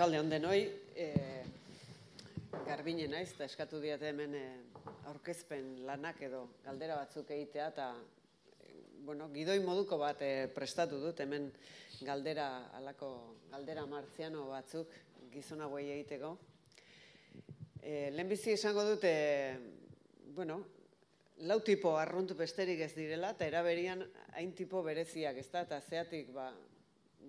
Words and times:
Arratxalde 0.00 0.20
honden 0.22 0.44
hoi, 0.48 0.60
e, 0.96 1.06
garbine 2.64 3.04
naiz, 3.12 3.34
eta 3.34 3.44
eskatu 3.44 3.76
diate 3.82 4.08
hemen 4.08 4.32
e, 4.32 4.44
aurkezpen 5.10 5.66
lanak 5.84 6.22
edo 6.24 6.38
galdera 6.64 6.94
batzuk 6.96 7.28
egitea, 7.36 7.66
eta 7.68 7.88
e, 8.64 8.78
bueno, 9.04 9.26
gidoi 9.34 9.58
moduko 9.60 9.98
bat 10.00 10.22
e, 10.24 10.30
prestatu 10.54 11.02
dut, 11.02 11.20
hemen 11.20 11.50
galdera, 12.08 12.46
alako 12.78 13.10
galdera 13.50 13.84
martziano 13.90 14.46
batzuk 14.48 14.96
gizona 15.34 15.68
guai 15.68 15.84
egiteko. 15.98 16.32
E, 17.82 18.08
lehenbizi 18.16 18.54
esango 18.56 18.86
dut, 18.88 19.04
e, 19.04 19.52
bueno, 20.32 20.62
lau 21.44 21.60
tipo 21.60 21.92
arruntu 22.00 22.38
besterik 22.40 22.80
ez 22.88 22.94
direla, 22.96 23.34
eta 23.36 23.52
eraberian 23.52 24.08
hain 24.32 24.56
tipo 24.56 24.80
bereziak 24.80 25.44
ez 25.44 25.50
da, 25.52 25.68
eta 25.68 25.84
zeatik 25.84 26.32
ba, 26.32 26.48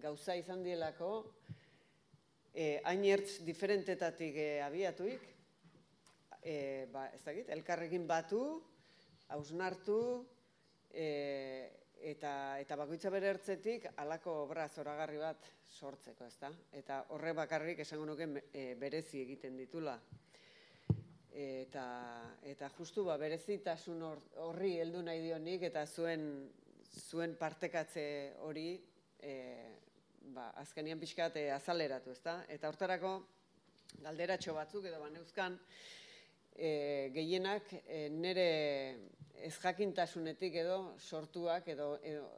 gauza 0.07 0.39
izan 0.39 0.63
dielako, 0.63 1.17
eh, 2.53 2.81
ainertz 2.83 3.41
diferentetatik 3.45 4.35
eh, 4.35 4.63
abiatuik, 4.65 5.27
eh, 6.41 6.87
ba, 6.91 7.07
ez 7.15 7.21
dakit, 7.23 7.49
elkarrekin 7.49 8.07
batu, 8.07 8.41
hausnartu, 9.31 9.99
eh, 10.91 11.69
eta, 12.01 12.59
eta 12.59 12.77
bakoitza 12.79 13.11
bere 13.13 13.29
ertzetik 13.31 13.85
alako 14.01 14.41
obra 14.45 14.67
zoragarri 14.69 15.19
bat 15.21 15.45
sortzeko, 15.71 16.25
ez 16.25 16.37
da? 16.41 16.49
Eta 16.77 17.03
horre 17.15 17.33
bakarrik 17.37 17.83
esango 17.83 18.07
nuke 18.09 18.27
e, 18.51 18.73
berezi 18.79 19.21
egiten 19.21 19.57
ditula. 19.59 19.95
Eta, 21.31 21.85
eta 22.43 22.67
justu 22.75 23.05
ba, 23.07 23.15
berezitasun 23.21 24.01
horri 24.03 24.73
heldu 24.83 25.03
nahi 25.05 25.21
dionik 25.23 25.63
eta 25.69 25.85
zuen, 25.87 26.25
zuen 27.07 27.37
partekatze 27.39 28.03
hori 28.43 28.73
e, 29.21 29.35
ba, 30.35 30.51
azkenian 30.61 30.99
pixkat 30.99 31.37
e, 31.37 31.47
azaleratu, 31.53 32.11
ezta? 32.11 32.41
Eta 32.49 32.69
hortarako 32.69 33.15
galderatxo 34.01 34.53
batzuk 34.55 34.85
edo 34.87 35.01
baneuzkan 35.01 35.57
e, 36.55 37.09
gehienak 37.15 37.73
e, 37.81 38.07
nire 38.13 38.47
ezjakintasunetik 39.49 40.55
edo 40.61 40.77
sortuak 40.99 41.67
edo, 41.73 41.95
edo 42.03 42.29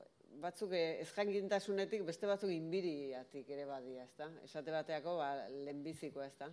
batzuk 0.43 0.73
ezjakintasunetik 0.77 2.05
beste 2.07 2.27
batzuk 2.29 2.51
inbiriatik 2.53 3.49
ere 3.53 3.67
badia, 3.69 4.07
ezta? 4.07 4.29
Esate 4.47 4.73
bateako 4.73 5.17
ba, 5.19 5.33
lehenbiziko, 5.51 6.23
ezta? 6.25 6.49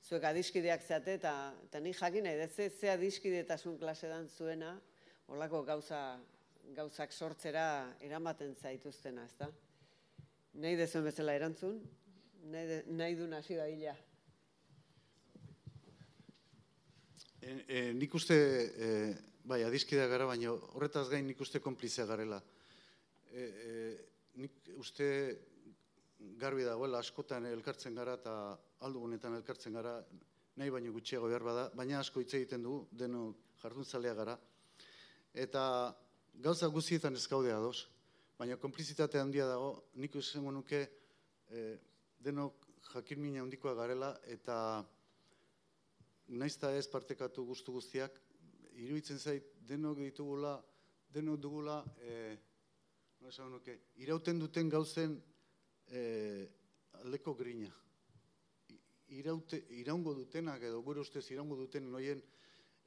Zuek 0.00 0.24
adiskideak 0.24 0.82
zeate 0.82 1.18
eta, 1.18 1.34
eta 1.66 1.80
ni 1.84 1.92
jakin 1.92 2.24
nahi, 2.24 2.48
ze, 2.48 2.70
ze 2.70 2.90
adiskidetasun 2.90 3.76
klase 3.78 4.08
zuena, 4.28 4.78
olako 5.28 5.62
gauza, 5.62 6.18
gauzak 6.74 7.12
sortzera 7.12 7.96
eramaten 8.00 8.54
zaituztena, 8.54 9.24
ezta? 9.24 9.50
Nahi 10.58 10.74
dezuen 10.74 11.04
bezala 11.06 11.34
erantzun, 11.38 11.76
nahi, 12.50 12.66
de, 12.66 12.78
nahi 12.90 13.14
du 13.14 13.26
nasi 13.30 13.54
da 13.54 13.68
hila. 13.70 13.92
E, 17.40 17.52
e, 17.52 17.82
nik 17.94 18.14
uste, 18.18 18.36
e, 18.36 18.88
bai, 19.46 19.62
adiskidea 19.64 20.08
gara, 20.10 20.26
baina 20.26 20.50
horretaz 20.52 21.06
gain 21.12 21.28
nik 21.28 21.40
uste 21.40 21.62
konplizea 21.62 22.06
garela. 22.10 22.40
E, 23.30 23.44
e, 23.44 23.76
nik 24.42 24.72
uste 24.76 25.06
garbi 26.40 26.66
dagoela 26.66 26.98
askotan 26.98 27.46
elkartzen 27.46 27.94
gara 27.94 28.18
eta 28.18 28.34
aldugunetan 28.86 29.38
elkartzen 29.38 29.78
gara, 29.78 29.94
nahi 30.58 30.74
baino 30.74 30.92
gutxiago 30.92 31.30
behar 31.30 31.46
bada, 31.46 31.68
baina 31.78 32.02
asko 32.02 32.20
hitz 32.20 32.34
egiten 32.34 32.66
du, 32.66 32.74
deno 32.90 33.30
jarduntzalea 33.62 34.18
gara. 34.18 34.36
Eta 35.32 35.62
gauza 36.42 36.68
guztietan 36.74 37.14
ez 37.14 37.26
gaudea 37.30 37.62
doz 37.62 37.86
baina 38.40 38.56
konplizitate 38.56 39.20
handia 39.20 39.44
dago, 39.44 39.72
nik 40.00 40.14
izango 40.16 40.48
nuke 40.54 40.78
e, 41.52 41.64
denok 42.24 42.64
jakin 42.94 43.20
mina 43.20 43.42
handikoa 43.42 43.74
garela 43.76 44.14
eta 44.32 44.56
naizta 46.40 46.70
ez 46.72 46.86
partekatu 46.88 47.44
guztu 47.44 47.74
guztiak, 47.74 48.16
iruditzen 48.80 49.18
zait 49.20 49.50
denok 49.68 50.00
ditugula, 50.00 50.54
denok 51.12 51.40
dugula, 51.42 51.82
e, 52.00 52.38
no 53.20 53.48
nuke, 53.50 53.76
irauten 54.00 54.40
duten 54.40 54.72
gauzen 54.72 55.18
e, 55.92 56.02
aldeko 57.02 57.34
grina. 57.36 57.68
Iraute, 59.20 59.66
iraungo 59.82 60.14
dutenak 60.16 60.62
edo 60.64 60.80
gure 60.86 61.02
ustez 61.04 61.26
iraungo 61.34 61.58
duten 61.60 61.90
noien, 61.92 62.22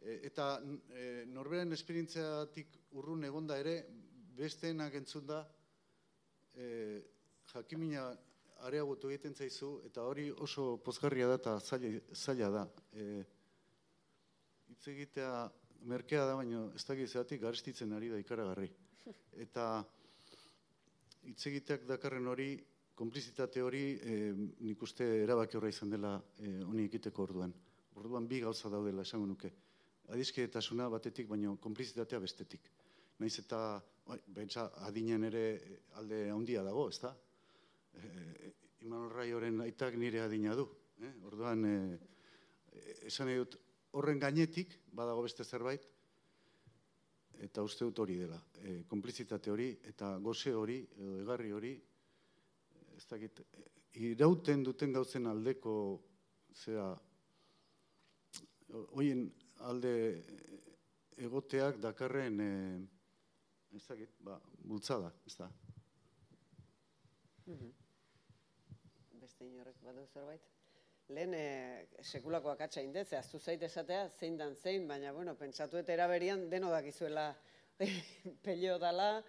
e, 0.01 0.17
eta 0.31 0.55
e, 0.89 1.27
norberen 1.29 1.77
esperientziatik 1.77 2.79
urrun 2.97 3.29
egonda 3.29 3.59
ere, 3.61 3.83
besteenak 4.37 4.95
entzun 4.97 5.25
da, 5.27 5.43
e, 6.55 6.65
jakimina 7.53 8.05
areagotu 8.67 9.09
egiten 9.11 9.35
zaizu, 9.35 9.73
eta 9.87 10.05
hori 10.07 10.29
oso 10.31 10.77
pozgarria 10.83 11.27
da 11.27 11.39
eta 11.39 11.55
zaila, 11.61 12.49
da. 12.57 12.63
E, 12.93 13.23
hitz 14.71 14.85
egitea 14.93 15.31
merkea 15.89 16.25
da, 16.29 16.37
baina 16.39 16.63
ez 16.75 16.83
da 16.87 16.95
gizatik 16.95 17.41
garestitzen 17.41 17.91
ari 17.93 18.09
da 18.09 18.19
ikaragarri. 18.21 18.69
Eta 19.43 19.65
hitz 21.27 21.41
egiteak 21.49 21.83
dakarren 21.89 22.29
hori, 22.31 22.53
konplizitate 22.95 23.61
hori, 23.61 23.83
e, 23.99 24.15
nik 24.63 24.81
uste 24.85 25.05
erabaki 25.25 25.59
horra 25.59 25.73
izan 25.73 25.91
dela 25.91 26.13
e, 26.39 26.61
honi 26.63 26.87
egiteko 26.87 27.27
orduan. 27.27 27.51
Orduan 27.99 28.29
bi 28.29 28.39
gauza 28.45 28.71
daudela 28.71 29.03
esango 29.03 29.27
nuke. 29.27 29.51
Adizkeetasuna 30.13 30.87
batetik, 30.93 31.27
baina 31.27 31.51
konplizitatea 31.59 32.21
bestetik 32.23 32.71
naiz 33.23 33.37
eta 33.39 33.59
bai, 34.07 34.19
bentsa 34.27 34.69
adinen 34.87 35.23
ere 35.29 35.45
alde 35.99 36.29
handia 36.31 36.63
dago, 36.63 36.87
ezta? 36.89 37.13
Eh, 37.93 38.51
Imanol 38.83 39.11
Raioren 39.13 39.61
aitak 39.63 39.95
nire 39.95 40.21
adina 40.23 40.55
du, 40.55 40.65
eh? 40.99 41.13
Orduan 41.29 41.65
eh, 41.69 41.99
esan 43.07 43.31
dut 43.31 43.57
horren 43.93 44.19
gainetik 44.19 44.79
badago 44.91 45.23
beste 45.23 45.45
zerbait 45.45 45.85
eta 47.43 47.63
uste 47.63 47.85
dut 47.85 47.99
hori 47.99 48.17
dela. 48.17 48.39
Eh, 48.63 48.83
konplizitate 48.87 49.51
hori 49.51 49.69
eta 49.91 50.17
goze 50.23 50.53
hori 50.53 50.79
edo 50.97 51.19
egarri 51.23 51.51
hori 51.51 51.73
ez 52.97 53.05
dakit 53.09 53.41
irauten 54.03 54.63
duten 54.63 54.93
gauzen 54.93 55.27
aldeko 55.29 55.75
zera 56.53 56.91
hoien 58.97 59.27
alde 59.69 59.93
egoteak 61.17 61.79
dakarren 61.81 62.39
eh, 62.41 62.81
ez 63.75 63.85
dakit, 63.87 64.17
ba, 64.21 64.39
bultzada, 64.63 65.11
ez 65.25 65.35
da. 65.37 65.49
Mhm. 67.45 67.71
Beste 69.21 69.45
inorrek 69.45 69.79
badu 69.83 70.05
zerbait. 70.13 70.51
Lehen 71.13 71.33
e, 71.35 71.45
sekulako 72.01 72.53
akatsa 72.53 72.81
indez, 72.81 73.09
aztu 73.17 73.39
zait 73.39 73.63
esatea, 73.63 74.07
zein 74.19 74.37
dan 74.37 74.55
zein, 74.55 74.87
baina, 74.87 75.11
bueno, 75.11 75.35
pentsatu 75.35 75.77
eta 75.81 75.93
eraberian 75.93 76.47
deno 76.49 76.69
dakizuela 76.71 77.33
pelio 78.45 78.77
dala, 78.79 79.23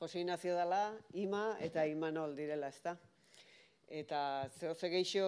Jose 0.00 0.20
Inazio 0.20 0.56
dala, 0.56 0.96
Ima 1.12 1.56
eta 1.60 1.84
Imanol 1.86 2.34
direla, 2.36 2.68
ez 2.68 2.80
da. 2.82 2.96
Eta 3.86 4.20
zehoze 4.56 4.88
geixo 4.88 5.26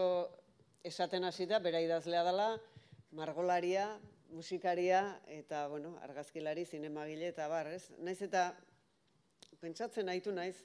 esaten 0.83 1.25
hasita, 1.29 1.61
bera 1.63 1.81
idazlea 1.85 2.25
dela, 2.25 2.49
margolaria, 3.13 3.87
musikaria 4.33 5.03
eta 5.29 5.67
bueno, 5.69 5.95
argazkilari 6.03 6.65
zinemagile 6.65 7.29
eta 7.33 7.49
bar, 7.49 7.69
ez? 7.69 7.91
Naiz 7.99 8.21
eta 8.25 8.51
pentsatzen 9.61 10.09
nahitu 10.09 10.33
naiz 10.35 10.57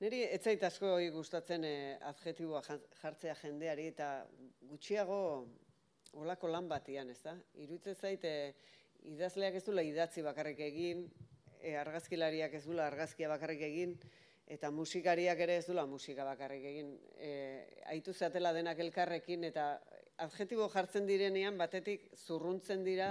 niri 0.00 0.22
ez 0.24 0.42
zait 0.42 0.62
asko 0.68 0.96
gustatzen 1.14 1.64
eh, 1.64 1.96
adjetiboa 2.10 2.62
jartzea 3.02 3.36
jendeari 3.42 3.86
eta 3.92 4.10
gutxiago 4.70 5.20
olako 6.16 6.48
lan 6.48 6.68
batian, 6.68 7.10
ez 7.12 7.20
da? 7.22 7.36
Iruditzen 7.60 7.96
zait 7.96 8.24
eh, 8.24 8.52
idazleak 9.12 9.56
ez 9.56 9.64
dula 9.64 9.84
idatzi 9.84 10.24
bakarrik 10.24 10.60
egin, 10.66 11.06
eh, 11.60 11.76
argazkilariak 11.80 12.54
ez 12.56 12.64
dula 12.64 12.86
argazkia 12.88 13.28
bakarrik 13.28 13.62
egin, 13.68 13.96
eta 14.46 14.70
musikariak 14.70 15.40
ere 15.42 15.58
ez 15.60 15.66
dula 15.66 15.84
musika 15.90 16.24
bakarrik 16.24 16.64
egin. 16.70 16.92
E, 17.18 17.30
aitu 17.92 18.14
zatela 18.14 18.52
denak 18.54 18.78
elkarrekin 18.78 19.44
eta 19.48 19.66
adjetibo 20.22 20.68
jartzen 20.72 21.06
direnean 21.06 21.58
batetik 21.60 22.08
zurruntzen 22.16 22.84
dira 22.84 23.08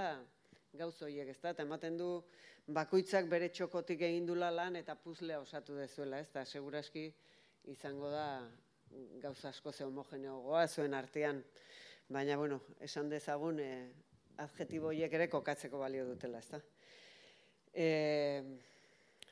gauz 0.76 0.94
horiek, 1.02 1.28
ezta? 1.30 1.52
Eta 1.54 1.62
ematen 1.62 1.96
du 1.98 2.08
bakoitzak 2.66 3.28
bere 3.30 3.48
txokotik 3.54 4.02
egin 4.08 4.26
dula 4.26 4.50
lan 4.50 4.76
eta 4.76 4.96
puzlea 4.98 5.38
osatu 5.40 5.76
dezuela, 5.78 6.18
ezta? 6.20 6.44
Seguraski 6.44 7.06
izango 7.70 8.10
da 8.10 8.26
gauza 9.22 9.50
asko 9.50 9.72
ze 9.72 9.84
homogeneogoa 9.84 10.66
zuen 10.66 10.94
artean. 10.94 11.42
Baina, 12.08 12.36
bueno, 12.36 12.60
esan 12.80 13.08
dezagun 13.10 13.60
eh, 13.60 13.86
adjetibo 14.42 14.90
horiek 14.90 15.12
ere 15.18 15.28
kokatzeko 15.30 15.78
balio 15.78 16.06
dutela, 16.10 16.42
ezta? 16.42 16.60
Eh, 17.72 18.42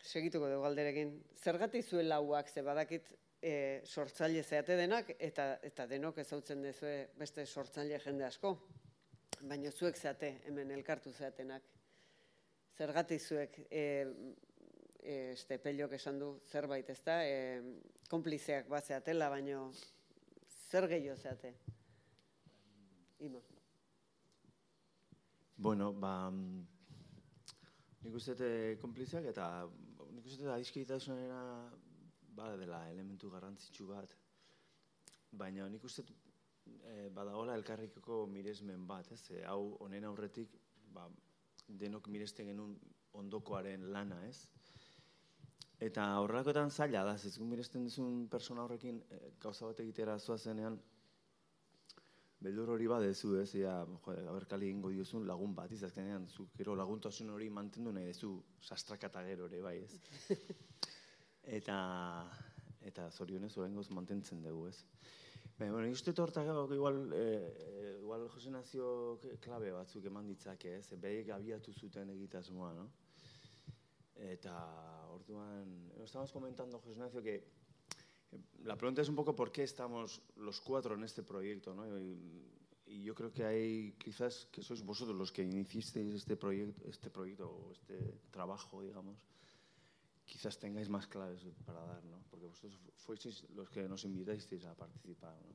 segituko 0.02 0.48
dugu 0.50 0.62
galderekin. 0.62 1.14
Zergatik 1.42 1.86
zuen 1.86 2.08
lauak, 2.08 2.48
ze 2.48 2.62
badakit 2.62 3.10
e, 3.44 3.82
sortzaile 3.84 4.42
zeate 4.42 4.76
denak, 4.78 5.12
eta, 5.20 5.58
eta 5.68 5.86
denok 5.90 6.22
ezautzen 6.22 6.62
dezue 6.64 6.94
beste 7.18 7.44
sortzaile 7.44 8.00
jende 8.00 8.24
asko. 8.24 8.54
Baina 9.44 9.70
zuek 9.70 9.98
zeate, 10.00 10.30
hemen 10.48 10.72
elkartu 10.72 11.12
zeatenak. 11.12 11.66
Zergatik 12.78 13.20
zuek, 13.20 13.58
e, 13.68 13.84
e, 15.02 15.16
este 15.32 15.60
esan 15.92 16.18
du 16.18 16.40
zerbait, 16.50 16.88
ez 16.90 17.02
da, 17.04 17.20
e, 17.24 17.60
konplizeak 18.08 18.68
bat 18.68 18.84
zeatela, 18.84 19.28
baina 19.28 19.70
zer 20.70 20.88
gehiago 20.88 21.16
zeate? 21.20 21.54
Ima. 23.20 23.40
Bueno, 25.56 25.92
ba, 25.92 26.30
nik 28.02 28.14
uste 28.14 28.34
dut 28.34 28.80
konplizak 28.80 29.24
eta 29.24 29.68
nik 30.10 30.24
uste 30.26 30.42
dut 30.42 31.93
adizkitasunera 32.34 32.56
ba, 32.56 32.56
dela 32.56 32.90
elementu 32.90 33.30
garrantzitsu 33.30 33.86
bat. 33.86 34.14
Baina 35.32 35.68
nik 35.68 35.84
uste 35.84 36.02
e, 36.04 37.10
badagoela 37.10 37.54
elkarrikoko 37.54 38.26
miresmen 38.26 38.86
bat, 38.86 39.10
ez? 39.12 39.30
E, 39.30 39.44
hau 39.44 39.76
honen 39.80 40.04
aurretik 40.04 40.56
ba, 40.92 41.08
denok 41.68 42.08
miresten 42.08 42.46
genuen 42.46 42.76
ondokoaren 43.12 43.90
lana, 43.92 44.26
ez? 44.26 44.48
Eta 45.80 46.18
horrelakoetan 46.20 46.70
zaila 46.70 47.04
da, 47.04 47.14
ez 47.14 47.38
miresten 47.38 47.84
duzun 47.84 48.28
persona 48.28 48.64
horrekin 48.64 49.02
e, 49.10 49.34
gauza 49.40 49.66
bat 49.66 49.80
egitera 49.80 50.18
zoazenean, 50.18 50.78
beldur 52.44 52.74
hori 52.74 52.86
badezu, 52.86 53.36
ez, 53.40 53.54
ja, 53.56 53.86
jode, 54.04 54.26
aberkali 54.28 54.68
ingo 54.68 54.90
diozun 54.92 55.26
lagun 55.26 55.54
bat, 55.54 55.72
izazkenean, 55.72 56.26
zu, 56.28 56.48
gero 56.56 56.74
laguntasun 56.76 57.30
hori 57.30 57.48
mantendu 57.50 57.92
nahi 57.92 58.10
dezu 58.10 58.36
sastrakata 58.60 59.22
gero 59.24 59.48
ere, 59.48 59.62
bai, 59.64 59.78
ez. 59.80 59.98
eta, 61.46 61.78
eta 62.82 63.10
zorionez, 63.10 63.52
horrengoz 63.56 63.90
mantentzen 63.90 64.42
dugu, 64.42 64.68
ez. 64.68 64.84
Baina, 65.58 65.72
bueno, 65.72 65.90
uste 65.92 66.12
tortak 66.12 66.48
igual, 66.74 67.12
eh, 67.14 67.98
igual 68.00 68.28
Jose 68.28 68.50
Nazio 68.50 69.20
klabe 69.40 69.70
batzuk 69.70 70.04
eman 70.10 70.26
ditzake, 70.26 70.76
ez, 70.78 70.88
behik 70.98 71.30
abiatu 71.30 71.72
zuten 71.72 72.10
egitasmoa, 72.10 72.72
no? 72.74 72.88
Eta, 74.16 74.54
orduan, 75.14 75.92
estamos 76.02 76.32
comentando, 76.32 76.78
Jose 76.80 76.96
Ignacio, 76.96 77.22
que 77.22 77.44
la 78.64 78.76
pregunta 78.76 79.02
es 79.02 79.08
un 79.08 79.14
poco 79.14 79.36
por 79.36 79.52
qué 79.52 79.62
estamos 79.62 80.22
los 80.36 80.60
cuatro 80.60 80.94
en 80.94 81.04
este 81.04 81.22
proyecto, 81.22 81.74
¿no? 81.74 81.86
Y, 81.98 82.50
y, 82.86 83.02
yo 83.02 83.14
creo 83.14 83.32
que 83.32 83.44
hay 83.44 83.92
quizás 83.98 84.46
que 84.50 84.62
sois 84.62 84.82
vosotros 84.82 85.16
los 85.16 85.30
que 85.30 85.42
iniciasteis 85.42 86.14
este 86.14 86.36
proyecto, 86.36 86.82
este 86.88 87.10
proyecto 87.10 87.48
o 87.48 87.72
este 87.72 88.18
trabajo, 88.30 88.82
digamos, 88.82 89.16
quizás 90.24 90.58
tengáis 90.58 90.88
más 90.88 91.06
claves 91.06 91.44
para 91.64 91.84
dar, 91.84 92.04
¿no? 92.04 92.22
Porque 92.30 92.46
vosotros 92.46 92.78
fuisteis 92.96 93.44
los 93.50 93.68
que 93.70 93.88
nos 93.88 94.04
invitasteis 94.04 94.64
a 94.64 94.74
participar, 94.74 95.36
¿no? 95.42 95.54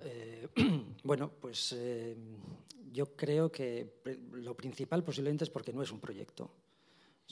Eh, 0.00 0.48
bueno, 1.04 1.30
pues 1.40 1.72
eh, 1.72 2.16
yo 2.90 3.14
creo 3.14 3.52
que 3.52 4.00
lo 4.32 4.56
principal 4.56 5.04
posiblemente 5.04 5.44
es 5.44 5.50
porque 5.50 5.72
no 5.72 5.82
es 5.82 5.92
un 5.92 6.00
proyecto 6.00 6.50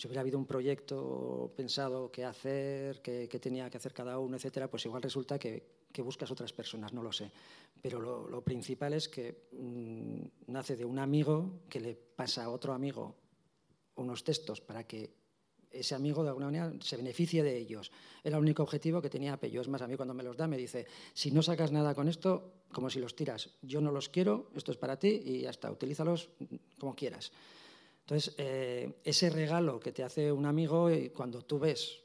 si 0.01 0.07
hubiera 0.07 0.23
habido 0.23 0.39
un 0.39 0.47
proyecto 0.47 1.53
pensado 1.55 2.11
qué 2.11 2.25
hacer, 2.25 3.03
qué, 3.03 3.29
tenía 3.39 3.69
que 3.69 3.77
hacer 3.77 3.93
cada 3.93 4.19
uno, 4.19 4.37
etcétera, 4.37 4.71
pues 4.71 4.87
igual 4.87 5.03
resulta 5.03 5.39
que, 5.39 5.79
buscas 5.99 6.31
otras 6.31 6.55
personas, 6.55 6.95
no 6.95 7.03
lo 7.03 7.13
sé. 7.13 7.31
Pero 7.83 8.01
lo, 8.01 8.41
principal 8.41 8.95
es 8.95 9.11
que 9.11 9.49
mm, 9.53 10.53
nace 10.53 10.77
de 10.77 10.87
un 10.87 10.99
amigo 10.99 11.61
que 11.69 11.81
le 11.81 11.95
pasa 11.95 12.45
a 12.45 12.49
otro 12.49 12.73
amigo 12.73 13.15
unos 14.01 14.25
textos 14.25 14.61
para 14.61 14.87
que 14.87 15.15
ese 15.71 15.95
amigo 15.95 16.23
de 16.23 16.31
alguna 16.31 16.47
manera 16.47 16.73
se 16.81 16.97
beneficie 16.97 17.43
de 17.43 17.57
ellos. 17.57 17.93
Era 18.25 18.37
el 18.37 18.43
único 18.43 18.63
objetivo 18.63 19.01
que 19.01 19.09
tenía 19.09 19.39
Pello. 19.39 19.61
Es 19.61 19.69
más, 19.69 19.83
a 19.83 19.87
mí 19.87 19.97
cuando 19.97 20.15
me 20.15 20.23
los 20.23 20.37
da 20.37 20.49
me 20.49 20.57
dice, 20.57 20.87
si 21.15 21.31
no 21.31 21.43
sacas 21.43 21.71
nada 21.71 21.95
con 21.95 22.09
esto, 22.09 22.65
como 22.73 22.91
si 22.91 22.99
los 22.99 23.15
tiras. 23.15 23.51
Yo 23.63 23.81
no 23.81 23.93
los 23.93 24.09
quiero, 24.09 24.51
esto 24.55 24.73
es 24.73 24.79
para 24.79 24.99
ti 24.99 25.23
y 25.25 25.41
ya 25.43 25.51
está, 25.51 25.71
utilízalos 25.71 26.31
como 26.79 26.95
quieras. 26.95 27.31
Entonces, 28.01 28.35
eh, 28.39 29.01
ese 29.05 29.31
regalo 29.31 29.79
que 29.79 29.93
te 29.93 30.03
hace 30.03 30.33
un 30.33 30.47
amigo, 30.47 30.91
y 30.91 31.11
cuando 31.11 31.43
tú 31.43 31.61
ves 31.61 32.01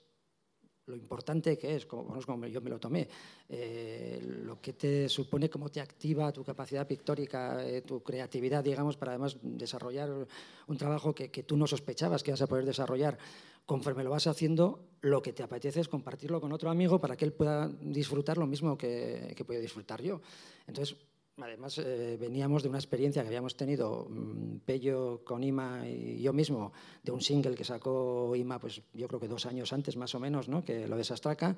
lo 0.88 0.96
importante 0.96 1.58
que 1.58 1.76
es, 1.76 1.86
como, 1.86 2.20
como 2.22 2.46
yo 2.48 2.62
me 2.62 2.70
lo 2.70 2.80
tomé, 2.80 3.08
eh, 3.50 4.20
lo 4.44 4.62
que 4.62 4.74
te 4.74 5.10
supone, 5.10 5.50
cómo 5.50 5.70
te 5.70 5.82
activa 5.82 6.32
tu 6.32 6.44
capacidad 6.44 6.88
pictórica, 6.88 7.66
eh, 7.66 7.82
tu 7.82 8.04
creatividad, 8.04 8.64
digamos, 8.64 8.96
para 8.98 9.14
además 9.14 9.38
desarrollar 9.42 10.28
un 10.68 10.78
trabajo 10.78 11.14
que, 11.16 11.30
tú 11.44 11.58
no 11.58 11.68
sospechabas 11.68 12.24
que 12.24 12.32
vas 12.32 12.42
a 12.42 12.48
poder 12.48 12.66
desarrollar. 12.66 13.18
Conforme 13.66 14.04
lo 14.04 14.12
vas 14.12 14.28
haciendo, 14.28 14.80
lo 15.02 15.24
que 15.24 15.34
te 15.34 15.42
apetece 15.42 15.80
es 15.80 15.88
compartirlo 15.88 16.40
con 16.40 16.54
otro 16.54 16.70
amigo 16.70 17.00
para 17.00 17.18
que 17.18 17.26
él 17.26 17.34
pueda 17.34 17.68
disfrutar 17.82 18.38
lo 18.38 18.46
mismo 18.46 18.78
que, 18.78 19.34
que 19.36 19.44
puedo 19.44 19.60
disfrutar 19.60 20.04
yo. 20.04 20.22
Entonces, 20.68 20.98
Además, 21.38 21.78
eh, 21.80 22.18
veníamos 22.18 22.64
de 22.64 22.70
una 22.70 22.78
experiencia 22.78 23.22
que 23.22 23.28
habíamos 23.28 23.58
tenido 23.58 24.08
mm, 24.10 24.60
Pello 24.66 25.22
con 25.26 25.44
Ima 25.44 25.86
y 25.86 26.22
yo 26.22 26.32
mismo, 26.32 26.72
de 27.04 27.12
un 27.12 27.20
single 27.20 27.56
que 27.56 27.66
sacó 27.66 28.34
Ima, 28.36 28.58
pues 28.58 28.82
yo 28.94 29.08
creo 29.10 29.20
que 29.20 29.28
dos 29.28 29.46
años 29.46 29.74
antes 29.74 29.98
más 29.98 30.16
o 30.16 30.20
menos, 30.20 30.48
¿no? 30.48 30.64
que 30.64 30.88
lo 30.88 30.96
de 30.96 31.04
Sastraca. 31.04 31.58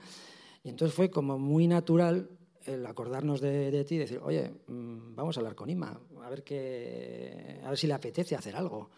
Y 0.63 0.69
entonces 0.69 0.95
fue 0.95 1.11
como 1.11 1.37
muy 1.37 1.67
natural 1.67 2.27
el 2.65 2.85
acordarnos 2.87 3.39
de, 3.39 3.85
ti 3.85 3.95
y 3.95 3.99
decir, 3.99 4.19
oye, 4.23 4.51
mm, 4.67 5.15
vamos 5.15 5.37
a 5.37 5.41
hablar 5.41 5.53
con 5.53 5.69
Ima, 5.69 5.99
a 6.23 6.29
ver, 6.29 6.43
qué, 6.43 7.61
a 7.63 7.69
ver 7.69 7.77
si 7.77 7.85
le 7.85 7.93
apetece 7.93 8.35
hacer 8.35 8.55
algo. 8.55 8.89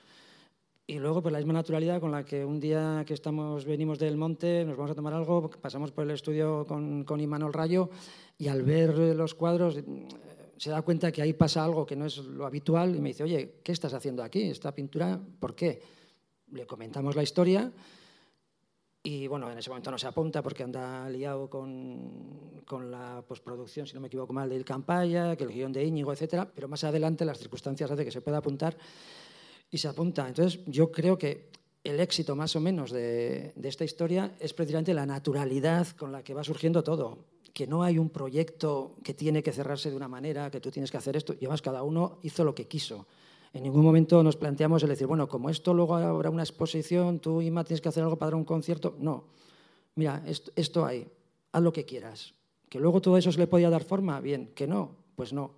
Y 0.87 0.97
luego, 0.97 1.21
pues 1.21 1.33
la 1.33 1.39
misma 1.39 1.53
naturalidad 1.53 1.99
con 1.99 2.11
la 2.11 2.23
que 2.23 2.43
un 2.43 2.59
día 2.59 3.03
que 3.05 3.13
estamos, 3.13 3.65
venimos 3.65 3.99
del 3.99 4.17
monte, 4.17 4.65
nos 4.65 4.75
vamos 4.75 4.91
a 4.91 4.95
tomar 4.95 5.13
algo, 5.13 5.49
pasamos 5.49 5.91
por 5.91 6.05
el 6.05 6.11
estudio 6.11 6.65
con, 6.65 7.03
con 7.03 7.19
Imanol 7.19 7.53
Rayo 7.53 7.91
y 8.39 8.47
al 8.47 8.63
ver 8.63 8.97
los 8.97 9.35
cuadros 9.35 9.77
se 10.59 10.69
da 10.69 10.81
cuenta 10.81 11.11
que 11.11 11.21
ahí 11.21 11.31
pasa 11.31 11.63
algo 11.63 11.85
que 11.85 11.95
no 11.95 12.05
es 12.05 12.17
lo 12.17 12.45
habitual 12.45 12.93
y 12.93 12.99
me 12.99 13.09
dice, 13.09 13.23
oye, 13.23 13.61
¿qué 13.63 13.71
estás 13.71 13.93
haciendo 13.93 14.21
aquí? 14.21 14.43
¿Esta 14.43 14.75
pintura? 14.75 15.17
¿Por 15.39 15.55
qué? 15.55 15.81
Le 16.51 16.67
comentamos 16.67 17.15
la 17.15 17.23
historia 17.23 17.71
y 19.01 19.25
bueno, 19.27 19.49
en 19.49 19.57
ese 19.57 19.69
momento 19.69 19.89
no 19.89 19.97
se 19.97 20.07
apunta 20.07 20.43
porque 20.43 20.63
anda 20.63 21.09
liado 21.09 21.49
con, 21.49 22.61
con 22.65 22.91
la 22.91 23.23
postproducción, 23.25 23.87
si 23.87 23.93
no 23.93 24.01
me 24.01 24.07
equivoco 24.07 24.33
mal, 24.33 24.49
del 24.49 24.65
Campaya, 24.65 25.37
que 25.37 25.45
el 25.45 25.51
guion 25.51 25.71
de 25.71 25.85
Íñigo, 25.85 26.11
etcétera, 26.11 26.51
pero 26.53 26.67
más 26.67 26.83
adelante 26.83 27.23
las 27.23 27.39
circunstancias 27.39 27.89
hacen 27.89 28.03
que 28.03 28.11
se 28.11 28.19
pueda 28.19 28.39
apuntar 28.39 28.77
y 29.71 29.77
se 29.77 29.87
apunta. 29.87 30.27
Entonces, 30.27 30.59
yo 30.65 30.91
creo 30.91 31.17
que 31.17 31.49
el 31.85 32.01
éxito 32.01 32.35
más 32.35 32.57
o 32.57 32.59
menos 32.59 32.91
de, 32.91 33.53
de 33.55 33.69
esta 33.69 33.85
historia 33.85 34.35
es 34.41 34.53
precisamente 34.53 34.93
la 34.93 35.05
naturalidad 35.05 35.87
con 35.91 36.11
la 36.11 36.21
que 36.21 36.33
va 36.33 36.43
surgiendo 36.43 36.83
todo 36.83 37.38
que 37.53 37.67
no 37.67 37.83
hay 37.83 37.97
un 37.97 38.09
proyecto 38.09 38.95
que 39.03 39.13
tiene 39.13 39.43
que 39.43 39.51
cerrarse 39.51 39.89
de 39.89 39.95
una 39.95 40.07
manera, 40.07 40.49
que 40.51 40.59
tú 40.59 40.71
tienes 40.71 40.91
que 40.91 40.97
hacer 40.97 41.15
esto, 41.15 41.33
y 41.33 41.45
además 41.45 41.61
cada 41.61 41.83
uno 41.83 42.19
hizo 42.23 42.43
lo 42.43 42.55
que 42.55 42.67
quiso. 42.67 43.07
En 43.53 43.63
ningún 43.63 43.83
momento 43.83 44.21
nos 44.23 44.35
planteamos 44.35 44.83
el 44.83 44.89
decir, 44.89 45.07
bueno, 45.07 45.27
como 45.27 45.49
esto 45.49 45.73
luego 45.73 45.95
habrá 45.95 46.29
una 46.29 46.43
exposición, 46.43 47.19
tú, 47.19 47.41
Ima, 47.41 47.63
tienes 47.63 47.81
que 47.81 47.89
hacer 47.89 48.03
algo 48.03 48.17
para 48.17 48.31
dar 48.31 48.35
un 48.35 48.45
concierto. 48.45 48.95
No. 48.99 49.25
Mira, 49.95 50.23
esto, 50.55 50.85
hay, 50.85 51.07
haz 51.51 51.61
lo 51.61 51.73
que 51.73 51.85
quieras. 51.85 52.35
Que 52.69 52.79
luego 52.79 53.01
todo 53.01 53.17
eso 53.17 53.31
se 53.31 53.39
le 53.39 53.47
podía 53.47 53.69
dar 53.71 53.83
forma, 53.83 54.19
bien, 54.19 54.51
que 54.53 54.67
no, 54.67 54.95
pues 55.15 55.33
no. 55.33 55.55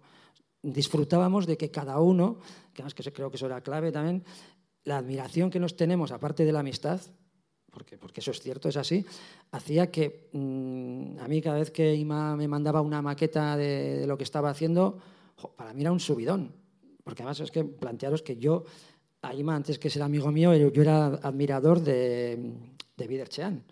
Disfrutábamos 0.63 1.45
de 1.45 1.57
que 1.57 1.69
cada 1.69 1.99
uno, 1.99 2.37
que 2.73 2.81
además 2.81 2.95
creo 3.13 3.29
que 3.29 3.35
eso 3.35 3.47
era 3.47 3.61
clave 3.61 3.91
también, 3.91 4.23
la 4.85 4.97
admiración 4.97 5.49
que 5.49 5.59
nos 5.59 5.75
tenemos, 5.75 6.11
aparte 6.11 6.45
de 6.45 6.53
la 6.53 6.61
amistad, 6.61 7.01
porque, 7.71 7.97
porque 7.97 8.19
eso 8.19 8.31
es 8.31 8.41
cierto, 8.41 8.69
es 8.69 8.77
así, 8.77 9.05
hacía 9.51 9.89
que 9.89 10.29
mm, 10.33 11.19
a 11.19 11.27
mí 11.27 11.41
cada 11.41 11.57
vez 11.57 11.71
que 11.71 11.95
Ima 11.95 12.35
me 12.35 12.47
mandaba 12.47 12.81
una 12.81 13.01
maqueta 13.01 13.55
de, 13.55 14.05
lo 14.05 14.17
que 14.17 14.25
estaba 14.25 14.49
haciendo, 14.49 14.99
para 15.55 15.73
mí 15.73 15.81
era 15.81 15.91
un 15.91 15.99
subidón. 15.99 16.51
Porque 17.03 17.23
además 17.23 17.39
es 17.39 17.49
que 17.49 17.63
plantearos 17.63 18.21
que 18.21 18.37
yo, 18.37 18.65
a 19.21 19.33
Ima, 19.33 19.55
antes 19.55 19.79
que 19.79 19.89
ser 19.89 20.03
amigo 20.03 20.31
mío, 20.31 20.53
yo 20.53 20.81
era 20.81 21.05
admirador 21.07 21.79
de, 21.79 22.53
de 22.97 23.07
Biderchean. 23.07 23.63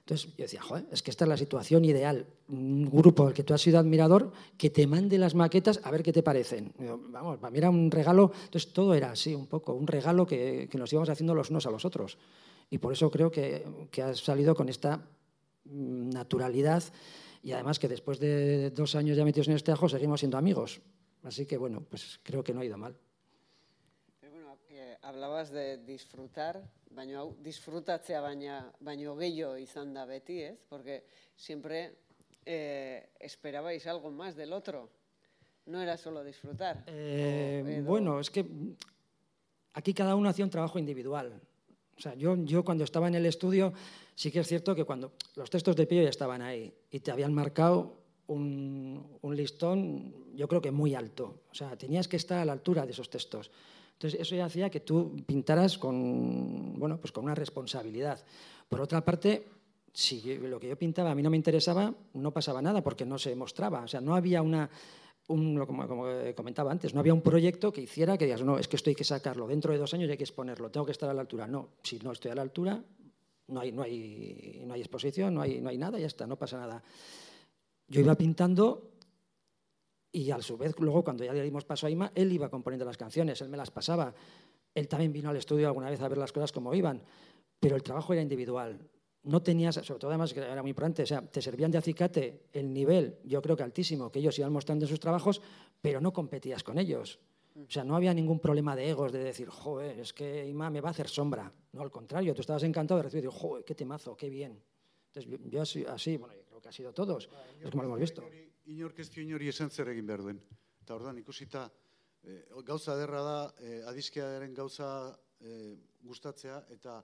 Entonces 0.00 0.30
yo 0.36 0.42
decía, 0.42 0.62
joder, 0.62 0.86
es 0.90 1.02
que 1.02 1.10
esta 1.10 1.24
es 1.24 1.28
la 1.28 1.36
situación 1.36 1.84
ideal. 1.84 2.26
Un 2.48 2.90
grupo 2.90 3.28
al 3.28 3.32
que 3.32 3.44
tú 3.44 3.54
has 3.54 3.60
sido 3.60 3.78
admirador, 3.78 4.32
que 4.56 4.70
te 4.70 4.86
mande 4.86 5.18
las 5.18 5.34
maquetas 5.36 5.80
a 5.84 5.90
ver 5.90 6.02
qué 6.02 6.12
te 6.12 6.22
parecen. 6.22 6.72
vamos, 7.10 7.38
para 7.38 7.50
mí 7.50 7.58
era 7.58 7.70
un 7.70 7.90
regalo. 7.90 8.32
Entonces 8.44 8.72
todo 8.72 8.94
era 8.94 9.12
así, 9.12 9.34
un 9.34 9.46
poco, 9.46 9.72
un 9.74 9.86
regalo 9.86 10.26
que, 10.26 10.68
que 10.70 10.78
nos 10.78 10.92
íbamos 10.92 11.08
haciendo 11.10 11.34
los 11.34 11.50
unos 11.50 11.66
a 11.66 11.70
los 11.70 11.84
otros. 11.84 12.18
Y 12.70 12.78
por 12.78 12.92
eso 12.92 13.10
creo 13.10 13.30
que, 13.30 13.66
que 13.90 14.02
has 14.02 14.20
salido 14.20 14.54
con 14.54 14.68
esta 14.68 14.96
mm, 15.64 16.10
naturalidad 16.10 16.84
y 17.42 17.52
además 17.52 17.78
que 17.78 17.88
después 17.88 18.18
de 18.20 18.70
dos 18.70 18.94
años 18.94 19.16
ya 19.16 19.24
metidos 19.24 19.48
en 19.48 19.56
este 19.56 19.72
ajo 19.72 19.88
seguimos 19.88 20.20
siendo 20.20 20.38
amigos. 20.38 20.80
Así 21.22 21.46
que 21.46 21.56
bueno, 21.56 21.82
pues 21.88 22.20
creo 22.22 22.44
que 22.44 22.52
no 22.52 22.60
ha 22.60 22.64
ido 22.64 22.78
mal. 22.78 22.96
Pero 24.20 24.32
bueno, 24.32 24.58
eh, 24.68 24.96
hablabas 25.02 25.50
de 25.50 25.78
disfrutar, 25.78 26.62
baino 26.90 27.20
hau, 27.20 27.36
disfrutatzea 27.40 28.20
baina, 28.20 28.72
baino 28.80 29.16
gehiago 29.16 29.56
izan 29.56 29.94
da 29.94 30.04
beti, 30.04 30.40
¿ez? 30.42 30.58
Porque 30.68 31.04
siempre 31.36 31.96
eh, 32.44 33.10
esperabais 33.20 33.86
algo 33.86 34.10
más 34.10 34.36
del 34.36 34.52
otro. 34.52 34.90
No 35.66 35.80
era 35.80 35.96
solo 35.96 36.24
disfrutar. 36.24 36.84
Eh, 36.86 37.62
edo... 37.66 37.84
Bueno, 37.84 38.20
es 38.20 38.30
que 38.30 38.44
aquí 39.74 39.94
cada 39.94 40.14
uno 40.14 40.28
hacía 40.28 40.44
un 40.44 40.50
trabajo 40.50 40.78
individual. 40.78 41.40
O 42.00 42.02
sea, 42.02 42.14
yo, 42.14 42.34
yo 42.44 42.64
cuando 42.64 42.82
estaba 42.82 43.08
en 43.08 43.14
el 43.14 43.26
estudio, 43.26 43.74
sí 44.14 44.30
que 44.30 44.40
es 44.40 44.48
cierto 44.48 44.74
que 44.74 44.84
cuando 44.84 45.12
los 45.36 45.50
textos 45.50 45.76
de 45.76 45.86
Pillo 45.86 46.02
ya 46.02 46.08
estaban 46.08 46.40
ahí 46.40 46.72
y 46.90 47.00
te 47.00 47.10
habían 47.10 47.34
marcado 47.34 47.98
un, 48.28 49.18
un, 49.20 49.36
listón, 49.36 50.14
yo 50.34 50.48
creo 50.48 50.62
que 50.62 50.70
muy 50.70 50.94
alto. 50.94 51.42
O 51.52 51.54
sea, 51.54 51.76
tenías 51.76 52.08
que 52.08 52.16
estar 52.16 52.38
a 52.38 52.46
la 52.46 52.52
altura 52.52 52.86
de 52.86 52.92
esos 52.92 53.10
textos. 53.10 53.50
Entonces, 53.92 54.18
eso 54.18 54.34
ya 54.34 54.46
hacía 54.46 54.70
que 54.70 54.80
tú 54.80 55.14
pintaras 55.26 55.76
con, 55.76 56.78
bueno, 56.78 56.98
pues 56.98 57.12
con 57.12 57.24
una 57.24 57.34
responsabilidad. 57.34 58.24
Por 58.66 58.80
otra 58.80 59.04
parte, 59.04 59.44
si 59.92 60.38
lo 60.38 60.58
que 60.58 60.70
yo 60.70 60.78
pintaba 60.78 61.10
a 61.10 61.14
mí 61.14 61.22
no 61.22 61.28
me 61.28 61.36
interesaba, 61.36 61.92
no 62.14 62.32
pasaba 62.32 62.62
nada 62.62 62.82
porque 62.82 63.04
no 63.04 63.18
se 63.18 63.36
mostraba. 63.36 63.82
O 63.82 63.88
sea, 63.88 64.00
no 64.00 64.14
había 64.14 64.40
una, 64.40 64.70
un, 65.28 65.64
como, 65.64 65.86
como, 65.86 66.06
comentaba 66.34 66.72
antes, 66.72 66.94
no 66.94 67.00
había 67.00 67.14
un 67.14 67.22
proyecto 67.22 67.72
que 67.72 67.82
hiciera 67.82 68.18
que 68.18 68.24
digas, 68.24 68.42
no, 68.42 68.58
es 68.58 68.68
que 68.68 68.76
esto 68.76 68.90
hay 68.90 68.96
que 68.96 69.04
sacarlo, 69.04 69.46
dentro 69.46 69.72
de 69.72 69.78
dos 69.78 69.94
años 69.94 70.10
hay 70.10 70.16
que 70.16 70.24
exponerlo, 70.24 70.70
tengo 70.70 70.86
que 70.86 70.92
estar 70.92 71.08
a 71.08 71.14
la 71.14 71.20
altura. 71.20 71.46
No, 71.46 71.70
si 71.82 71.98
no 72.00 72.12
estoy 72.12 72.30
a 72.32 72.34
la 72.34 72.42
altura, 72.42 72.82
no 73.48 73.60
hay, 73.60 73.72
no 73.72 73.82
hay, 73.82 74.64
no 74.66 74.74
hay 74.74 74.80
exposición, 74.80 75.34
no 75.34 75.42
hay, 75.42 75.60
no 75.60 75.68
hay 75.68 75.78
nada, 75.78 75.98
ya 75.98 76.06
está, 76.06 76.26
no 76.26 76.36
pasa 76.36 76.58
nada. 76.58 76.82
Yo 77.88 78.00
iba 78.00 78.14
pintando 78.14 78.90
y 80.12 80.30
a 80.30 80.42
su 80.42 80.56
vez, 80.56 80.74
luego 80.78 81.04
cuando 81.04 81.24
ya 81.24 81.32
le 81.32 81.42
dimos 81.42 81.64
paso 81.64 81.86
a 81.86 81.90
Ima, 81.90 82.10
él 82.14 82.32
iba 82.32 82.48
componiendo 82.48 82.84
las 82.84 82.96
canciones, 82.96 83.40
él 83.40 83.48
me 83.48 83.56
las 83.56 83.70
pasaba. 83.70 84.12
Él 84.74 84.88
también 84.88 85.12
vino 85.12 85.30
al 85.30 85.36
estudio 85.36 85.66
alguna 85.68 85.90
vez 85.90 86.00
a 86.00 86.08
ver 86.08 86.18
las 86.18 86.32
cosas 86.32 86.52
como 86.52 86.74
iban, 86.74 87.02
pero 87.58 87.76
el 87.76 87.82
trabajo 87.82 88.12
era 88.12 88.22
individual 88.22 88.78
no 89.24 89.42
tenías, 89.42 89.74
sobre 89.74 89.98
todo 90.00 90.10
además 90.10 90.32
que 90.32 90.40
era 90.40 90.62
muy 90.62 90.70
importante, 90.70 91.02
o 91.02 91.06
sea, 91.06 91.20
te 91.22 91.42
servían 91.42 91.70
de 91.70 91.78
acicate 91.78 92.46
el 92.52 92.72
nivel, 92.72 93.18
yo 93.24 93.42
creo 93.42 93.56
que 93.56 93.62
altísimo, 93.62 94.10
que 94.10 94.18
ellos 94.18 94.38
iban 94.38 94.52
mostrando 94.52 94.84
en 94.84 94.88
sus 94.88 95.00
trabajos, 95.00 95.42
pero 95.80 96.00
no 96.00 96.12
competías 96.12 96.62
con 96.62 96.78
ellos. 96.78 97.18
O 97.56 97.70
sea, 97.70 97.84
no 97.84 97.96
había 97.96 98.14
ningún 98.14 98.38
problema 98.38 98.74
de 98.74 98.88
egos, 98.88 99.12
de 99.12 99.18
decir, 99.18 99.48
joder, 99.48 99.98
es 99.98 100.12
que 100.12 100.46
Ima 100.46 100.70
me 100.70 100.80
va 100.80 100.88
a 100.88 100.92
hacer 100.92 101.08
sombra. 101.08 101.52
No, 101.72 101.82
al 101.82 101.90
contrario, 101.90 102.34
tú 102.34 102.40
estabas 102.40 102.62
encantado 102.62 102.98
de 102.98 103.04
recibir, 103.04 103.28
joder, 103.28 103.64
qué 103.64 103.74
temazo, 103.74 104.16
qué 104.16 104.30
bien. 104.30 104.62
Entonces, 105.12 105.40
yo 105.50 105.60
así, 105.60 105.84
así 105.84 106.16
bueno, 106.16 106.34
yo 106.34 106.44
creo 106.44 106.60
que 106.60 106.68
ha 106.68 106.72
sido 106.72 106.92
todos, 106.94 107.28
es 107.60 107.70
como 107.70 107.82
lo 107.82 107.88
hemos 107.88 108.00
visto. 108.00 108.24
Inork 108.70 109.00
ez 109.02 109.10
inori 109.18 109.48
esan 109.50 109.70
zer 109.70 109.88
egin 109.90 110.06
behar 110.06 110.22
duen. 110.22 110.38
Eta 110.84 110.94
orduan, 110.94 111.18
ikusita, 111.18 111.64
eh, 112.22 112.44
gauza 112.66 112.94
derra 112.94 113.22
da, 113.24 113.38
eh, 113.58 113.80
adizkearen 113.90 114.54
gauza 114.54 115.18
eh, 115.40 115.74
gustatzea, 116.06 116.60
eta 116.70 117.00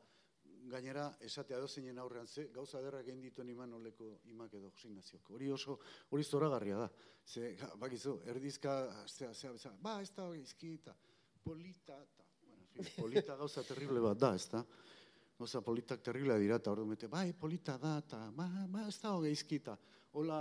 gainera 0.71 1.07
esatea 1.21 1.59
dozeinen 1.61 1.99
aurrean 1.99 2.27
ze 2.27 2.49
gauza 2.55 2.81
derra 2.83 3.01
egin 3.05 3.21
dituen 3.21 3.49
iman 3.51 3.73
oleko 3.79 4.19
imak 4.33 4.55
edo 4.55 4.71
Jose 4.71 5.19
Hori 5.29 5.51
oso 5.51 5.79
hori 6.11 6.25
zoragarria 6.25 6.77
da. 6.77 6.91
Ze 7.25 7.57
bakizu 7.79 8.21
erdizka 8.27 9.07
zea 9.07 9.33
zea 9.35 9.57
zea 9.59 9.73
ba 9.81 10.01
ez 10.01 10.11
da 10.15 10.29
gaizki 10.29 10.75
eta 10.75 10.95
polita 11.45 11.97
ta 12.17 12.25
bueno, 12.47 12.65
fin, 12.73 12.85
polita 12.97 13.37
gauza 13.37 13.63
terrible 13.63 14.01
bat 14.01 14.19
da, 14.19 14.35
ezta? 14.35 14.65
Gauza 15.39 15.61
politak 15.61 16.03
terrible 16.03 16.39
dira 16.39 16.59
ta 16.59 16.71
ordu 16.71 16.87
mete 16.87 17.09
bai 17.09 17.33
polita 17.33 17.77
da 17.79 18.01
ta 18.01 18.31
ba 18.31 18.49
ba 18.69 18.87
ez 18.89 19.01
da 19.01 19.19
gaizki 19.21 19.61
ta. 19.61 19.79
Hola 20.13 20.41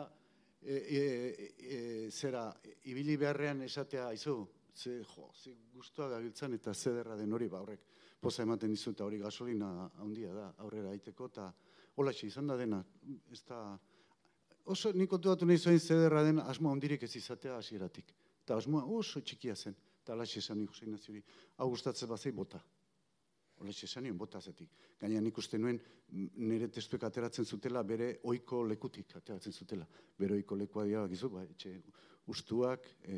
e, 0.61 0.73
e, 0.73 1.55
e, 1.57 2.11
zera 2.11 2.53
ibili 2.83 3.17
beharrean 3.17 3.61
esatea 3.61 4.07
aizu 4.07 4.47
ze 4.75 5.03
jo, 5.03 5.31
ze 5.33 5.55
gustoa 5.73 6.09
gabiltzan 6.09 6.53
eta 6.53 6.73
zederra 6.73 7.15
den 7.15 7.33
hori 7.33 7.47
ba 7.47 7.61
horrek 7.61 7.94
poza 8.25 8.43
ematen 8.43 8.73
dizu 8.73 8.93
hori 9.05 9.19
gasolina 9.21 9.89
handia 10.01 10.33
da 10.33 10.45
aurrera 10.65 10.93
aiteko 10.95 11.27
eta 11.31 11.49
holatxe 11.95 12.27
izan 12.27 12.47
da 12.49 12.57
dena 12.57 12.83
ez 13.31 13.41
da 13.45 13.59
oso 14.73 14.91
nik 14.93 15.09
kontuatu 15.09 15.45
nahi 15.45 15.61
zuen 15.61 15.79
zederra 15.79 16.23
den 16.23 16.39
asmo 16.39 16.71
handirik 16.71 17.03
ez 17.03 17.15
izatea 17.15 17.57
hasieratik 17.57 18.15
eta 18.43 18.57
asmoa 18.57 18.85
oso 18.99 19.21
txikia 19.21 19.55
zen 19.55 19.75
eta 20.01 20.13
alaxe 20.13 20.39
esan 20.39 20.59
nik 20.59 20.73
Jose 20.73 20.85
Ignaziori 20.85 21.21
hau 21.57 21.69
gustatzen 21.69 22.09
bazei 22.09 22.31
bota 22.31 22.63
Olaxe 23.63 23.85
esan 23.87 24.03
nion 24.03 24.17
bota 24.19 24.41
zetik. 24.41 24.71
Gaina 24.99 25.21
nik 25.23 25.37
uste 25.39 25.57
nuen 25.57 25.77
nire 26.43 26.67
testuek 26.67 27.05
ateratzen 27.07 27.45
zutela 27.45 27.83
bere 27.87 28.09
oiko 28.31 28.63
lekutik 28.67 29.15
ateratzen 29.15 29.53
zutela. 29.53 29.87
Bere 30.19 30.35
oiko 30.35 30.57
lekua 30.59 30.83
dira, 30.89 31.05
gizu, 31.07 31.29
ba, 31.31 31.43
etxe 31.47 31.71
ustuak, 32.33 32.89
e, 33.07 33.15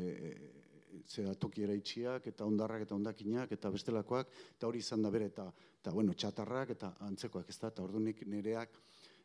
zera 1.06 1.34
toki 1.34 1.62
itxiak, 1.62 2.26
eta 2.26 2.44
ondarrak 2.44 2.82
eta 2.82 2.94
ondakinak, 2.94 3.52
eta 3.52 3.70
bestelakoak, 3.70 4.28
eta 4.56 4.66
hori 4.66 4.78
izan 4.78 5.02
da 5.02 5.10
bere, 5.10 5.26
eta, 5.26 5.52
eta 5.80 5.90
bueno, 5.92 6.14
txatarrak, 6.14 6.70
eta 6.70 6.94
antzekoak, 7.06 7.48
ez 7.48 7.58
da, 7.58 7.68
eta 7.68 7.82
ordunik 7.82 8.26
nereak 8.26 8.78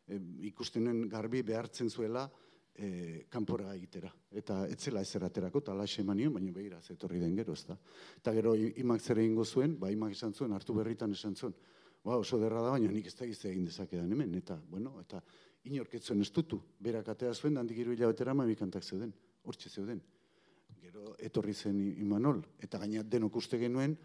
e, 0.06 0.18
ikustenen 0.50 1.08
garbi 1.08 1.42
behartzen 1.42 1.90
zuela 1.90 2.28
e, 2.74 3.26
kanpora 3.30 3.74
egitera. 3.74 4.12
Eta 4.30 4.64
etzela 4.70 5.02
ez 5.02 5.14
eraterako, 5.16 5.62
eta 5.64 5.72
alaxe 5.72 6.02
eman 6.02 6.22
baina 6.32 6.52
behira, 6.52 6.80
zetorri 6.80 7.20
den 7.20 7.36
gero, 7.36 7.52
ez 7.52 7.66
da. 7.66 7.78
Eta 8.18 8.32
gero 8.32 8.54
imak 8.54 9.00
zer 9.00 9.18
egingo 9.18 9.44
zuen, 9.44 9.78
ba 9.78 9.90
imak 9.90 10.12
esan 10.12 10.32
zuen, 10.32 10.52
hartu 10.52 10.74
berritan 10.74 11.12
esan 11.12 11.34
zuen, 11.34 11.54
ba 12.04 12.16
oso 12.16 12.38
derra 12.38 12.62
da, 12.62 12.70
baina 12.70 12.90
nik 12.90 13.06
ez 13.06 13.14
da 13.16 13.24
egin 13.24 13.64
dezakedan 13.64 14.10
hemen, 14.12 14.34
eta, 14.34 14.60
bueno, 14.70 15.00
eta 15.00 15.22
inorketzen 15.64 16.20
ez 16.20 16.30
dutu, 16.30 16.60
berak 16.80 17.08
atea 17.08 17.32
zuen, 17.34 17.56
handik 17.56 17.78
iru 17.78 17.92
hilabetera 17.92 18.34
mamikantak 18.34 18.84
zeuden, 18.84 19.14
hortxe 19.44 19.70
zeuden 19.70 20.02
gero 20.84 21.14
etorri 21.18 21.54
zen 21.54 21.78
Imanol, 22.02 22.42
eta 22.60 22.78
gaina 22.82 23.02
denok 23.02 23.40
uste 23.40 23.58
genuen, 23.60 23.96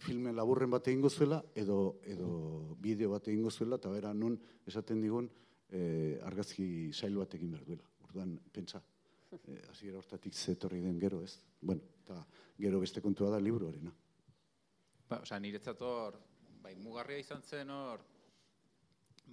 filme 0.00 0.32
laburren 0.32 0.70
bat 0.70 0.86
egingo 0.88 1.10
zuela, 1.10 1.40
edo, 1.54 1.98
edo 2.06 2.28
bideo 2.80 3.10
bat 3.12 3.28
egingo 3.28 3.50
zuela, 3.50 3.80
eta 3.80 3.90
bera 3.92 4.12
nun 4.14 4.36
esaten 4.66 5.02
digun 5.02 5.28
e, 5.68 6.18
argazki 6.24 6.92
sail 6.94 7.18
bat 7.18 7.34
egin 7.36 7.52
behar 7.52 7.66
duela. 7.66 7.88
Orduan, 8.06 8.36
pentsa, 8.52 8.80
e, 9.42 9.58
hasiera 9.70 9.98
hortatik 10.00 10.34
zetorri 10.34 10.80
den 10.84 11.00
gero, 11.02 11.22
ez? 11.26 11.36
Bueno, 11.60 11.82
eta 12.04 12.22
gero 12.58 12.80
beste 12.80 13.02
kontua 13.04 13.32
da 13.34 13.42
liburu 13.42 13.70
horrena. 13.70 13.92
Ba, 15.10 15.20
osea, 15.22 15.40
niretzat 15.42 15.82
hor, 15.82 16.20
bai, 16.62 16.74
mugarria 16.82 17.20
izan 17.22 17.42
zen 17.42 17.70
hor, 17.74 18.04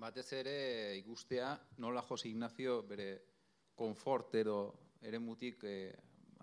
batez 0.01 0.27
ere 0.33 0.55
ikustea 0.97 1.53
nola 1.85 2.01
Jose 2.01 2.27
Ignacio 2.29 2.81
bere 2.89 3.11
konfort 3.77 4.35
edo 4.41 4.57
ere 5.01 5.19
mutik 5.19 5.63
eh, 5.69 5.93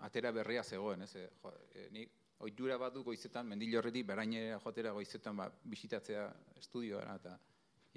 atera 0.07 0.31
berria 0.31 0.63
zegoen, 0.63 1.05
ez? 1.05 1.13
Jo, 1.15 1.53
e, 1.73 1.87
nik 1.93 2.17
ohitura 2.41 2.77
bat 2.81 2.97
goizetan 3.05 3.47
mendilorretik 3.51 4.05
berainera 4.07 4.59
joatera 4.59 4.91
goizetan 4.97 5.37
ba 5.37 5.47
bisitatzea 5.63 6.25
estudioa 6.57 7.15
eta 7.15 7.37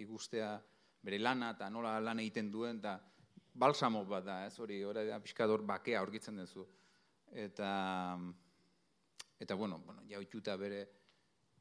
ikustea 0.05 0.51
bere 1.05 1.19
lana 1.19 1.53
eta 1.57 1.71
nola 1.71 1.99
lan 2.01 2.21
egiten 2.21 2.51
duen 2.53 2.81
eta 2.83 2.99
balsamo 3.55 4.05
bat 4.05 4.25
da, 4.25 4.39
ez? 4.47 4.59
Hori 4.61 4.83
ora 4.85 5.05
da 5.07 5.21
pizkador 5.23 5.63
bakea 5.63 6.01
aurkitzen 6.01 6.41
duzu. 6.43 6.67
Eta 7.31 7.71
eta 9.41 9.55
bueno, 9.55 9.79
bueno, 9.87 10.05
ja 10.09 10.19
ohituta 10.19 10.57
bere 10.57 10.85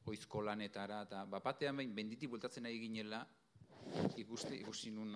oizko 0.05 0.41
lanetara 0.43 1.03
eta 1.07 1.23
bapatean 1.25 1.77
bain 1.79 1.93
benditi 1.95 2.27
bultatzen 2.27 2.63
nahi 2.67 2.79
ginela 2.79 3.23
ikusti 4.17 4.59
ikusi 4.59 4.91
nun 4.91 5.15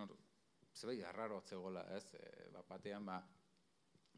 zerbait 0.73 1.03
arraro 1.09 1.41
zegoela, 1.41 1.83
ez? 1.95 2.13
E, 2.13 2.49
bapatean 2.53 3.05
ba 3.05 3.21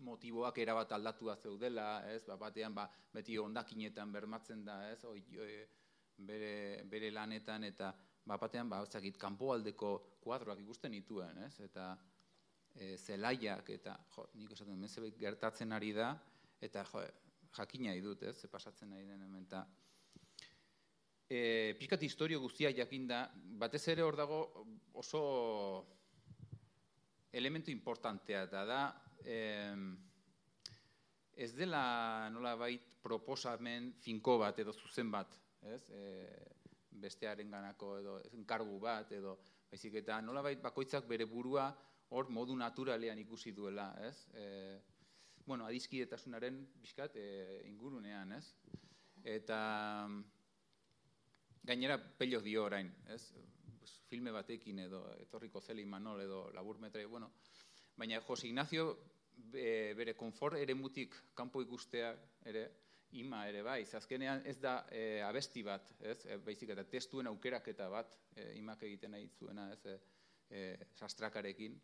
motiboak 0.05 0.57
erabat 0.63 0.91
aldatua 0.95 1.35
zeudela, 1.35 2.03
ez? 2.11 2.23
Ba, 2.27 2.37
batean 2.39 2.75
ba, 2.75 2.85
beti 3.13 3.37
hondakinetan 3.37 4.11
bermatzen 4.11 4.63
da, 4.65 4.79
ez? 4.91 5.03
Oi, 5.05 5.23
e, 5.35 5.65
bere, 6.29 6.53
bere 6.89 7.11
lanetan 7.11 7.65
eta 7.67 7.91
ba, 8.25 8.37
batean 8.37 8.69
ba, 8.69 8.81
ezakit, 8.85 9.17
kanpoaldeko 9.19 9.93
kuadroak 10.23 10.61
ikusten 10.63 10.95
dituen, 10.95 11.43
ez? 11.47 11.53
Eta 11.65 11.91
e, 12.75 12.95
zelaiak 12.97 13.69
eta 13.75 13.97
jo, 14.15 14.29
nik 14.39 14.55
esaten 14.55 14.79
dut, 14.79 15.19
gertatzen 15.19 15.75
ari 15.75 15.93
da 15.97 16.13
eta 16.61 16.85
jo, 16.93 17.03
jakina 17.57 17.95
dut, 18.03 18.23
ez? 18.23 18.37
Ze 18.41 18.47
pasatzen 18.47 18.93
ari 18.93 19.07
den 19.07 19.27
hemen 19.27 19.45
ta 19.49 19.67
E, 21.29 21.75
pixkat 21.77 22.01
historio 22.01 22.39
guztia 22.41 22.71
jakinda, 22.73 23.27
batez 23.61 23.83
ere 23.91 24.01
hor 24.01 24.15
dago 24.17 24.39
oso 24.97 25.19
elementu 27.31 27.69
importantea 27.69 28.47
da 28.49 28.63
da 28.65 28.79
eh, 29.25 29.75
ez 31.39 31.53
dela 31.55 32.29
nola 32.33 32.55
bait 32.59 32.83
proposamen 33.01 33.93
finko 34.03 34.37
bat 34.41 34.57
edo 34.59 34.73
zuzen 34.73 35.11
bat, 35.11 35.35
ez? 35.71 35.81
E, 35.95 36.01
bestearen 36.99 37.51
ganako 37.51 37.93
edo 38.01 38.15
enkargu 38.35 38.75
bat 38.83 39.11
edo 39.15 39.37
baizik 39.69 39.95
eta 40.01 40.17
nola 40.21 40.43
bait 40.43 40.59
bakoitzak 40.61 41.07
bere 41.07 41.25
burua 41.29 41.69
hor 42.09 42.27
modu 42.35 42.57
naturalean 42.59 43.21
ikusi 43.23 43.53
duela, 43.55 43.93
ez? 44.03 44.27
E, 44.33 44.45
bueno, 45.45 45.65
adizkidetasunaren 45.65 46.59
bizkat 46.81 47.15
e, 47.15 47.29
ingurunean, 47.69 48.33
ez? 48.35 48.43
Eta 49.23 49.61
gainera 51.63 51.97
pello 52.19 52.41
dio 52.43 52.65
orain, 52.65 52.91
ez? 53.07 53.23
filme 54.09 54.31
batekin 54.33 54.79
edo 54.81 55.03
etorriko 55.21 55.61
zeli 55.61 55.83
manol 55.85 56.21
edo 56.23 56.39
labur 56.53 56.79
metre, 56.81 57.05
bueno, 57.05 57.29
baina 57.99 58.21
Jose 58.25 58.47
Ignacio 58.47 58.89
bere 59.51 60.13
konfort 60.15 60.59
ere 60.59 60.75
mutik 60.75 61.15
kanpo 61.35 61.61
ikustea 61.61 62.13
ere 62.47 62.69
ima 63.17 63.45
ere 63.49 63.61
bai, 63.65 63.81
azkenean 63.97 64.43
ez 64.45 64.57
da 64.61 64.83
e, 64.91 65.21
abesti 65.25 65.63
bat, 65.65 65.93
ez? 65.99 66.19
E, 66.25 66.37
baizik 66.45 66.69
eta 66.75 66.83
testuen 66.85 67.27
aukeraketa 67.27 67.87
bat 67.89 68.13
e, 68.35 68.51
imak 68.59 68.83
egiten 68.85 69.15
nahi 69.15 69.29
zuena, 69.39 69.65
ez? 69.73 69.79
E, 69.85 69.95
e, 70.49 70.65
sastrakarekin. 70.99 71.79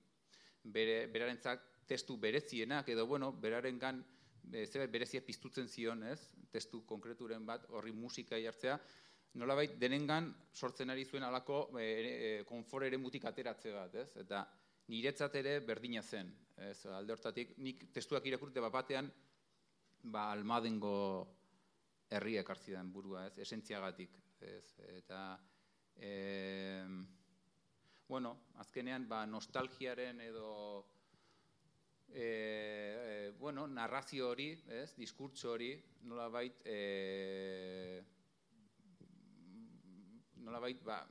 Bere, 0.76 1.06
berarentzak 1.14 1.66
testu 1.90 2.18
berezienak 2.22 2.90
edo 2.94 3.08
bueno, 3.10 3.32
berarengan 3.32 4.04
e, 4.52 4.66
zebe 4.68 4.88
berezia 4.88 5.24
piztutzen 5.26 5.68
zion, 5.70 6.04
ez? 6.04 6.20
Testu 6.52 6.84
konkreturen 6.86 7.46
bat 7.46 7.66
horri 7.74 7.94
musika 7.94 8.38
jartzea, 8.42 8.78
nolabait 9.42 9.74
denengan 9.82 10.30
sortzen 10.54 10.94
ari 10.94 11.06
zuen 11.06 11.26
alako 11.26 11.66
e, 11.80 11.88
e, 11.88 12.30
konfort 12.48 12.86
ere 12.88 13.02
mutik 13.02 13.26
ateratze 13.26 13.74
bat, 13.74 13.98
ez? 14.04 14.12
Eta 14.22 14.46
niretzat 14.92 15.36
ere 15.42 15.60
berdina 15.66 16.02
zen. 16.04 16.32
Ez, 16.56 16.86
alde 16.88 17.16
hortatik, 17.16 17.56
nik 17.58 17.88
testuak 17.94 18.26
irakurte 18.30 18.62
bapatean, 18.64 19.10
ba, 20.12 20.30
almadengo 20.32 20.96
herri 22.16 22.38
ekartzi 22.40 22.76
den 22.76 22.92
burua, 22.94 23.26
ez, 23.28 23.40
esentziagatik. 23.44 24.14
Ez, 24.46 24.80
eta, 25.00 25.22
e, 25.96 26.86
bueno, 28.08 28.36
azkenean, 28.62 29.08
ba, 29.10 29.26
nostalgiaren 29.26 30.22
edo, 30.22 30.50
e, 32.10 32.28
e, 32.28 33.32
bueno, 33.40 33.66
narrazio 33.68 34.30
hori, 34.30 34.52
ez, 34.70 34.94
diskurtso 35.00 35.52
hori, 35.56 35.74
nola 36.06 36.30
bait, 36.30 36.62
e, 36.66 38.04
nola 40.46 40.62
bait, 40.62 40.84
ba, 40.86 41.02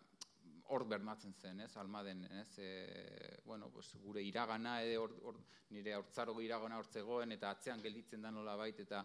hor 0.73 0.87
bermatzen 0.89 1.35
zen, 1.35 1.61
ez, 1.61 1.77
almaden, 1.77 2.25
ez, 2.41 2.59
e, 2.59 3.41
bueno, 3.45 3.71
pues, 3.71 3.95
gure 4.01 4.23
iragana, 4.23 4.79
edo 4.83 5.03
or, 5.05 5.15
or, 5.23 5.41
nire 5.77 5.95
hortzaro 5.97 6.37
iragana 6.41 6.79
hortzegoen, 6.81 7.35
eta 7.37 7.51
atzean 7.51 7.83
gelditzen 7.85 8.23
da 8.25 8.31
nola 8.33 8.57
bait, 8.57 8.81
eta, 8.81 9.05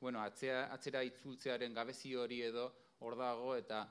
bueno, 0.00 0.22
atzea, 0.22 0.68
atzera 0.72 1.02
itzultzearen 1.04 1.74
gabezi 1.74 2.14
hori 2.14 2.40
edo 2.46 2.68
hor 3.00 3.16
dago, 3.18 3.54
eta 3.56 3.82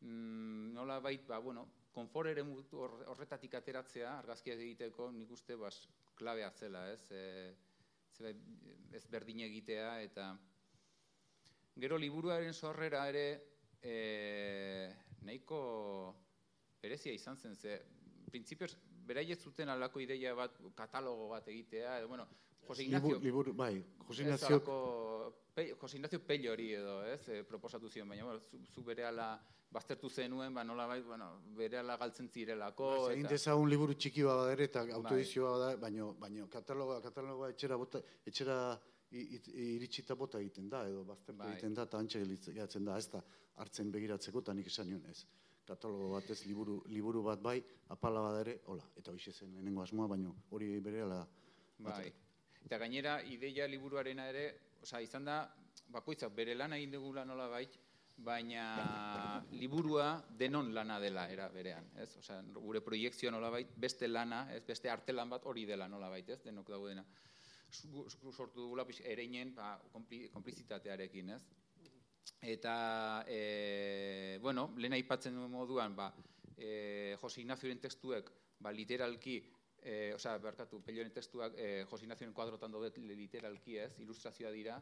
mm, 0.00 0.74
nola 0.74 0.98
bait, 1.04 1.24
ba, 1.28 1.38
bueno, 1.38 1.66
konfor 1.94 2.28
ere 2.30 2.42
horretatik 2.42 3.54
ateratzea, 3.58 4.18
argazkia 4.18 4.54
egiteko, 4.58 5.10
nik 5.14 5.30
uste, 5.34 5.56
bas, 5.56 5.76
klabea 6.18 6.50
zela, 6.50 6.88
ez, 6.90 7.04
e, 7.12 7.54
ez 8.98 9.04
berdin 9.06 9.44
egitea, 9.46 10.00
eta 10.02 10.32
gero 11.78 11.98
liburuaren 12.02 12.54
sorrera 12.54 13.04
ere, 13.08 13.26
e, 13.80 14.90
nahiko 15.22 15.58
berezia 16.82 17.12
izan 17.12 17.36
zen, 17.36 17.56
ze, 17.56 17.80
printzipioz, 18.30 18.74
beraiet 19.08 19.40
zuten 19.40 19.68
alako 19.72 20.00
ideia 20.04 20.34
bat, 20.36 20.58
katalogo 20.76 21.28
bat 21.32 21.48
egitea, 21.48 21.98
edo, 22.00 22.08
bueno, 22.08 22.28
Jose 22.68 22.84
Ignacio... 22.84 23.18
Liburu, 23.18 23.54
bai, 23.54 23.82
Jose 24.06 24.22
Ignacio... 24.22 24.60
Pe, 25.54 25.72
Jose 25.80 25.96
Ignacio 25.96 26.20
Pello 26.24 26.52
hori 26.52 26.72
edo, 26.76 26.98
ez, 27.06 27.22
e, 27.28 27.44
proposatu 27.44 27.88
zion, 27.88 28.08
baina, 28.08 28.26
bueno, 28.28 28.40
zu, 28.40 28.60
zu 28.72 28.84
bere 28.84 29.06
ala 29.08 29.30
baztertu 29.72 30.08
zenuen, 30.08 30.54
ba, 30.54 30.64
nola 30.64 30.86
bai, 30.86 31.00
bueno, 31.02 31.30
bere 31.56 31.80
ala 31.80 31.96
galtzen 31.96 32.28
zirelako... 32.28 32.90
Ba, 33.06 33.14
egin 33.16 33.28
deza 33.32 33.56
un 33.56 33.68
liburu 33.70 33.96
txiki 33.96 34.22
bada 34.28 34.52
ere, 34.52 34.68
eta 34.70 34.84
bai. 34.84 34.94
autoedizioa 35.00 35.56
bada, 35.56 35.72
baina, 35.80 36.12
baina 36.20 36.46
kataloga, 36.52 37.00
kataloga 37.04 37.50
etxera, 37.54 37.80
bota, 37.80 38.04
etxera 38.28 38.60
iritsita 39.10 40.14
bota 40.20 40.40
egiten 40.40 40.68
da, 40.68 40.84
edo 40.88 41.02
baztertu 41.08 41.40
bai. 41.40 41.52
egiten 41.54 41.74
da, 41.74 41.88
eta 41.88 42.00
antxe 42.04 42.22
gelitzen 42.22 42.88
da, 42.88 42.96
ez 43.00 43.08
da, 43.12 43.24
hartzen 43.58 43.90
begiratzeko, 43.92 44.44
eta 44.44 44.54
nik 44.54 44.68
esan 44.70 44.92
nion 44.92 45.04
ez 45.08 45.22
katalogo 45.68 46.10
batez 46.16 46.40
liburu, 46.46 46.78
liburu 46.92 47.22
bat 47.26 47.42
bai, 47.44 47.58
apala 47.94 48.22
bat 48.24 48.40
ere, 48.42 48.58
hola, 48.72 48.86
eta 48.98 49.12
hoxe 49.12 49.32
zen 49.32 49.52
lehenengo 49.54 49.84
asmoa, 49.84 50.08
baino 50.14 50.34
hori 50.50 50.70
berehala. 50.84 51.20
Bai. 51.84 52.08
Eta 52.64 52.78
gainera, 52.82 53.18
ideia 53.34 53.68
liburuarena 53.70 54.28
ere, 54.32 54.46
oza, 54.82 55.00
izan 55.04 55.28
da, 55.28 55.42
bakoitzak 55.94 56.34
bere 56.34 56.56
lana 56.56 56.76
egin 56.80 56.96
dugula 56.96 57.24
nola 57.28 57.48
bai, 57.52 57.66
baina 58.18 59.44
liburua 59.52 60.08
denon 60.38 60.72
lana 60.74 60.98
dela 61.00 61.28
era 61.30 61.48
berean, 61.54 61.86
ez? 62.02 62.10
Osea, 62.18 62.40
gure 62.56 62.82
proiektzioa 62.82 63.30
nola 63.30 63.52
beste 63.76 64.08
lana, 64.08 64.46
ez 64.54 64.64
beste 64.66 64.90
artelan 64.90 65.30
bat 65.30 65.46
hori 65.46 65.64
dela 65.66 65.88
nola 65.88 66.10
ez? 66.18 66.40
Denok 66.44 66.68
daudena. 66.68 67.04
Sortu 67.70 68.62
dugula 68.62 68.86
ereinen 69.04 69.54
ba, 69.54 69.78
konplizitatearekin, 69.92 71.30
ez? 71.30 71.42
Eta, 72.40 73.24
e, 73.26 74.38
bueno, 74.42 74.72
lehen 74.76 74.96
aipatzen 74.96 75.34
duen 75.34 75.50
moduan, 75.50 75.96
ba, 75.96 76.12
e, 76.56 77.16
Jose 77.20 77.42
Ignazioen 77.42 77.80
testuek, 77.80 78.30
ba, 78.60 78.72
literalki, 78.72 79.38
e, 79.82 80.12
osea, 80.14 80.38
berkatu, 80.42 80.80
pelioen 80.84 81.12
testuak, 81.14 81.54
e, 81.56 81.84
Jose 81.90 82.06
Ignazioen 82.06 82.34
kuadrotan 82.34 82.72
daudet 82.74 82.98
literalki 82.98 83.78
ez, 83.78 83.92
ilustrazioa 84.04 84.50
dira, 84.54 84.78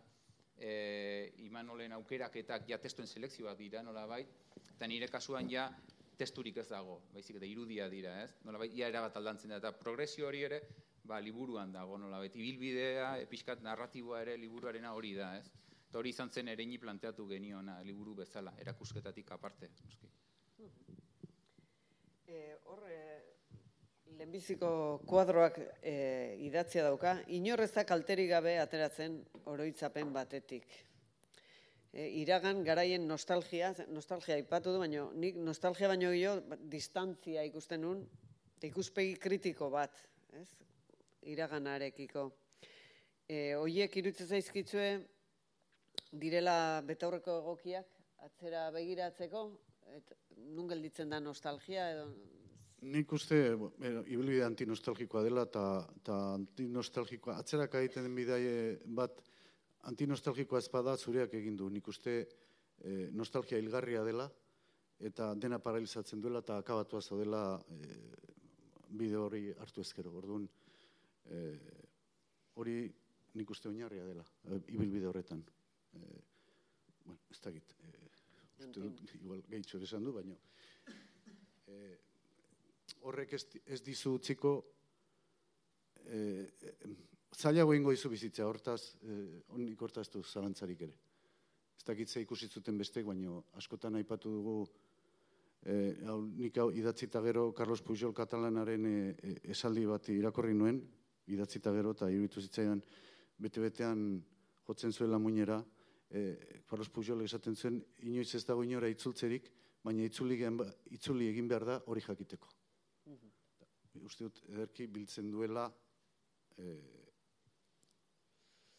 e, 0.57 1.33
Imanolen 1.45 1.93
aukeraketak 1.99 2.69
ja 2.69 2.79
testuen 2.81 3.09
selekzioa 3.09 3.55
dira, 3.59 3.83
nola 3.83 4.07
bai, 4.09 4.23
eta 4.77 4.89
nire 4.89 5.09
kasuan 5.13 5.51
ja 5.51 5.69
testurik 6.17 6.57
ez 6.63 6.69
dago, 6.71 7.03
baizik 7.13 7.37
eta 7.37 7.49
irudia 7.49 7.91
dira, 7.93 8.17
ez? 8.25 8.33
Nola 8.45 8.63
bai, 8.63 8.71
ia 8.73 8.89
erabat 8.89 9.17
aldantzen 9.21 9.53
da, 9.53 9.61
eta 9.61 9.73
progresio 9.77 10.29
hori 10.29 10.43
ere, 10.49 10.63
ba, 11.05 11.21
liburuan 11.21 11.73
dago, 11.73 11.99
nola 12.01 12.19
bai, 12.23 12.31
ibilbidea, 12.33 13.17
episkat 13.23 13.63
narratiboa 13.63 14.23
ere 14.25 14.37
liburuarena 14.41 14.95
hori 14.97 15.13
da, 15.19 15.35
ez? 15.39 15.51
Eta 15.89 16.01
hori 16.01 16.11
izan 16.11 16.31
zen 16.31 16.49
ereini 16.53 16.79
planteatu 16.83 17.27
geniona 17.31 17.79
liburu 17.87 18.15
bezala, 18.19 18.53
erakusketatik 18.61 19.31
aparte. 19.37 19.71
E, 22.27 22.41
hor, 22.67 22.83
e, 22.91 22.99
lehenbiziko 24.17 24.69
kuadroak 25.07 25.61
e, 25.83 25.95
idatzia 26.47 26.83
dauka, 26.87 27.15
inorrezak 27.39 27.89
kalterik 27.89 28.31
gabe 28.33 28.57
ateratzen 28.59 29.21
oroitzapen 29.53 30.13
batetik. 30.15 30.67
E, 31.93 32.09
iragan 32.23 32.65
garaien 32.67 33.07
nostalgia, 33.09 33.73
nostalgia 33.95 34.39
ipatu 34.43 34.75
du, 34.75 34.83
baina 34.83 35.07
nik 35.15 35.39
nostalgia 35.39 35.89
baino 35.93 36.11
gehiago 36.13 36.59
distantzia 36.73 37.45
ikusten 37.47 37.85
nun, 37.87 38.03
ikuspegi 38.67 39.15
kritiko 39.23 39.71
bat, 39.71 40.01
ez? 40.35 40.49
iraganarekiko. 41.31 42.31
E, 43.27 43.55
oiek 43.59 43.97
irutzen 44.01 44.29
zaizkitzue, 44.35 44.89
direla 46.13 46.83
betaurreko 46.87 47.39
egokiak 47.43 47.93
atzera 48.27 48.71
begiratzeko 48.75 49.43
et 49.97 50.17
nun 50.55 50.69
gelditzen 50.69 51.11
da 51.11 51.21
nostalgia 51.21 51.91
edo 51.93 52.09
Nik 52.87 53.13
uste, 53.17 53.55
bueno, 53.57 54.03
ibilbide 54.05 54.45
antinostalgikoa 54.45 55.23
dela 55.25 55.47
eta 55.47 55.63
ta 56.05 56.17
antinostalgikoa, 56.35 57.39
atzerak 57.41 57.75
egiten 57.81 58.05
den 58.05 58.15
bidaie 58.15 58.77
bat 58.99 59.23
antinostalgikoa 59.89 60.61
ezpada 60.61 60.97
zureak 60.97 61.33
egin 61.35 61.57
du. 61.57 61.71
Nik 61.73 61.89
uste 61.89 62.19
e, 62.21 63.09
nostalgia 63.17 63.59
hilgarria 63.59 64.05
dela 64.05 64.29
eta 65.01 65.33
dena 65.35 65.59
paralizatzen 65.59 66.21
duela 66.21 66.45
eta 66.45 66.61
akabatua 66.61 67.01
zaudela 67.01 67.43
e, 67.65 67.99
bide 69.01 69.17
hori 69.17 69.43
hartu 69.57 69.81
ezkero. 69.81 70.13
Orduan, 70.21 70.47
e, 71.25 71.43
hori 72.61 72.79
nik 73.41 73.51
uste 73.51 73.73
oinarria 73.73 74.05
dela, 74.05 74.25
e, 74.45 74.61
ibilbide 74.77 75.09
horretan 75.09 75.43
eh, 76.03 76.23
bueno, 77.05 77.21
ez 77.31 77.41
da 77.41 77.53
git, 77.55 77.75
eh, 77.85 78.09
uste 78.59 78.81
dut, 78.81 79.03
igual 79.21 79.43
gehitxo 79.49 79.81
esan 79.83 80.05
du, 80.05 80.13
baina 80.13 80.37
eh, 81.67 81.97
horrek 83.07 83.37
ez, 83.39 83.45
ez 83.67 83.83
dizu 83.85 84.17
utziko 84.19 84.57
eh, 86.07 86.47
zaila 87.37 87.67
ingo 87.75 87.93
izu 87.93 88.09
bizitza, 88.11 88.47
hortaz, 88.47 88.97
eh, 89.03 89.43
onik 89.55 89.83
hortaz 89.83 90.09
du 90.11 90.23
zalantzarik 90.23 90.83
ere. 90.83 90.95
Ez 91.77 91.85
da 91.85 91.95
gitza 91.95 92.21
ikusitzuten 92.21 92.79
bestek, 92.79 93.05
baina 93.07 93.41
askotan 93.61 93.95
aipatu 93.97 94.33
dugu 94.33 94.57
eh, 95.67 95.97
hau, 96.07 96.23
nik 96.25 96.57
hau 96.59 96.71
idatzita 96.73 97.21
gero 97.23 97.51
Carlos 97.53 97.83
Pujol 97.83 98.15
katalanaren 98.15 98.87
eh, 98.87 99.35
esaldi 99.53 99.85
bat 99.87 100.09
irakorri 100.09 100.55
nuen, 100.55 100.81
idatzita 101.27 101.73
gero 101.75 101.93
eta 101.97 102.09
iruditu 102.11 102.41
zitzaidan 102.41 102.81
bete-betean 103.39 104.23
jotzen 104.67 104.93
zuela 104.93 105.19
muinera, 105.19 105.61
e, 106.11 106.63
Carlos 106.69 106.91
Pujol 106.91 107.25
esaten 107.25 107.57
zuen, 107.57 107.81
inoiz 108.07 108.35
ez 108.35 108.45
dago 108.47 108.65
inora 108.65 108.89
itzultzerik, 108.93 109.51
baina 109.85 110.07
itzuli, 110.07 110.39
ba, 110.59 110.67
itzuli 110.91 111.31
egin 111.31 111.49
behar 111.49 111.65
da 111.65 111.81
hori 111.87 112.05
jakiteko. 112.05 112.53
Mm 113.07 113.33
Uste 114.07 114.27
dut, 114.27 114.43
ederki 114.53 114.85
biltzen 114.93 115.31
duela 115.33 115.63
e, 116.61 116.65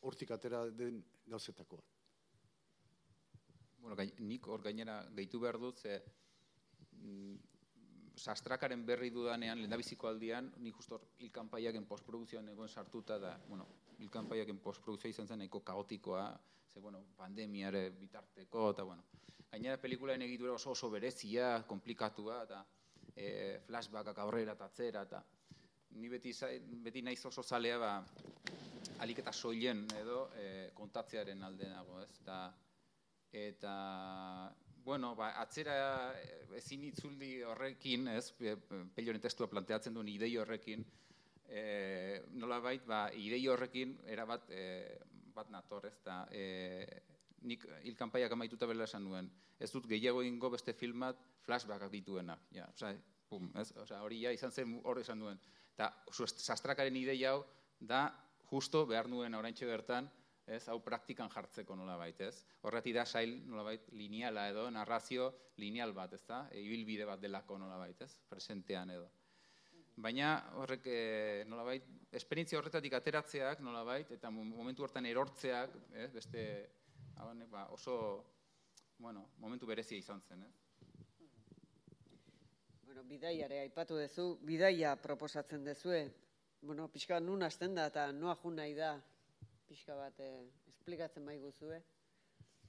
hortik 0.06 0.30
atera 0.36 0.60
den 0.70 1.00
gauzetakoa. 1.26 1.82
Bueno, 3.82 3.96
gai, 3.98 4.12
nik 4.20 4.46
hor 4.48 4.62
gainera 4.62 5.00
gehitu 5.18 5.42
behar 5.42 5.58
dut, 5.58 5.82
ze 5.82 5.98
mm, 7.02 7.36
sastrakaren 8.18 8.86
berri 8.86 9.10
dudanean, 9.14 9.58
lehendabiziko 9.58 10.10
aldian, 10.10 10.52
nik 10.62 10.78
justo 10.78 11.00
hilkanpaiaken 11.24 11.90
postprodukzioan 11.90 12.50
egoen 12.54 12.70
sartuta 12.70 13.18
da, 13.22 13.34
bueno, 13.50 13.68
hilkanpaiaken 14.00 14.60
postprodukzioa 14.64 15.14
izan 15.14 15.28
zen 15.28 15.42
nahiko 15.44 15.62
kaotikoa, 15.66 16.26
ze, 16.74 16.80
bueno, 16.80 17.04
pandemiare 17.18 17.90
bitarteko, 17.90 18.72
eta, 18.76 18.84
bueno, 18.84 19.04
gainera 19.52 19.78
pelikulaen 19.82 20.22
egitura 20.22 20.54
oso 20.54 20.72
oso 20.72 20.90
berezia, 20.94 21.64
komplikatua, 21.68 22.44
eta 22.44 22.64
e, 23.16 23.60
flashbackak 23.66 24.20
aurrera 24.24 24.54
eta 24.58 24.70
atzera, 24.70 25.04
eta 25.08 25.24
ni 25.98 26.10
beti, 26.12 26.34
beti 26.86 27.02
naiz 27.02 27.24
oso 27.26 27.44
zalea, 27.44 27.78
ba, 27.82 27.92
alik 29.04 29.24
eta 29.24 29.34
soilen 29.34 29.86
edo 29.98 30.28
e, 30.38 30.48
kontatzearen 30.78 31.44
alde 31.44 31.70
nago, 31.72 32.02
ez? 32.04 32.12
Eta, 32.22 32.40
eta 33.34 33.74
bueno, 34.88 35.16
ba, 35.20 35.34
atzera 35.42 36.14
ezin 36.56 36.86
itzuldi 36.88 37.42
horrekin, 37.44 38.08
ez? 38.14 38.32
Pelioren 38.96 39.24
testua 39.24 39.50
planteatzen 39.52 39.98
duen 39.98 40.08
idei 40.14 40.32
horrekin, 40.40 40.86
e, 41.48 42.24
nola 42.38 42.60
bait, 42.64 42.86
ba, 42.88 43.08
idei 43.16 43.42
horrekin, 43.48 43.98
erabat, 44.08 44.50
e, 44.52 44.64
bat 45.36 45.50
nator, 45.54 45.88
ez 45.90 45.98
da, 46.06 46.24
e, 46.32 46.86
nik 47.48 47.66
hilkanpaiak 47.86 48.34
amaituta 48.34 48.68
bela 48.70 48.88
esan 48.88 49.06
nuen, 49.06 49.30
ez 49.60 49.72
dut 49.72 49.88
gehiago 49.90 50.24
ingo 50.26 50.50
beste 50.54 50.74
filmat 50.74 51.20
flashbackak 51.46 51.92
dituena, 51.94 52.38
ja, 52.54 52.68
oza, 52.74 52.94
pum, 53.30 53.52
ez, 53.60 53.70
oza, 53.78 54.02
hori 54.04 54.22
ja 54.24 54.34
izan 54.36 54.52
zen 54.52 54.80
hori 54.84 55.06
esan 55.06 55.22
duen, 55.24 55.40
eta 55.76 55.92
sastrakaren 56.12 56.96
ideia 56.96 57.36
hau 57.36 57.44
da, 57.80 58.08
justo 58.50 58.86
behar 58.90 59.10
nuen 59.12 59.36
oraintxe 59.38 59.68
bertan, 59.70 60.10
ez, 60.48 60.64
hau 60.72 60.80
praktikan 60.84 61.30
jartzeko 61.30 61.76
nolabait, 61.76 62.20
ez? 62.24 62.46
Horretik 62.66 62.96
da 62.96 63.06
sail 63.06 63.36
nolabait 63.50 63.90
lineala 63.92 64.48
edo 64.50 64.70
narrazio 64.72 65.28
lineal 65.62 65.94
bat, 65.94 66.14
ez 66.16 66.24
da? 66.28 66.46
Ibilbide 66.56 67.06
bat 67.06 67.22
delako 67.22 67.58
nolabait, 67.60 68.02
ez? 68.02 68.14
Presentean 68.30 68.96
edo. 68.96 69.10
Baina 69.98 70.36
horrek 70.62 70.86
e, 70.86 70.98
nolabait, 71.50 71.86
esperientzia 72.14 72.60
horretatik 72.60 72.94
ateratzeak 72.94 73.64
nolabait, 73.66 74.12
eta 74.14 74.30
momentu 74.30 74.86
hortan 74.86 75.08
erortzeak, 75.10 75.74
ez? 76.04 76.12
Beste, 76.14 76.44
abane, 77.18 77.48
ba, 77.50 77.66
oso, 77.74 77.96
bueno, 79.02 79.26
momentu 79.42 79.66
berezia 79.66 79.98
izan 79.98 80.22
zen, 80.22 80.44
ez? 80.46 80.54
Bueno, 82.86 83.04
bidaiare 83.10 83.64
aipatu 83.64 83.98
duzu, 83.98 84.28
bidaia 84.46 84.94
proposatzen 85.02 85.66
dezue. 85.66 86.04
Bueno, 86.62 86.88
pixka 86.94 87.20
nun 87.20 87.46
hasten 87.46 87.74
da 87.78 87.88
eta 87.90 88.12
noa 88.14 88.36
jun 88.38 88.56
nahi 88.62 88.78
da 88.78 88.96
pixka 89.68 89.98
bat 89.98 90.22
eh, 90.22 90.46
esplikatzen 90.70 91.26
bai 91.26 91.40
guzue. 91.42 91.82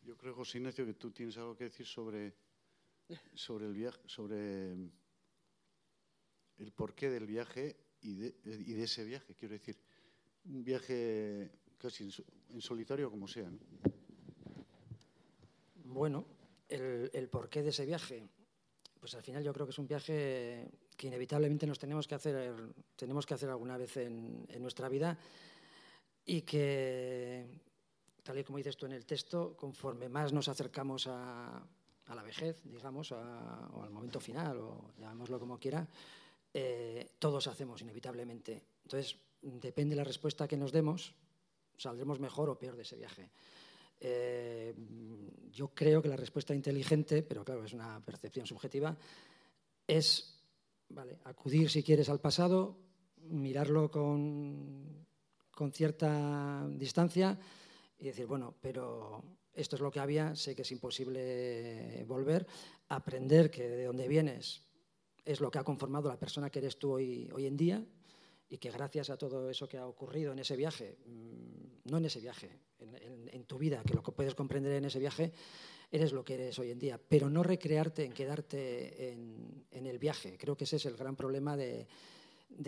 Yo 0.03 0.17
creo, 0.17 0.35
José 0.35 0.59
Ignacio, 0.59 0.87
que 0.87 0.95
tú 0.95 1.11
tienes 1.11 1.37
algo 1.37 1.55
que 1.57 1.65
decir 1.65 1.87
sobre, 1.87 2.33
sobre 3.35 3.67
el 3.67 3.75
viaje, 3.75 4.01
sobre 4.07 4.77
el 6.59 6.73
porqué 6.73 7.11
del 7.11 7.27
viaje 7.27 7.77
y 8.03 8.15
de, 8.15 8.83
ese 8.83 9.05
viaje. 9.05 9.35
Quiero 9.35 9.55
decir, 9.55 9.77
un 10.47 10.63
viaje 10.65 11.51
casi 11.79 12.05
en, 12.05 12.13
en 12.55 12.61
solitario 12.61 13.11
como 13.11 13.29
sea. 13.29 13.49
¿no? 13.49 13.59
Bueno, 15.85 16.27
el, 16.69 17.11
el 17.13 17.29
porqué 17.29 17.63
de 17.63 17.71
ese 17.71 17.87
viaje. 17.87 18.29
Pues 19.01 19.15
al 19.15 19.23
final 19.23 19.43
yo 19.43 19.53
creo 19.53 19.67
que 19.67 19.71
es 19.71 19.79
un 19.79 19.87
viaje 19.87 20.69
que 20.99 21.07
inevitablemente 21.07 21.67
nos 21.67 21.79
tenemos 21.79 22.09
que 22.09 22.17
hacer, 22.17 22.75
tenemos 22.97 23.25
que 23.25 23.35
hacer 23.35 23.49
alguna 23.49 23.79
vez 23.79 23.97
en, 23.97 24.47
nuestra 24.59 24.89
vida 24.89 25.17
y 26.25 26.43
que, 26.43 27.47
tal 28.25 28.39
y 28.39 28.45
como 28.45 28.59
dices 28.59 28.77
tú 28.77 28.87
en 28.87 28.93
el 28.93 29.07
texto, 29.07 29.57
conforme 29.57 30.09
más 30.09 30.33
nos 30.33 30.49
acercamos 30.49 31.07
a, 31.07 31.65
la 32.09 32.23
vejez, 32.23 32.61
digamos, 32.65 33.13
o 33.13 33.83
al 33.83 33.91
momento 33.91 34.19
final, 34.19 34.59
o 34.59 34.91
llamémoslo 34.99 35.39
como 35.39 35.59
quiera, 35.59 35.87
eh, 36.55 37.13
todos 37.19 37.47
hacemos 37.47 37.81
inevitablemente. 37.83 38.65
Entonces, 38.85 39.17
depende 39.43 39.95
de 39.95 40.01
la 40.01 40.05
respuesta 40.05 40.49
que 40.49 40.57
nos 40.57 40.73
demos, 40.73 41.15
saldremos 41.77 42.21
mejor 42.21 42.49
o 42.49 42.59
peor 42.59 42.77
de 42.77 42.83
ese 42.83 42.97
viaje. 42.97 43.31
Eh, 44.01 44.75
yo 45.51 45.75
creo 45.75 46.03
que 46.03 46.09
la 46.09 46.17
respuesta 46.17 46.55
inteligente, 46.55 47.23
pero 47.23 47.45
claro, 47.45 47.65
es 47.65 47.73
una 47.73 48.05
percepción 48.05 48.47
subjetiva, 48.47 48.97
es 49.87 50.43
vale, 50.89 51.19
acudir 51.25 51.71
si 51.71 51.83
quieres 51.83 52.09
al 52.09 52.21
pasado, 52.21 52.79
mirarlo 53.17 53.91
con, 53.91 55.07
con 55.51 55.73
cierta 55.73 56.67
distancia 56.71 57.39
y 57.99 58.05
decir, 58.05 58.27
bueno, 58.27 58.55
pero 58.61 59.25
esto 59.53 59.77
es 59.77 59.83
lo 59.83 59.91
que 59.91 60.01
había, 60.01 60.37
sé 60.37 60.55
que 60.55 60.63
es 60.63 60.71
imposible 60.71 62.05
volver, 62.07 62.47
aprender 62.89 63.51
que 63.51 63.69
de 63.69 63.85
dónde 63.85 64.07
vienes 64.07 64.68
es 65.29 65.43
lo 65.43 65.51
que 65.51 65.59
ha 65.59 65.65
conformado 65.65 66.09
la 66.09 66.19
persona 66.19 66.49
que 66.49 66.59
eres 66.59 66.79
tú 66.79 66.93
hoy, 66.93 67.29
hoy 67.35 67.45
en 67.45 67.57
día 67.57 67.85
y 68.49 68.57
que 68.57 68.71
gracias 68.71 69.11
a 69.11 69.19
todo 69.19 69.51
eso 69.51 69.69
que 69.69 69.77
ha 69.77 69.87
ocurrido 69.87 70.33
en 70.33 70.39
ese 70.39 70.57
viaje, 70.57 70.97
mm, 71.05 71.91
no 71.91 71.99
en 71.99 72.07
ese 72.07 72.19
viaje, 72.19 72.49
en, 72.79 73.45
tu 73.45 73.59
vida, 73.59 73.83
que 73.87 73.93
lo 73.93 74.03
que 74.03 74.13
puedes 74.13 74.35
comprender 74.35 74.73
en 74.73 74.87
ese 74.87 74.99
viaje, 74.99 75.33
eres 75.91 76.13
lo 76.13 76.25
que 76.25 76.35
eres 76.35 76.59
hoy 76.59 76.71
en 76.71 76.79
día, 76.79 76.99
pero 77.09 77.29
no 77.29 77.43
recrearte 77.43 78.05
en 78.05 78.13
quedarte 78.13 79.13
en, 79.13 79.87
el 79.87 79.99
viaje. 79.99 80.37
Creo 80.39 80.57
que 80.57 80.65
ese 80.65 80.77
es 80.77 80.87
el 80.87 80.97
gran 80.97 81.17
problema 81.17 81.57
de, 81.57 81.87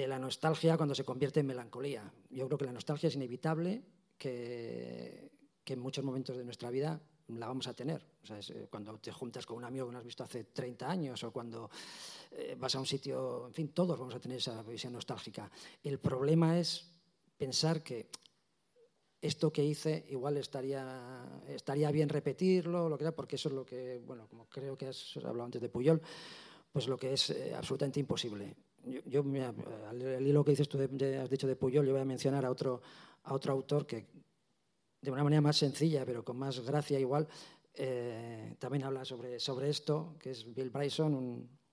la 0.07 0.19
nostalgia 0.19 0.77
cuando 0.77 0.95
se 0.95 1.05
convierte 1.05 1.41
en 1.41 1.47
melancolía. 1.47 2.13
Yo 2.31 2.47
creo 2.47 2.59
que 2.59 2.65
la 2.65 2.73
nostalgia 2.73 3.09
es 3.09 3.15
inevitable, 3.15 3.83
que 4.19 5.31
en 5.67 5.81
muchos 5.81 6.05
momentos 6.05 6.37
de 6.37 6.45
nuestra 6.45 6.71
vida 6.71 7.01
la 7.39 7.47
vamos 7.47 7.67
a 7.67 7.75
tener. 7.75 8.05
O 8.23 8.27
sea, 8.27 8.39
es, 8.39 8.51
eh, 8.51 8.69
cuando 8.71 8.97
te 8.99 9.13
juntas 9.13 9.47
con 9.47 9.57
un 9.57 9.65
amigo 9.65 9.87
que 9.87 9.93
no 9.93 9.99
has 9.99 10.05
visto 10.05 10.25
hace 10.25 10.45
30 10.45 10.91
años 10.91 11.23
o 11.25 11.33
cuando 11.33 11.71
eh, 12.33 12.57
vas 12.59 12.75
a 12.75 12.81
un 12.81 12.87
sitio, 12.87 13.47
en 13.47 13.55
fin, 13.55 13.69
todos 13.69 13.99
vamos 13.99 14.15
a 14.15 14.21
tener 14.21 14.39
esa 14.39 14.63
visión 14.63 14.93
nostálgica. 14.93 15.51
El 15.83 15.99
problema 15.99 16.59
es 16.59 16.91
pensar 17.37 17.83
que 17.83 18.09
esto 19.21 19.53
que 19.53 19.65
hice 19.65 20.07
igual 20.11 20.37
estaría, 20.39 21.43
estaría 21.49 21.91
bien 21.91 22.09
repetirlo, 22.09 22.89
lo 22.89 22.97
que 22.97 23.05
sea, 23.05 23.15
porque 23.15 23.37
eso 23.37 23.49
es 23.49 23.55
lo 23.55 23.67
que, 23.67 24.01
bueno, 24.07 24.27
como 24.29 24.47
creo 24.49 24.77
que 24.77 24.87
has 24.87 25.17
hablado 25.19 25.45
antes 25.45 25.61
de 25.61 25.69
Puyol, 25.69 26.01
pues 26.73 26.89
lo 26.89 26.97
que 26.97 27.13
es 27.13 27.31
eh, 27.31 27.55
absolutamente 27.55 28.01
imposible. 28.01 28.57
Yo, 28.85 29.01
yo 29.05 29.23
mira, 29.23 29.53
al 29.89 30.27
hilo 30.27 30.43
que 30.43 30.53
dices 30.53 30.69
tú 30.69 30.79
de, 30.79 30.89
de, 30.89 31.19
has 31.19 31.29
dicho 31.29 31.47
de 31.47 31.57
Puyol, 31.57 31.85
yo 31.85 31.93
voy 31.93 32.01
a 32.01 32.07
mencionar 32.07 32.47
a 32.47 32.51
otro, 32.51 32.81
a 33.25 33.35
otro 33.35 33.53
autor 33.53 33.87
que 33.87 34.07
de 35.01 35.11
una 35.11 35.25
manera 35.25 35.41
más 35.41 35.57
sencilla, 35.57 36.05
pero 36.05 36.25
con 36.25 36.37
más 36.37 36.61
gracia 36.61 36.99
igual, 36.99 37.27
eh, 37.75 38.57
también 38.59 38.85
habla 38.85 39.05
sobre, 39.05 39.39
sobre 39.41 39.71
esto, 39.71 40.17
que 40.19 40.31
es 40.31 40.55
Bill 40.55 40.71
Bryson, 40.71 41.15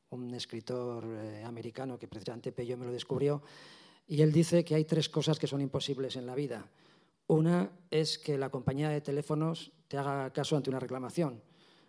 un, 0.09 0.33
escritor 0.33 1.05
eh, 1.05 1.43
americano 1.43 1.99
que 1.99 2.07
precisamente 2.07 2.51
Pello 2.51 2.77
me 2.77 2.85
lo 2.85 2.91
descubrió, 2.91 3.41
y 4.07 4.21
él 4.21 4.31
dice 4.31 4.63
que 4.63 4.75
hay 4.75 4.85
tres 4.85 5.09
cosas 5.09 5.37
que 5.37 5.47
son 5.47 5.61
imposibles 5.61 6.15
en 6.15 6.25
la 6.25 6.33
vida. 6.33 6.69
Una 7.27 7.69
es 7.91 8.17
que 8.17 8.37
la 8.37 8.49
compañía 8.49 8.89
de 8.89 9.01
teléfonos 9.01 9.73
te 9.89 9.97
haga 9.97 10.31
caso 10.31 10.55
ante 10.55 10.69
una 10.69 10.79
reclamación. 10.79 11.41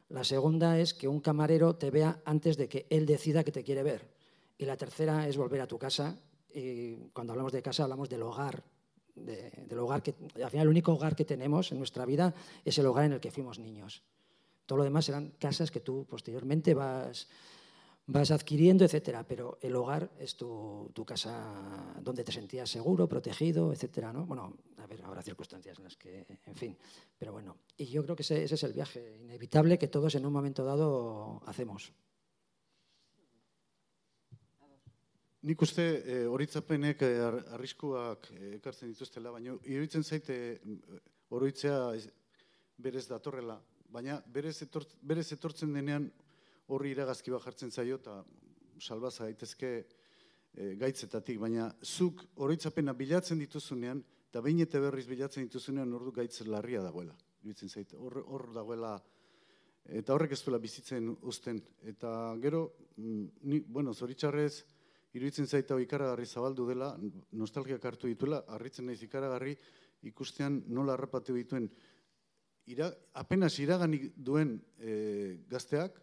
La 0.08 0.24
segunda 0.24 0.78
es 0.80 0.94
que 0.94 1.06
un 1.06 1.20
camarero 1.20 1.76
te 1.76 1.90
vea 1.90 2.20
antes 2.24 2.56
de 2.56 2.68
que 2.68 2.86
él 2.90 3.06
decida 3.06 3.44
que 3.44 3.52
te 3.52 3.62
quiere 3.62 3.84
ver. 3.84 4.08
Y 4.56 4.64
la 4.64 4.76
tercera 4.76 5.28
es 5.28 5.36
volver 5.36 5.60
a 5.60 5.68
tu 5.68 5.78
casa. 5.78 6.18
Y 6.52 6.94
cuando 7.12 7.34
hablamos 7.34 7.52
de 7.52 7.62
casa 7.62 7.84
hablamos 7.84 8.08
del 8.08 8.22
hogar, 8.22 8.64
de, 9.18 9.50
del 9.66 9.78
hogar 9.78 10.02
que, 10.02 10.14
al 10.42 10.50
final 10.50 10.66
el 10.66 10.68
único 10.68 10.92
hogar 10.92 11.16
que 11.16 11.24
tenemos 11.24 11.72
en 11.72 11.78
nuestra 11.78 12.04
vida 12.04 12.34
es 12.64 12.78
el 12.78 12.86
hogar 12.86 13.04
en 13.04 13.12
el 13.12 13.20
que 13.20 13.30
fuimos 13.30 13.58
niños. 13.58 14.02
Todo 14.66 14.78
lo 14.78 14.84
demás 14.84 15.06
serán 15.06 15.32
casas 15.38 15.70
que 15.70 15.80
tú 15.80 16.06
posteriormente 16.08 16.74
vas, 16.74 17.28
vas 18.06 18.30
adquiriendo, 18.30 18.84
etcétera, 18.84 19.26
pero 19.26 19.58
el 19.62 19.76
hogar 19.76 20.10
es 20.18 20.36
tu, 20.36 20.90
tu, 20.94 21.04
casa 21.04 21.94
donde 22.00 22.24
te 22.24 22.32
sentías 22.32 22.70
seguro, 22.70 23.08
protegido, 23.08 23.72
etcétera, 23.72 24.12
¿no? 24.12 24.26
Bueno, 24.26 24.56
a 24.78 24.86
ver, 24.86 25.02
habrá 25.04 25.22
circunstancias 25.22 25.78
en 25.78 25.84
las 25.84 25.96
que, 25.96 26.26
en 26.44 26.56
fin, 26.56 26.76
pero 27.18 27.32
bueno, 27.32 27.56
y 27.76 27.86
yo 27.86 28.02
creo 28.02 28.16
que 28.16 28.22
ese, 28.22 28.44
ese 28.44 28.54
es 28.54 28.62
el 28.62 28.72
viaje 28.72 29.18
inevitable 29.20 29.78
que 29.78 29.88
todos 29.88 30.14
en 30.14 30.26
un 30.26 30.32
momento 30.32 30.64
dado 30.64 31.42
hacemos. 31.46 31.92
Nik 35.46 35.60
uste 35.62 35.84
e, 36.02 36.14
horitzapenek 36.26 37.02
e, 37.06 37.08
arriskuak 37.54 38.24
e, 38.34 38.56
ekartzen 38.56 38.90
dituztela, 38.90 39.30
baina 39.30 39.52
iruditzen 39.70 40.02
zaite 40.02 40.34
oroitzea 41.30 41.76
berez 42.82 43.04
datorrela, 43.06 43.54
baina 43.94 44.16
berez, 44.34 44.56
etort, 44.64 44.96
berez 44.98 45.28
etortzen 45.36 45.76
denean 45.76 46.08
horri 46.74 46.90
iragazki 46.90 47.30
bat 47.30 47.44
jartzen 47.44 47.70
zaio 47.70 48.00
eta 48.00 48.16
salbaza 48.82 49.28
daitezke 49.28 49.70
e, 49.78 50.72
gaitzetatik, 50.80 51.38
baina 51.38 51.68
zuk 51.84 52.24
oroitzapena 52.42 52.96
bilatzen 52.98 53.38
dituzunean 53.38 54.02
eta 54.32 54.42
behin 54.42 54.64
eta 54.64 54.80
berriz 54.82 55.06
bilatzen 55.06 55.46
dituzunean 55.46 55.94
ordu 56.00 56.16
gaitz 56.18 56.40
larria 56.50 56.82
dagoela. 56.82 57.14
Iruditzen 57.44 57.70
zaite, 57.70 57.94
hor, 57.94 58.18
hor 58.26 58.48
dagoela 58.56 58.96
eta 59.86 60.16
horrek 60.16 60.34
ez 60.34 60.42
duela 60.42 60.58
bizitzen 60.58 61.14
uzten. 61.22 61.62
Eta 61.86 62.34
gero, 62.42 62.64
mm, 62.96 63.46
ni, 63.46 63.62
bueno, 63.62 63.94
zoritxarrez, 63.94 64.64
iruditzen 65.16 65.46
zaita 65.46 65.78
ikaragarri 65.80 66.26
zabaldu 66.26 66.66
dela, 66.68 66.92
nostalgiak 67.32 67.84
hartu 67.84 68.10
dituela, 68.10 68.42
harritzen 68.54 68.86
naiz 68.86 69.00
ikaragarri 69.02 69.54
ikustean 70.08 70.62
nola 70.68 70.94
harrapatu 70.94 71.34
dituen. 71.34 71.68
Ira, 72.68 72.90
apenas 73.16 73.54
iraganik 73.58 74.10
duen 74.14 74.58
e, 74.76 75.38
gazteak 75.48 75.96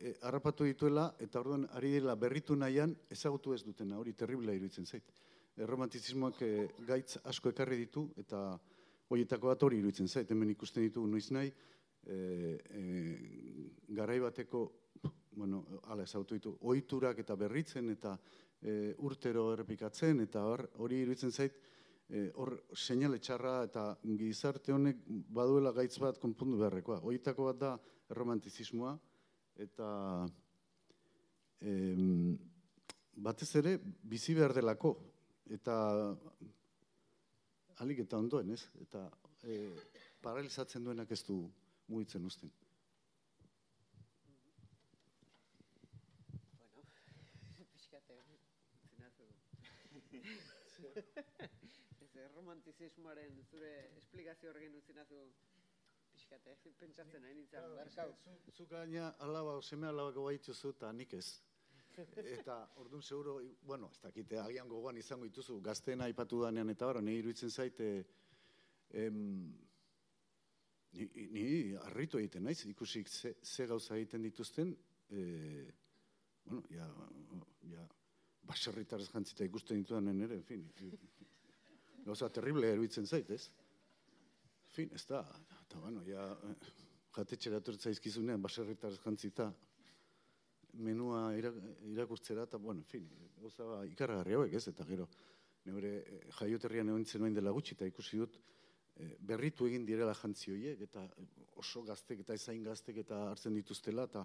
e, 0.00 0.14
harrapatu 0.24 0.64
dituela 0.64 1.10
eta 1.20 1.42
orduan 1.42 1.66
ari 1.76 1.92
dela 1.98 2.16
berritu 2.16 2.56
nahian 2.56 2.94
ezagutu 3.12 3.52
ez 3.54 3.62
dutena, 3.66 3.98
hori 3.98 4.14
terriblea 4.16 4.56
iruditzen 4.56 4.86
zait. 4.86 5.12
Erromantizismoak 5.58 6.42
e, 6.42 6.52
gaitz 6.88 7.18
asko 7.28 7.52
ekarri 7.52 7.76
ditu 7.84 8.08
eta 8.16 8.42
horietako 9.08 9.52
bat 9.52 9.62
hori 9.62 9.82
iruditzen 9.82 10.08
zait, 10.08 10.30
hemen 10.30 10.54
ikusten 10.54 10.86
ditu 10.86 11.04
noiz 11.06 11.28
nahi, 11.36 11.52
e, 12.06 12.16
e, 12.16 12.82
garai 13.98 14.18
bateko 14.24 14.64
bueno, 15.38 15.62
ala 15.86 16.02
ezautu 16.02 16.34
ditu, 16.34 16.56
oiturak 16.72 17.22
eta 17.22 17.36
berritzen 17.38 17.92
eta 17.94 18.16
e, 18.60 18.94
urtero 19.06 19.52
errepikatzen 19.54 20.24
eta 20.24 20.42
hor, 20.50 20.64
hori 20.82 21.02
iruditzen 21.04 21.32
zait, 21.32 21.54
e, 22.08 22.24
hor 22.40 22.56
seinale 22.74 23.20
txarra 23.22 23.54
eta 23.68 23.84
gizarte 24.18 24.74
honek 24.74 25.04
baduela 25.38 25.72
gaitz 25.76 25.96
bat 26.02 26.18
konpundu 26.18 26.58
beharrekoa. 26.60 27.00
Horietako 27.04 27.50
bat 27.52 27.60
da 27.62 27.72
romantizismoa 28.18 28.96
eta 29.62 29.88
e, 31.60 31.72
batez 33.28 33.50
ere 33.62 33.76
bizi 33.82 34.34
behar 34.38 34.54
delako 34.56 34.94
eta 35.54 35.76
alik 37.82 38.02
eta 38.04 38.18
ondoen, 38.18 38.54
ez? 38.54 38.64
Eta 38.82 39.06
e, 39.42 39.68
paralizatzen 40.22 40.84
duenak 40.84 41.12
ez 41.14 41.22
du 41.26 41.44
mugitzen 41.88 42.24
uzten. 42.26 42.50
Ze 52.12 52.28
romantizismoaren 52.34 53.44
zure 53.50 53.72
esplikazio 54.00 54.50
horrekin 54.50 54.76
utzi 54.80 54.94
nazu 54.96 55.20
pixkate, 56.12 56.56
pentsatzen 56.80 57.22
nahi 57.22 57.34
nintzen, 57.34 57.68
barkau. 57.76 58.08
Zu 58.54 58.66
gaina 58.70 59.12
alaba, 59.26 59.58
seme 59.62 59.88
alabako 59.88 60.24
baituzu 60.26 60.74
eta 60.76 60.90
nik 60.92 61.14
ez. 61.20 61.28
Eta 62.38 62.56
orduan 62.78 63.02
seguro, 63.02 63.38
bueno, 63.66 63.90
ez 63.94 64.00
dakite, 64.02 64.38
agian 64.38 64.68
gogoan 64.70 64.98
izango 65.00 65.26
dituzu, 65.26 65.58
gazteena 65.60 66.06
aipatu 66.06 66.42
danean 66.44 66.70
eta 66.70 66.86
bara, 66.86 67.00
nahi 67.02 67.18
iruditzen 67.18 67.50
zaite, 67.50 67.88
em, 69.02 69.18
ni, 70.94 71.08
ni 71.34 71.46
arritu 71.88 72.20
egiten 72.22 72.46
naiz, 72.46 72.60
ikusik 72.70 73.10
ze, 73.10 73.34
ze 73.42 73.66
gauza 73.66 73.96
egiten 73.96 74.22
dituzten, 74.22 74.76
e, 75.10 75.24
bueno, 76.44 76.62
ja, 76.70 76.86
ja, 77.72 77.88
baserritarrez 78.48 79.08
jantzita 79.12 79.46
ikusten 79.46 79.82
ditudanen 79.82 80.26
ere, 80.26 80.40
en 80.40 80.46
fin, 80.48 80.66
gauza 82.06 82.30
terrible 82.32 82.72
eruditzen 82.72 83.06
zait, 83.06 83.30
ez? 83.30 83.48
En 84.68 84.74
fin, 84.74 84.92
ez 84.94 85.04
da, 85.08 85.22
eta 85.62 85.80
bueno, 85.82 86.04
ja, 86.06 86.24
jatetxera 87.16 87.60
zaizkizunean, 87.76 88.42
baserritarrez 88.42 89.00
jantzita, 89.04 89.50
menua 90.84 91.32
ira, 91.36 91.52
irakurtzera, 91.90 92.44
eta, 92.48 92.60
bueno, 92.62 92.80
en 92.80 92.90
fin, 92.92 93.08
gauza 93.40 93.82
ikarragarri 93.90 94.36
hauek, 94.38 94.54
ez? 94.54 94.68
Eta 94.72 94.86
gero, 94.88 95.08
neure 95.66 95.92
eh, 96.00 96.22
jaioterrian 96.38 96.92
egon 96.92 97.04
zen 97.04 97.34
dela 97.34 97.52
gutxi, 97.54 97.76
eta 97.76 97.88
ikusi 97.88 98.20
dut, 98.22 98.38
eh, 98.96 99.14
berritu 99.30 99.66
egin 99.68 99.86
direla 99.88 100.14
jantzi 100.14 100.52
horiek, 100.54 100.84
eta 100.88 101.04
oso 101.60 101.82
gaztek 101.86 102.24
eta 102.24 102.36
ezain 102.38 102.62
gaztek 102.64 103.02
eta 103.04 103.22
hartzen 103.32 103.56
dituztela, 103.58 104.04
eta 104.08 104.24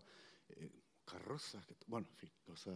e, 0.50 0.70
karrozak, 1.10 1.72
eta, 1.76 1.88
bueno, 1.88 2.08
en 2.12 2.20
fin, 2.22 2.36
gauza, 2.48 2.76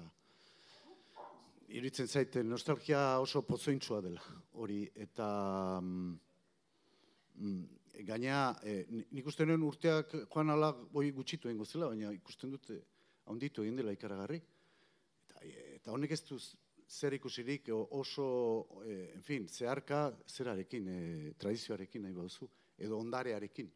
iritzen 1.67 2.07
zaite 2.07 2.43
nostalgia 2.43 3.19
oso 3.19 3.41
pozointsua 3.43 3.99
dela, 4.01 4.21
hori, 4.61 4.85
eta 4.95 5.27
mm, 5.81 6.13
mm, 7.35 7.63
gaina, 8.07 8.55
e, 8.63 8.85
nik 9.11 9.27
uste 9.27 9.45
nuen 9.45 9.65
urteak 9.67 10.13
joan 10.23 10.53
ala 10.53 10.71
boi 10.71 11.09
gutxitu 11.11 11.49
egingo 11.49 11.65
zela, 11.65 11.89
baina 11.91 12.13
ikusten 12.15 12.53
dute 12.53 12.79
handitu 13.27 13.65
egin 13.65 13.81
dela 13.81 13.91
ikaragarri. 13.95 14.39
Eta, 15.27 15.43
eta 15.79 15.95
honek 15.95 16.15
ez 16.15 16.21
du 16.29 16.39
zer 16.87 17.17
ikusirik 17.17 17.67
oso, 17.73 18.27
e, 18.85 19.11
en 19.17 19.25
fin, 19.25 19.47
zeharka 19.47 20.05
zerarekin, 20.27 20.87
e, 20.87 21.33
tradizioarekin 21.39 22.07
nahi 22.07 22.15
baduzu, 22.15 22.47
edo 22.77 22.99
ondarearekin, 23.01 23.71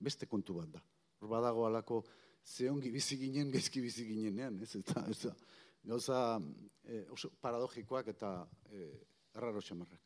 beste 0.00 0.26
kontu 0.30 0.56
bat 0.62 0.72
da. 0.78 0.82
Hor 1.18 1.28
badago 1.28 1.66
alako 1.66 2.02
ze 2.44 2.70
ongi 2.70 2.90
bizi 2.90 3.18
ginen, 3.20 3.50
gaizki 3.52 3.82
bizi 3.84 4.06
ginenean, 4.08 4.62
ez? 4.62 4.70
Eta, 4.78 5.04
ez 5.10 5.18
da, 5.26 5.34
gauza 5.88 6.38
e, 6.84 7.04
oso 7.14 7.30
paradogikoak 7.40 8.12
eta 8.14 8.32
e, 8.70 8.88
arraro 9.34 9.62
xamarrak. 9.64 10.02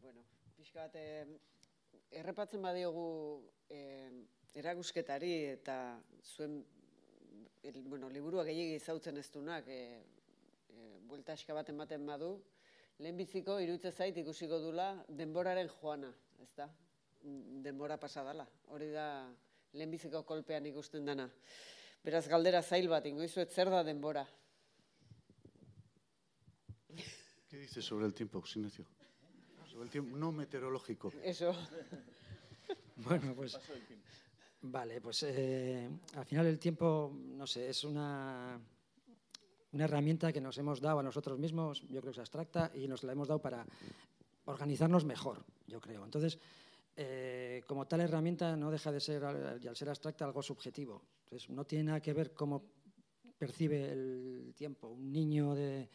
Bueno, 0.00 0.24
pixka 0.56 0.86
bat, 0.86 0.96
eh, 0.96 1.26
errepatzen 2.20 2.62
badiogu 2.62 3.08
eh, 3.72 4.10
erakusketari 4.54 5.32
eta 5.56 5.76
zuen 6.22 6.60
el, 7.62 7.82
bueno, 7.86 8.10
liburua 8.10 8.44
gehiagi 8.44 8.78
zautzen 8.80 9.18
ez 9.18 9.28
dunak, 9.32 9.68
eh, 9.68 10.02
eh, 10.74 10.96
buelta 11.08 11.36
eska 11.38 11.54
bat 11.54 11.68
ematen 11.70 12.06
badu, 12.06 12.32
lehenbiziko 12.98 13.58
irutze 13.62 13.92
zait 13.92 14.16
ikusiko 14.18 14.58
dula 14.60 14.92
denboraren 15.08 15.70
joana, 15.78 16.12
ez 16.42 16.50
da? 16.56 16.68
Denbora 17.22 17.96
pasadala. 18.02 18.44
Hori 18.74 18.90
da 18.90 19.06
lehenbiziko 19.72 20.24
kolpean 20.26 20.66
ikusten 20.66 21.06
dana. 21.06 21.28
Beraz, 22.02 22.26
galdera 22.26 22.62
zail 22.66 22.88
bat, 22.90 23.04
ingoizuet 23.06 23.52
zer 23.54 23.70
da 23.70 23.84
denbora? 23.86 24.24
¿Qué 27.48 27.58
dices 27.58 27.84
sobre 27.84 28.06
el 28.06 28.14
tiempo, 28.14 28.42
Ignacio? 28.56 28.84
Sobre 29.70 29.84
el 29.84 29.90
tiempo 29.90 30.16
no 30.16 30.32
meteorológico. 30.32 31.12
Eso. 31.22 31.54
Bueno, 32.96 33.34
pues. 33.34 33.58
Vale, 34.62 35.00
pues 35.00 35.24
eh, 35.24 35.88
al 36.14 36.24
final 36.24 36.46
el 36.46 36.58
tiempo, 36.58 37.12
no 37.14 37.46
sé, 37.46 37.68
es 37.68 37.82
una, 37.82 38.60
una 39.72 39.84
herramienta 39.84 40.32
que 40.32 40.40
nos 40.40 40.56
hemos 40.58 40.80
dado 40.80 41.00
a 41.00 41.02
nosotros 41.02 41.38
mismos, 41.38 41.82
yo 41.82 42.00
creo 42.00 42.04
que 42.04 42.10
es 42.10 42.18
abstracta, 42.18 42.70
y 42.74 42.86
nos 42.86 43.02
la 43.02 43.12
hemos 43.12 43.28
dado 43.28 43.40
para 43.40 43.66
organizarnos 44.44 45.04
mejor, 45.04 45.44
yo 45.66 45.80
creo. 45.80 46.04
Entonces, 46.04 46.38
eh, 46.96 47.62
como 47.66 47.86
tal 47.86 48.02
herramienta 48.02 48.56
no 48.56 48.70
deja 48.70 48.92
de 48.92 49.00
ser, 49.00 49.22
y 49.60 49.66
al 49.66 49.76
ser 49.76 49.88
abstracta, 49.88 50.24
algo 50.24 50.42
subjetivo. 50.42 51.02
No 51.48 51.64
tiene 51.64 51.84
nada 51.84 52.00
que 52.00 52.12
ver 52.12 52.32
cómo 52.32 52.64
percibe 53.38 53.90
el 53.90 54.54
tiempo. 54.56 54.88
Un 54.88 55.12
niño 55.12 55.54
de, 55.54 55.88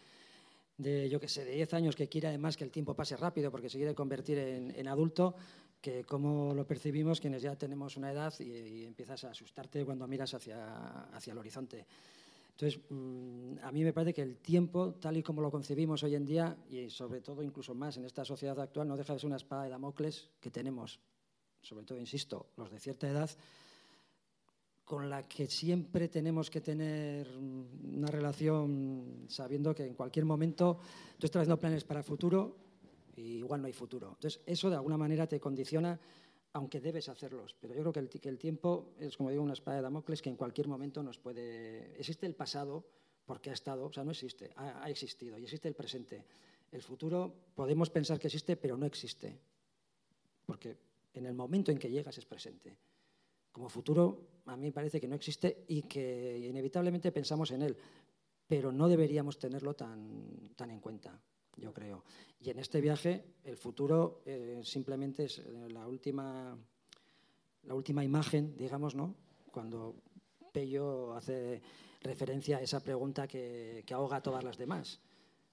de 0.77 1.09
yo 1.09 1.19
que 1.19 1.27
sé, 1.27 1.45
de 1.45 1.53
10 1.53 1.73
años 1.73 1.95
que 1.95 2.07
quiere 2.07 2.27
además 2.27 2.57
que 2.57 2.63
el 2.63 2.71
tiempo 2.71 2.95
pase 2.95 3.17
rápido 3.17 3.51
porque 3.51 3.69
se 3.69 3.77
quiere 3.77 3.95
convertir 3.95 4.37
en, 4.37 4.87
adulto, 4.87 5.35
que 5.81 6.03
cómo 6.03 6.53
lo 6.53 6.65
percibimos 6.65 7.19
quienes 7.19 7.41
ya 7.41 7.55
tenemos 7.55 7.97
una 7.97 8.11
edad 8.11 8.33
y, 8.39 8.43
y 8.43 8.85
empiezas 8.85 9.23
a 9.23 9.31
asustarte 9.31 9.85
cuando 9.85 10.07
miras 10.07 10.33
hacia, 10.33 11.05
hacia 11.13 11.33
el 11.33 11.37
horizonte. 11.37 11.85
Entonces, 12.51 12.81
mm, 12.89 13.59
a 13.61 13.71
mí 13.71 13.83
me 13.83 13.93
parece 13.93 14.15
que 14.15 14.23
el 14.23 14.37
tiempo, 14.37 14.95
tal 14.95 15.17
y 15.17 15.21
como 15.21 15.43
lo 15.43 15.51
concebimos 15.51 16.01
hoy 16.01 16.15
en 16.15 16.25
día, 16.25 16.57
y 16.71 16.89
sobre 16.89 17.21
todo 17.21 17.43
incluso 17.43 17.75
más 17.75 17.97
en 17.97 18.05
esta 18.05 18.25
sociedad 18.25 18.59
actual, 18.59 18.87
no 18.87 18.97
deja 18.97 19.13
de 19.13 19.19
ser 19.19 19.27
una 19.27 19.35
espada 19.35 19.65
de 19.65 19.69
Damocles 19.69 20.31
que 20.39 20.49
tenemos, 20.49 20.99
sobre 21.61 21.85
todo, 21.85 21.99
insisto, 21.99 22.47
los 22.57 22.71
de 22.71 22.79
cierta 22.79 23.07
edad, 23.07 23.29
con 24.87 25.09
la 25.09 25.27
que 25.27 25.47
siempre 25.47 26.07
tenemos 26.07 26.49
que 26.49 26.61
tener 26.61 27.27
una 27.35 28.07
relación 28.07 29.25
sabiendo 29.27 29.75
que 29.75 29.83
en 29.83 29.93
cualquier 29.93 30.23
momento 30.23 30.79
tú 31.19 31.25
estás 31.25 31.41
haciendo 31.41 31.59
planes 31.59 31.83
para 31.83 31.99
el 31.99 32.05
futuro 32.05 32.55
y 33.13 33.39
igual 33.39 33.59
no 33.59 33.67
hay 33.67 33.73
futuro. 33.73 34.11
Entonces, 34.15 34.39
eso 34.45 34.69
de 34.69 34.77
alguna 34.77 34.97
manera 34.97 35.27
te 35.27 35.41
condiciona, 35.41 35.99
aunque 36.53 36.79
debes 36.79 37.09
hacerlos. 37.09 37.53
Pero 37.59 37.75
yo 37.75 37.81
creo 37.81 37.91
que 37.91 38.29
el, 38.29 38.37
tiempo 38.37 38.93
es, 38.97 39.17
como 39.17 39.29
digo, 39.29 39.43
una 39.43 39.51
espada 39.51 39.75
de 39.75 39.83
Damocles 39.83 40.21
que 40.21 40.29
en 40.29 40.37
cualquier 40.37 40.69
momento 40.69 41.03
nos 41.03 41.17
puede... 41.17 41.99
Existe 41.99 42.25
el 42.25 42.35
pasado 42.35 42.85
porque 43.25 43.49
ha 43.49 43.53
estado, 43.53 43.87
o 43.87 43.91
sea, 43.91 44.05
no 44.05 44.11
existe, 44.11 44.53
ha 44.55 44.89
existido 44.89 45.37
y 45.37 45.43
existe 45.43 45.67
el 45.67 45.75
presente. 45.75 46.23
El 46.71 46.81
futuro 46.81 47.35
podemos 47.55 47.89
pensar 47.89 48.19
que 48.19 48.27
existe, 48.27 48.55
pero 48.55 48.77
no 48.77 48.85
existe. 48.85 49.37
Porque 50.45 50.77
en 51.13 51.25
el 51.25 51.33
momento 51.33 51.73
en 51.73 51.77
que 51.77 51.89
llegas 51.89 52.17
es 52.17 52.25
presente 52.25 52.77
como 53.51 53.69
futuro 53.69 54.27
a 54.45 54.55
mí 54.55 54.71
parece 54.71 54.99
que 55.01 55.07
no 55.07 55.15
existe 55.15 55.65
y 55.67 55.83
que 55.83 56.37
inevitablemente 56.49 57.11
pensamos 57.11 57.51
en 57.51 57.61
él, 57.63 57.77
pero 58.47 58.71
no 58.71 58.87
deberíamos 58.87 59.37
tenerlo 59.37 59.73
tan, 59.75 60.51
tan 60.55 60.69
en 60.71 60.79
cuenta, 60.79 61.19
yo 61.57 61.73
creo. 61.73 62.03
Y 62.39 62.49
en 62.49 62.59
este 62.59 62.79
viaje 62.79 63.25
el 63.43 63.57
futuro 63.57 64.21
eh, 64.25 64.61
simplemente 64.63 65.25
es 65.25 65.39
eh, 65.39 65.67
la 65.69 65.85
última, 65.87 66.57
la 67.63 67.73
última 67.73 68.03
imagen, 68.03 68.55
digamos, 68.57 68.95
¿no? 68.95 69.15
Cuando 69.51 69.95
Pello 70.53 71.13
hace 71.13 71.61
referencia 72.01 72.57
a 72.57 72.61
esa 72.61 72.79
pregunta 72.79 73.27
que, 73.27 73.83
que 73.85 73.93
ahoga 73.93 74.17
a 74.17 74.23
todas 74.23 74.43
las 74.43 74.57
demás. 74.57 75.01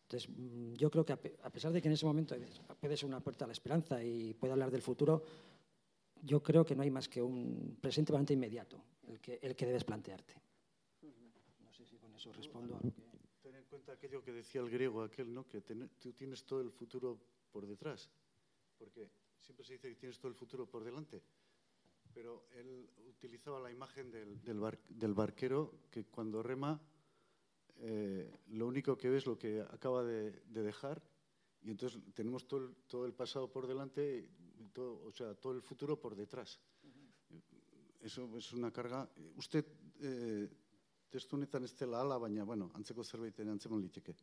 Entonces, 0.02 0.28
mm, 0.30 0.74
yo 0.74 0.90
creo 0.90 1.04
que 1.04 1.14
a 1.14 1.20
pe- 1.20 1.37
a 1.42 1.50
pesar 1.50 1.72
de 1.72 1.80
que 1.83 1.88
en 1.88 1.94
ese 1.94 2.07
momento 2.07 2.37
puede 2.78 2.96
ser 2.96 3.09
una 3.09 3.20
puerta 3.20 3.44
a 3.44 3.48
la 3.48 3.52
esperanza 3.54 4.02
y 4.04 4.35
puede 4.35 4.52
hablar 4.52 4.70
del 4.70 4.83
futuro, 4.83 5.24
yo 6.24 6.42
creo 6.42 6.64
que 6.64 6.74
no 6.74 6.82
hay 6.82 6.90
más 6.90 7.08
que 7.08 7.20
un 7.22 7.76
presente 7.80 8.12
bastante 8.12 8.32
inmediato, 8.34 8.82
el 9.06 9.20
que, 9.20 9.38
el 9.42 9.54
que 9.54 9.66
debes 9.66 9.84
plantearte. 9.84 10.34
No 11.60 11.72
sé 11.72 11.84
si 11.84 11.96
con 11.98 12.14
eso 12.14 12.32
respondo 12.32 12.76
a 12.76 12.80
lo 12.82 12.92
que... 12.92 13.02
Ten 13.42 13.54
en 13.56 13.64
cuenta 13.64 13.92
aquello 13.92 14.22
que 14.22 14.32
decía 14.32 14.60
el 14.62 14.70
griego 14.70 15.02
aquel, 15.02 15.32
¿no? 15.34 15.46
Que 15.46 15.60
ten- 15.60 15.90
tú 15.98 16.12
tienes 16.12 16.44
todo 16.44 16.60
el 16.62 16.70
futuro 16.70 17.18
por 17.52 17.66
detrás. 17.66 18.10
Porque 18.78 19.10
siempre 19.38 19.64
se 19.66 19.74
dice 19.74 19.88
que 19.90 19.96
tienes 19.96 20.18
todo 20.18 20.28
el 20.28 20.34
futuro 20.34 20.66
por 20.66 20.82
delante. 20.82 21.22
Pero 22.14 22.46
él 22.52 22.88
utilizaba 23.08 23.60
la 23.60 23.70
imagen 23.70 24.10
del, 24.10 24.42
del, 24.42 24.58
bar- 24.60 24.78
del 24.88 25.12
barquero 25.14 25.74
que 25.90 26.04
cuando 26.06 26.42
rema 26.42 26.80
eh, 27.80 28.30
lo 28.48 28.66
único 28.66 28.96
que 28.96 29.10
ve 29.10 29.18
es 29.18 29.26
lo 29.26 29.37
que 29.38 29.60
acaba 29.60 30.04
de, 30.04 30.30
de 30.46 30.62
dejar 30.62 31.02
y 31.60 31.70
entonces 31.70 32.00
tenemos 32.14 32.46
todo 32.46 32.60
el, 32.60 32.74
todo 32.87 33.04
el 33.04 33.12
pasado 33.14 33.50
por 33.50 33.66
delante, 33.66 34.30
todo, 34.74 35.06
o 35.06 35.12
sea, 35.12 35.34
todo 35.34 35.54
el 35.54 35.62
futuro 35.62 35.98
por 35.98 36.14
detrás. 36.16 36.58
Eso 38.02 38.28
es 38.37 38.52
una 38.52 38.70
carga. 38.70 39.08
Usted 39.37 39.64
eh, 40.02 40.48
testu 41.14 41.38
honetan 41.38 41.64
ez 41.64 41.72
dela 41.78 42.02
ala, 42.02 42.18
baina, 42.18 42.44
bueno, 42.44 42.72
antzeko 42.74 43.04
zerbaiten 43.06 43.48
antzemon 43.52 43.80
liteke. 43.84 44.16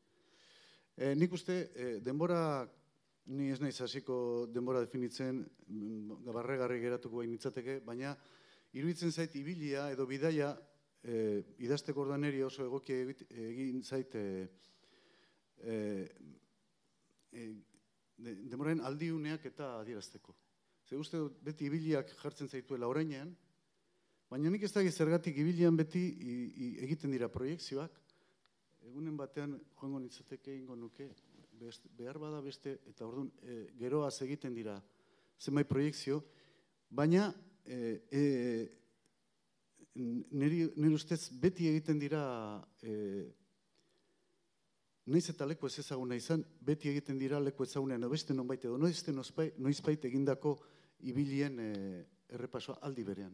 E, 0.98 1.14
nik 1.16 1.32
uste, 1.32 1.56
e, 1.72 1.86
denbora, 2.04 2.68
ni 3.32 3.48
ez 3.54 3.62
naiz 3.64 3.78
hasiko 3.82 4.46
denbora 4.52 4.84
definitzen, 4.84 5.40
mm, 5.68 6.20
barregarri 6.28 6.82
geratuko 6.84 7.22
bain 7.22 7.32
nitzateke, 7.32 7.80
baina 7.88 8.12
iruditzen 8.76 9.12
zait 9.16 9.36
ibilia 9.40 9.88
edo 9.96 10.06
bidaia 10.10 10.52
e, 11.02 11.16
idazteko 11.64 12.04
orduan 12.04 12.28
oso 12.46 12.66
egokia 12.68 13.08
egin 13.48 13.82
zait 13.84 14.16
e, 14.16 14.28
e, 15.64 15.80
de, 18.22 18.36
denboraren 18.52 18.84
aldiuneak 18.86 19.46
eta 19.50 19.74
adierazteko. 19.82 20.36
Ze 20.88 21.00
uste 21.00 21.18
dut 21.18 21.40
beti 21.44 21.66
ibiliak 21.70 22.14
jartzen 22.22 22.50
zaituela 22.50 22.88
orainean, 22.88 23.36
Baina 24.32 24.48
nik 24.48 24.64
ez 24.64 24.72
dakit 24.72 24.96
zergatik 24.96 25.36
ibilian 25.42 25.76
beti 25.76 26.00
i, 26.00 26.34
i, 26.48 26.68
egiten 26.86 27.12
dira 27.12 27.28
proiekzioak. 27.28 27.98
Egunen 28.88 29.18
batean 29.20 29.58
joango 29.76 30.00
nitzateke 30.00 30.54
ingo 30.56 30.78
nuke 30.80 31.10
best, 31.60 31.90
behar 31.98 32.18
bada 32.22 32.40
beste, 32.42 32.78
eta 32.88 33.04
orduan, 33.10 33.28
e, 33.44 33.58
geroaz 33.82 34.16
egiten 34.24 34.56
dira 34.56 34.78
zenbait 35.42 35.68
proiektzio, 35.68 36.22
baina 36.90 37.28
e, 37.66 37.76
e, 38.08 38.24
niri, 40.00 40.64
niri 40.80 40.96
ustez 40.96 41.26
beti 41.44 41.68
egiten 41.74 42.00
dira 42.00 42.24
e, 42.80 42.96
Noiz 45.10 45.24
eta 45.32 45.48
leku 45.50 45.66
ez 45.66 45.80
ezaguna 45.82 46.16
izan, 46.16 46.44
beti 46.62 46.92
egiten 46.92 47.18
dira 47.18 47.40
leku 47.42 47.66
ezagunean, 47.66 48.06
beste 48.10 48.36
nonbait 48.38 48.66
edo, 48.68 48.78
noizte 48.78 49.14
noizbait 49.14 50.04
egindako 50.06 50.60
ibilien 51.10 51.58
e, 51.60 51.70
errepasoa 52.30 52.78
aldi 52.86 53.06
berean. 53.08 53.34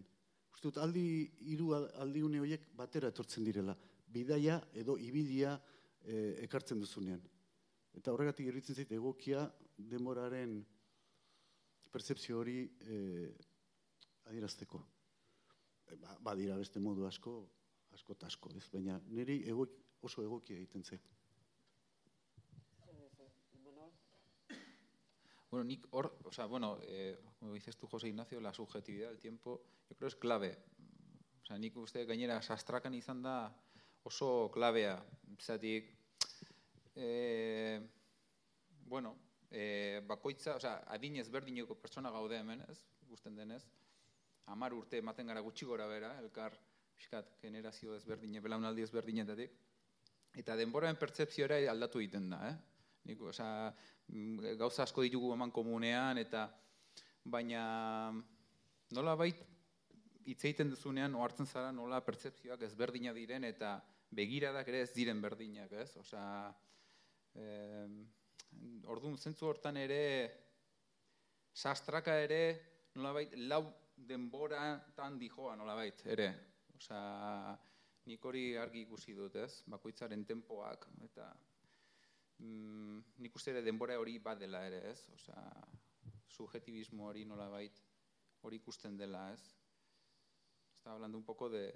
Uste 0.53 0.69
dut, 0.69 0.79
aldi, 0.81 1.03
hiru 1.51 1.73
aldi 1.75 2.23
une 2.23 2.39
horiek 2.39 2.69
batera 2.77 3.11
etortzen 3.11 3.43
direla. 3.43 3.75
Bidaia 4.07 4.61
edo 4.79 4.95
ibilia 4.97 5.57
e, 6.01 6.39
ekartzen 6.47 6.79
duzunean. 6.79 7.19
Eta 7.97 8.13
horregatik 8.13 8.47
iruditzen 8.47 8.77
zait 8.77 8.95
egokia 8.95 9.43
demoraren 9.91 10.61
percepzio 11.91 12.39
hori 12.39 12.61
e, 12.63 13.01
adierazteko. 14.31 14.81
E, 15.83 15.99
ba, 15.99 16.15
badira 16.31 16.55
beste 16.57 16.79
modu 16.79 17.05
asko, 17.11 17.35
asko 17.91 18.15
eta 18.15 18.31
asko, 18.31 18.55
ez? 18.55 18.65
Baina 18.71 19.01
niri 19.11 19.41
egok, 19.51 19.75
oso 20.07 20.23
egokia 20.23 20.55
egiten 20.55 20.87
zait. 20.87 21.16
Bueno, 25.49 25.63
Nick, 25.63 25.87
or, 25.91 26.17
o 26.25 26.31
sea, 26.31 26.45
bueno, 26.45 26.77
eh, 26.81 27.17
como 27.39 27.53
dices 27.53 27.77
tú, 27.77 27.87
José 27.87 28.09
Ignacio, 28.09 28.41
la 28.41 28.53
subjetividad 28.53 29.09
del 29.09 29.19
tiempo, 29.19 29.61
yo 29.89 29.95
creo 29.95 30.07
es 30.07 30.15
clave. 30.15 30.57
O 31.41 31.45
sea, 31.45 31.57
nik 31.57 31.77
uste 31.79 32.03
gainera 32.03 32.41
sastrakan 32.43 32.93
izan 32.97 33.21
da 33.23 33.47
oso 34.03 34.51
klabea. 34.51 34.97
Zatik, 35.39 35.93
eh, 36.95 37.79
bueno, 38.83 39.15
eh, 39.51 40.01
bakoitza, 40.03 40.57
o 40.57 40.59
sea, 40.59 40.83
adin 40.91 41.15
ezberdineko 41.23 41.77
pertsona 41.79 42.11
gaude 42.11 42.35
hemen, 42.35 42.65
ez, 42.67 42.81
gusten 43.07 43.35
denez, 43.39 43.63
amar 44.51 44.73
urte 44.75 44.99
ematen 44.99 45.31
gara 45.31 45.39
gutxi 45.39 45.65
gora 45.65 45.87
bera, 45.87 46.17
elkar, 46.19 46.59
fiskat, 46.97 47.37
generazio 47.39 47.95
ezberdine, 47.95 48.41
belaunaldi 48.43 48.83
ezberdinetatik, 48.83 49.55
eta 50.35 50.55
denboraren 50.59 50.99
pertsepzioa 50.99 51.61
aldatu 51.71 52.03
egiten 52.03 52.29
da, 52.35 52.41
eh? 52.49 52.76
Nik, 53.07 53.21
osea, 53.31 53.69
mm, 54.11 54.55
gauza 54.59 54.83
asko 54.83 55.05
ditugu 55.05 55.31
eman 55.33 55.51
komunean, 55.55 56.19
eta 56.19 56.47
baina 57.23 57.61
nola 58.95 59.15
bait 59.19 59.39
hitz 60.27 60.41
egiten 60.43 60.71
duzunean 60.73 61.15
ohartzen 61.15 61.47
zara 61.47 61.71
nola 61.71 62.01
pertsepzioak 62.03 62.65
ezberdina 62.67 63.13
diren 63.15 63.47
eta 63.47 63.77
begiradak 64.17 64.67
ere 64.71 64.81
ez 64.83 64.91
diren 64.95 65.21
berdinak, 65.23 65.71
ez? 65.71 65.89
Osea, 65.99 66.51
eh, 67.35 67.87
orduan 68.91 69.17
zentzu 69.17 69.47
hortan 69.47 69.77
ere 69.79 70.01
sastraka 71.53 72.17
ere 72.23 72.41
nolabait 72.95 73.33
lau 73.47 73.63
denbora 73.97 74.61
tan 74.95 75.17
dijoa 75.19 75.55
nolabait 75.55 76.03
ere. 76.05 76.29
Osea, 76.75 77.55
nik 78.07 78.25
hori 78.25 78.49
argi 78.59 78.83
ikusi 78.85 79.15
dut, 79.15 79.35
ez? 79.35 79.63
Bakoitzaren 79.67 80.23
tempoak 80.25 80.87
eta 81.07 81.31
mm, 82.39 82.99
nik 83.23 83.35
uste 83.35 83.51
ere 83.51 83.61
denbora 83.65 83.99
hori 83.99 84.17
badela 84.19 84.65
ere, 84.67 84.81
ez? 84.91 85.09
Osea, 85.13 85.43
subjetivismo 86.27 87.07
hori 87.07 87.25
nola 87.25 87.47
bait, 87.49 87.79
hori 88.41 88.59
ikusten 88.61 88.97
dela, 88.97 89.31
ez? 89.33 89.43
Estaba 90.77 90.95
hablando 90.95 91.17
un 91.17 91.25
poco 91.25 91.49
de 91.49 91.73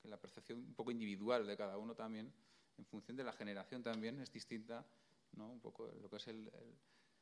que 0.00 0.08
la 0.08 0.20
percepción 0.20 0.58
un 0.58 0.74
poco 0.74 0.90
individual 0.90 1.46
de 1.46 1.56
cada 1.56 1.78
uno 1.78 1.94
también, 1.94 2.32
en 2.76 2.84
función 2.84 3.16
de 3.16 3.24
la 3.24 3.32
generación 3.32 3.82
también, 3.82 4.20
es 4.20 4.32
distinta, 4.32 4.86
¿no? 5.32 5.50
Un 5.50 5.60
poco 5.60 5.86
lo 5.86 6.10
que 6.10 6.16
es 6.16 6.26
el, 6.28 6.48
el, 6.48 6.78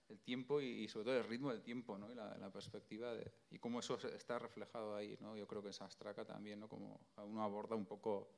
el 0.09 0.21
tiempo 0.21 0.61
y, 0.61 0.67
y, 0.67 0.89
sobre 0.89 1.05
todo 1.05 1.17
el 1.19 1.25
ritmo 1.25 1.51
del 1.51 1.63
tiempo, 1.63 1.99
¿no? 1.99 2.11
Y 2.11 2.15
la, 2.15 2.37
la 2.39 2.51
perspectiva 2.51 3.15
de, 3.15 3.33
y 3.51 3.59
cómo 3.59 3.81
eso 3.81 3.97
está 4.09 4.39
reflejado 4.39 4.97
ahí, 4.97 5.17
¿no? 5.21 5.37
Yo 5.37 5.47
creo 5.47 5.63
que 5.63 5.69
en 5.69 5.75
Sastraca 5.75 6.25
también, 6.25 6.61
¿no? 6.61 6.69
Como 6.69 7.01
uno 7.17 7.43
aborda 7.43 7.77
un 7.77 7.87
poco 7.87 8.31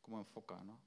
cómo 0.00 0.18
enfoca, 0.18 0.62
¿no? 0.64 0.80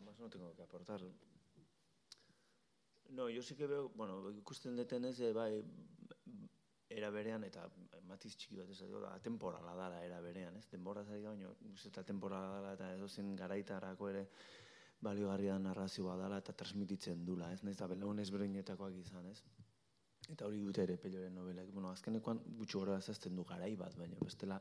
Mucho 0.00 0.10
más 0.10 0.18
no 0.20 0.30
tengo 0.30 0.54
que 0.54 0.62
aportar. 0.62 1.00
No, 3.10 3.28
yo 3.28 3.42
sí 3.42 3.54
que 3.54 3.66
veo, 3.66 3.88
bueno, 3.90 4.30
ikusten 4.30 4.76
detenez, 4.76 5.18
e, 5.20 5.32
bai, 5.32 5.64
era 6.88 7.10
berean, 7.10 7.44
eta 7.44 7.68
matiz 8.06 8.36
txiki 8.36 8.56
bat 8.56 8.70
ez 8.70 8.78
da, 8.80 9.18
temporala 9.22 9.74
dala 9.74 10.04
era 10.04 10.20
berean, 10.20 10.56
ez? 10.56 10.66
Denbora 10.70 11.04
zari 11.04 11.22
baino, 11.22 11.54
eta 11.86 12.04
temporala 12.04 12.54
dala, 12.56 12.72
eta 12.74 12.92
edo 12.94 13.08
zen 13.08 13.34
garaitarako 13.36 14.08
ere 14.10 14.28
baliogarria 15.00 15.58
narrazioa 15.58 16.16
dala, 16.16 16.38
eta 16.38 16.52
transmititzen 16.52 17.24
dula, 17.26 17.52
ez? 17.52 17.62
Naiz 17.62 17.76
da, 17.78 17.88
belaun 17.90 18.18
ezberdinetakoak 18.20 18.94
izan, 19.02 19.26
ez? 19.26 19.42
Eta 20.30 20.46
hori 20.46 20.60
dute 20.62 20.82
ere 20.82 20.96
pelioren 20.96 21.34
novelak. 21.34 21.70
Bueno, 21.74 21.90
azkenekoan 21.90 22.42
gutxu 22.58 22.78
gora 22.78 22.98
ezazten 22.98 23.34
du 23.34 23.44
garai 23.44 23.74
bat, 23.76 23.96
baina 23.98 24.18
bestela, 24.22 24.60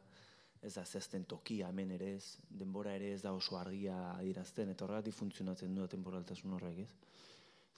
ez 0.62 0.74
da 0.76 0.84
zehazten 0.84 1.24
tokia 1.26 1.70
hemen 1.72 1.92
ere 1.96 2.14
ez, 2.18 2.38
denbora 2.50 2.94
ere 2.98 3.14
ez 3.14 3.22
da 3.24 3.32
oso 3.34 3.58
argia 3.58 3.96
adirazten, 4.18 4.74
eta 4.74 4.86
horregatik 4.86 5.16
funtzionatzen 5.16 5.76
du 5.76 5.88
temporaltasun 5.88 6.56
horrek 6.58 6.82
ez. 6.84 6.90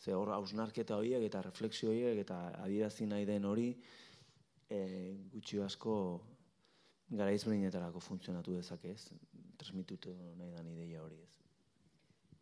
Ze 0.02 0.15
hor 0.17 0.32
hausnarketa 0.34 0.98
horiek 0.98 1.28
eta 1.28 1.44
refleksio 1.46 1.91
horiek 1.91 2.24
eta 2.24 2.39
adirazi 2.63 3.06
nahi 3.06 3.26
den 3.30 3.46
hori 3.46 3.67
e, 4.70 4.80
gutxi 5.34 5.62
asko 5.62 5.94
gara 7.12 7.32
izberinetarako 7.36 8.00
funtzionatu 8.02 8.56
dezake 8.56 8.96
ez, 8.96 9.12
transmitutu 9.62 10.15
nahi 10.39 10.50
den 10.56 10.74
ideia 10.74 11.04
hori 11.04 11.22
ez. 11.22 11.30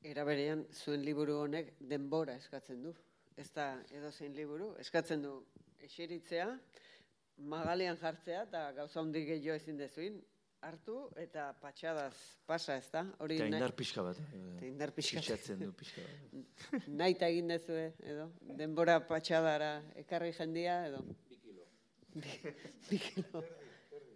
Era 0.08 0.24
berean, 0.24 0.64
zuen 0.72 1.04
liburu 1.04 1.42
honek 1.44 1.74
denbora 1.82 2.38
eskatzen 2.40 2.84
du. 2.86 2.94
Ez 3.36 3.50
da 3.56 3.74
edo 3.92 4.12
zein 4.12 4.36
liburu, 4.36 4.72
eskatzen 4.80 5.24
du 5.24 5.34
eseritzea, 5.84 6.48
magalean 7.40 7.98
jartzea 8.00 8.44
eta 8.48 8.64
gauza 8.78 9.00
hondik 9.02 9.28
gehiago 9.28 9.58
ezin 9.60 9.78
dezuin, 9.80 10.20
hartu 10.62 10.96
eta 11.20 11.50
patxadaz 11.62 12.14
pasa, 12.48 12.76
ez 12.78 12.90
da? 12.92 13.06
Hori 13.24 13.38
eta 13.40 13.48
indar 13.48 13.74
pixka 13.76 14.04
bat. 14.04 14.20
Eta 14.58 14.68
indar 14.68 14.92
pixka 14.96 15.24
bat. 15.24 15.50
du 15.60 15.72
pixka 15.80 16.04
bat. 16.04 16.84
Nahi 17.02 17.16
eta 17.16 17.30
egin 17.32 17.52
dezue, 17.54 17.86
edo? 18.14 18.30
Denbora 18.60 19.00
patxadara 19.08 19.72
ekarri 20.04 20.34
jendia, 20.36 20.82
edo? 20.90 21.04
Bi 21.30 21.40
kilo. 21.40 21.68
Bi 22.90 23.02
kilo. 23.06 23.44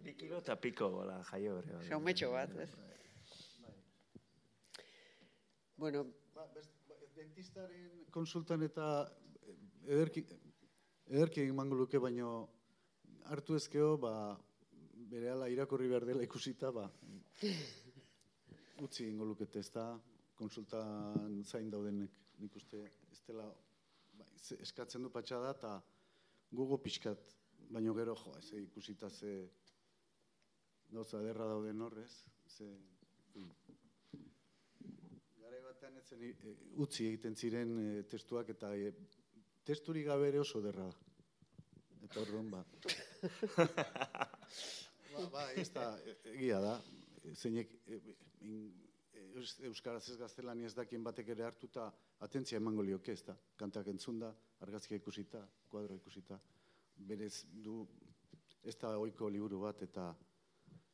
Bi 0.04 0.16
kilo 0.20 0.42
eta 0.44 0.58
piko, 0.60 0.90
bola, 0.92 1.22
jaio 1.32 1.58
hori. 1.62 1.76
Saumetxo 1.88 2.32
bat, 2.34 2.56
ez? 2.60 2.72
Bueno, 5.78 6.06
ba, 6.36 6.46
ba, 6.54 6.62
dentistaren 7.16 8.04
konsultan 8.12 8.62
eta 8.64 8.88
ederki, 9.88 10.26
ederki 11.08 11.44
egin 11.44 11.74
luke, 11.76 12.00
baino 12.00 12.50
hartu 13.32 13.56
ezkeo, 13.56 13.98
ba, 13.98 14.14
bere 15.14 15.30
ala 15.30 15.50
irakurri 15.52 15.88
behar 15.92 16.08
dela 16.10 16.26
ikusita, 16.26 16.72
ba, 16.74 16.88
utzi 18.82 19.06
ingo 19.12 19.28
lukete 19.30 19.62
ez 19.62 19.70
da, 19.76 19.86
konsultan 20.38 21.42
zain 21.46 21.70
daudenek. 21.70 22.22
Nik 22.42 22.56
uste 22.58 22.80
ez 23.14 23.20
dela 23.28 23.46
ba, 24.18 24.26
eskatzen 24.66 25.06
du 25.06 25.12
patxada 25.14 25.52
eta 25.54 25.74
gugu 26.54 26.80
pixkat, 26.82 27.36
baino 27.70 27.94
gero 27.98 28.16
jo, 28.18 28.34
ez 28.40 28.64
ikusita 28.64 29.10
ze 29.10 29.34
gauza 30.94 31.22
derra 31.22 31.46
dauden 31.52 31.82
horrez, 31.82 32.12
ze 32.48 32.72
gara 35.42 35.62
batean 35.68 35.98
etzen 36.02 36.26
e, 36.26 36.34
utzi 36.86 37.08
egiten 37.12 37.36
ziren 37.36 37.78
e, 37.80 38.04
testuak 38.10 38.50
eta 38.50 38.74
e, 38.76 38.92
testuri 39.66 40.04
gabe 40.10 40.34
ere 40.34 40.42
oso 40.42 40.62
derra 40.62 40.90
Eta 42.04 42.20
orduan, 42.20 42.50
ba. 42.52 42.60
ba, 45.14 45.28
ba, 45.32 45.44
ez 45.60 45.70
da, 45.74 45.90
egia 46.34 46.60
da, 46.64 46.78
zeinek, 47.34 47.76
e, 47.88 48.00
Euskaraz 49.68 50.04
ez 50.12 50.18
gaztelani 50.20 50.68
ez 50.68 50.74
dakien 50.78 51.04
batek 51.04 51.32
ere 51.34 51.46
hartuta 51.48 51.88
atentzia 52.26 52.60
emango 52.60 52.84
lioke 52.86 53.14
ez 53.14 53.24
da. 53.26 53.36
Kantak 53.58 53.88
entzunda, 53.90 54.30
argazkia 54.62 55.00
ikusita, 55.00 55.42
kuadro 55.70 55.96
ikusita. 55.98 56.38
Berez 57.10 57.46
du, 57.66 57.80
ez 58.64 58.76
da 58.78 58.94
oiko 59.00 59.30
liburu 59.30 59.64
bat 59.64 59.82
eta 59.82 60.12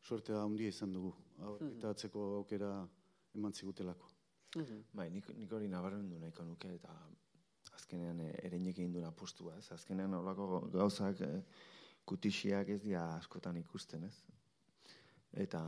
suerte 0.01 0.33
da 0.33 0.43
handia 0.43 0.71
izan 0.71 0.93
dugu. 0.93 1.13
Mhm. 1.37 1.75
Eta 1.77 1.91
atzeko 1.95 2.25
aukera 2.37 2.71
eman 3.35 3.53
zigutelako. 3.53 4.09
Mm 4.55 4.83
Bai, 4.93 5.09
nik, 5.13 5.27
nik 5.37 5.51
hori 5.53 5.67
nabarren 5.67 6.09
du 6.09 6.17
nahiko 6.19 6.43
nuke 6.43 6.71
eta 6.73 6.93
azkenean 7.75 8.19
eh, 8.23 8.31
ereinek 8.47 8.79
egin 8.79 8.93
duen 8.93 9.05
apustua, 9.05 9.57
ez? 9.57 9.71
Azkenean 9.71 10.13
horlako 10.13 10.61
gauzak 10.73 11.21
e, 11.21 11.29
kutixiak 12.09 12.73
ez 12.73 12.81
dira 12.83 13.05
askotan 13.17 13.57
ikusten, 13.61 14.07
ez? 14.09 14.15
Eta 15.45 15.61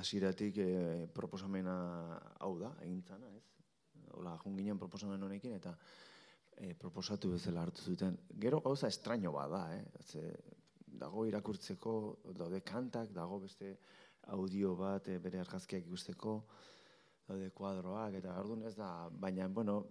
hasieratik 0.00 0.58
e, 0.64 0.70
proposamena 1.14 1.74
hau 2.40 2.54
da, 2.60 2.72
egintzana, 2.86 3.30
ez? 3.36 3.44
Hola, 4.14 4.36
junginen 4.44 4.78
proposamen 4.80 5.22
honekin 5.26 5.56
eta 5.58 5.74
e, 6.56 6.72
proposatu 6.78 7.34
bezala 7.34 7.64
hartu 7.66 7.84
zuten. 7.92 8.16
Gero 8.40 8.60
gauza 8.64 8.88
estraño 8.88 9.34
bada, 9.34 9.66
eh? 9.76 9.84
Ze, 10.06 10.24
dago 11.00 11.26
irakurtzeko, 11.26 11.94
daude 12.38 12.62
kantak, 12.62 13.10
dago 13.12 13.40
beste 13.42 13.74
audio 14.34 14.74
bat 14.78 15.10
e, 15.10 15.18
bere 15.18 15.42
argazkiak 15.42 15.84
ikusteko, 15.84 16.38
daude 17.28 17.50
kuadroak, 17.56 18.20
eta 18.20 18.38
orduan 18.40 18.64
ez 18.70 18.74
da, 18.78 18.90
baina, 19.10 19.48
bueno, 19.48 19.82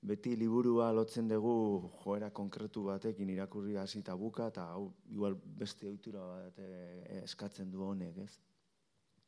beti 0.00 0.32
liburua 0.36 0.90
lotzen 0.96 1.28
dugu 1.28 1.90
joera 2.02 2.30
konkretu 2.30 2.84
batekin 2.86 3.28
irakurri 3.30 3.76
hasi 3.76 4.00
eta 4.00 4.14
buka, 4.16 4.48
eta 4.48 4.64
hau, 4.72 4.86
igual 5.12 5.36
beste 5.36 5.88
ohitura 5.88 6.24
bat 6.24 6.58
e, 6.58 6.70
eskatzen 7.22 7.70
du 7.70 7.84
honek, 7.84 8.22
ez? 8.24 8.38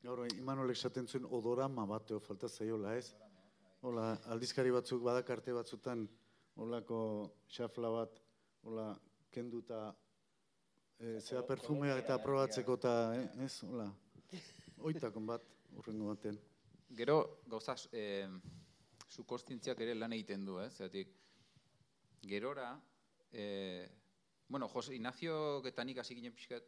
Gaur, 0.03 0.25
Imanolek 0.35 0.79
esaten 0.79 1.07
zuen 1.07 1.29
odorama 1.31 1.85
bateo 1.87 2.19
falta 2.21 2.49
zaiola, 2.49 2.97
ez? 2.97 3.13
Hola, 3.83 4.13
aldizkari 4.35 4.73
batzuk 4.75 5.03
badakarte 5.05 5.53
batzutan, 5.55 6.07
holako 6.57 7.01
xafla 7.53 7.91
bat, 7.93 8.19
hola, 8.65 8.89
kenduta, 9.31 9.85
e, 10.99 11.19
zea 11.21 11.43
perfumea 11.47 11.99
eta 12.01 12.19
probatzeko 12.23 12.79
eta, 12.81 12.97
eh, 13.19 13.29
ez? 13.45 13.53
Hola, 13.69 13.91
oitakon 14.89 15.29
bat, 15.29 15.45
urrengo 15.77 16.11
baten. 16.15 16.41
Gero, 16.97 17.19
gauza, 17.49 17.77
eh, 17.93 18.29
zu 19.13 19.25
kostintziak 19.29 19.81
ere 19.85 19.95
lan 19.95 20.15
egiten 20.17 20.47
du, 20.49 20.57
eh? 20.63 20.71
Zeratik, 20.71 21.11
gerora, 22.25 22.71
eh, 23.31 23.91
bueno, 24.49 24.69
Jose 24.69 24.95
Ignacio 24.95 25.61
getanik 25.65 25.99
hasi 25.99 26.15
ginen 26.17 26.33
pixkat, 26.33 26.65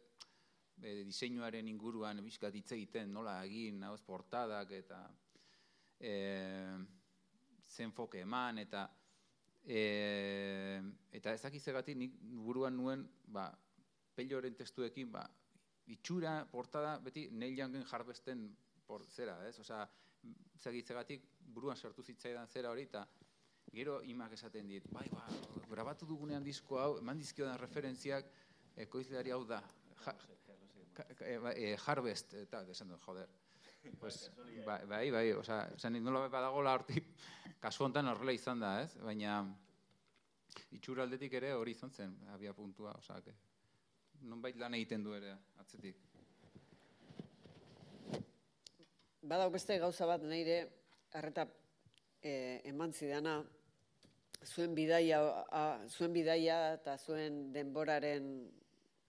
e, 0.81 1.03
diseinuaren 1.07 1.67
inguruan 1.69 2.21
pixkat 2.25 2.55
hitz 2.57 2.71
egiten, 2.77 3.13
nola 3.13 3.37
egin, 3.45 3.83
hau 3.87 3.95
portadak 4.05 4.71
eta 4.77 4.99
e, 5.99 6.13
zenfoke 7.69 8.21
eman, 8.25 8.61
eta 8.63 8.85
e, 9.63 9.81
eta 11.19 11.33
ezakizegatik 11.37 11.97
nik 11.97 12.17
buruan 12.45 12.77
nuen, 12.77 13.05
ba, 13.27 13.47
pelioren 14.15 14.55
testuekin, 14.57 15.11
ba, 15.11 15.25
itxura, 15.93 16.39
portada, 16.51 16.97
beti 17.05 17.27
neil 17.31 17.57
jangen 17.57 17.85
jarbesten 17.85 18.47
por, 18.85 19.05
zera, 19.09 19.37
ez? 19.47 19.57
Osa, 19.61 19.83
ezagitzegatik 20.57 21.34
buruan 21.53 21.77
sartu 21.77 22.03
zitzaidan 22.03 22.47
zera 22.47 22.71
hori, 22.71 22.87
eta 22.89 23.05
gero 23.75 23.99
imak 24.03 24.33
esaten 24.37 24.67
dit, 24.67 24.85
bai, 24.91 25.05
ba, 25.11 25.25
grabatu 25.69 26.07
dugunean 26.07 26.43
disko 26.43 26.79
hau, 26.79 26.91
eman 27.01 27.19
dizkiodan 27.19 27.57
referentziak, 27.59 28.29
ekoizleari 28.85 29.33
hau 29.35 29.43
da, 29.47 29.61
ja, 30.05 30.15
e, 31.25 31.75
harvest, 31.87 32.33
eta 32.45 32.63
desan 32.67 32.93
dut, 32.93 33.01
joder. 33.03 33.31
Pues, 33.99 34.31
bai, 34.65 34.79
bai, 34.89 35.03
bai, 35.13 35.25
oza, 35.37 35.59
esan 35.75 35.99
nola 36.03 36.25
badago 36.31 36.63
la 36.65 36.73
hortik, 36.73 37.11
kasu 37.61 37.85
hontan 37.85 38.09
horrela 38.09 38.33
izan 38.33 38.63
da, 38.63 38.79
ez? 38.81 38.95
Baina, 39.03 39.41
itxura 40.73 41.03
aldetik 41.05 41.35
ere 41.37 41.53
hori 41.53 41.75
izan 41.75 41.91
zen, 41.91 42.15
abia 42.33 42.53
puntua, 42.57 42.95
oza, 42.97 43.19
que, 43.21 43.35
non 44.25 44.41
bait 44.41 44.57
lan 44.57 44.73
egiten 44.77 45.03
du 45.03 45.13
ere, 45.13 45.35
atzetik. 45.61 45.99
Badau 49.25 49.49
beste 49.53 49.77
gauza 49.81 50.05
bat 50.05 50.21
nire 50.21 50.59
arreta 51.15 51.47
e, 52.21 52.61
eman 52.71 52.93
zidana, 52.93 53.39
zuen 54.45 54.75
bidaia, 54.75 55.21
a, 55.49 55.63
zuen 55.89 56.13
bidaia 56.13 56.75
eta 56.75 56.97
zuen 56.97 57.51
denboraren 57.55 58.29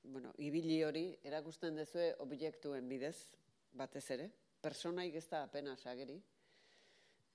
bueno, 0.06 0.32
ibili 0.38 0.78
hori 0.86 1.06
erakusten 1.26 1.76
dezue 1.76 2.12
objektuen 2.22 2.88
bidez, 2.88 3.16
batez 3.74 4.04
ere. 4.14 4.30
Personaik 4.62 5.16
ez 5.18 5.26
da 5.30 5.42
apena 5.46 5.76
sageri. 5.76 6.16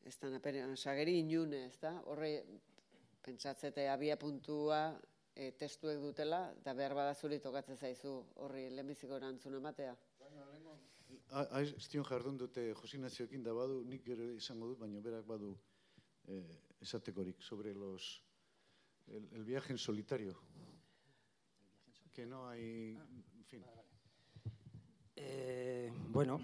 Ez 0.07 0.15
da 0.21 0.31
apena 0.37 0.75
sageri 0.75 1.19
inune, 1.19 1.65
ez 1.67 1.77
da? 1.81 1.93
Horre, 2.09 2.31
pentsatzete 3.21 3.85
abia 3.91 4.17
puntua 4.17 4.85
e, 5.35 5.51
testuek 5.59 5.99
dutela, 6.01 6.47
eta 6.61 6.73
behar 6.77 6.95
badazuri 6.97 7.39
tokatzen 7.43 7.77
zaizu 7.77 8.15
horri 8.45 8.69
lehenbiziko 8.71 9.19
erantzun 9.19 9.59
ematea. 9.59 9.93
Aiztion 11.31 12.03
jardun 12.03 12.37
dute 12.37 12.73
Josinazioekin 12.73 13.43
da 13.43 13.53
badu, 13.53 13.83
nik 13.87 14.03
gero 14.05 14.31
izango 14.35 14.67
dut, 14.67 14.79
baina 14.79 14.99
berak 14.99 15.25
badu 15.25 15.53
eh, 16.27 16.57
esatekorik 16.81 17.41
sobre 17.41 17.73
los, 17.73 18.23
el, 19.07 19.29
el 19.31 19.43
viaje 19.43 19.73
en 19.73 19.77
solitario. 19.77 20.37
Que 22.13 22.25
no 22.25 22.47
hay, 22.49 22.97
en 23.37 23.45
fin. 23.45 23.63
Eh, 25.15 25.91
bueno, 26.09 26.39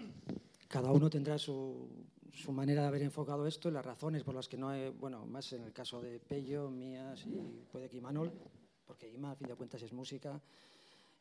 cada 0.68 0.92
uno 0.92 1.10
tendrá 1.10 1.38
su, 1.38 2.06
su 2.32 2.52
manera 2.52 2.82
de 2.82 2.88
haber 2.88 3.02
enfocado 3.02 3.46
esto 3.46 3.68
y 3.68 3.72
las 3.72 3.84
razones 3.84 4.22
por 4.22 4.34
las 4.34 4.48
que 4.48 4.56
no 4.56 4.68
hay, 4.68 4.90
bueno, 4.90 5.26
más 5.26 5.52
en 5.52 5.64
el 5.64 5.72
caso 5.72 6.00
de 6.00 6.20
Pello, 6.20 6.70
mías 6.70 7.26
y 7.26 7.64
puede 7.70 7.88
que 7.88 7.96
Imanol, 7.96 8.32
porque 8.86 9.08
Ima, 9.10 9.32
a 9.32 9.36
fin 9.36 9.48
de 9.48 9.56
cuentas, 9.56 9.82
es 9.82 9.92
música, 9.92 10.40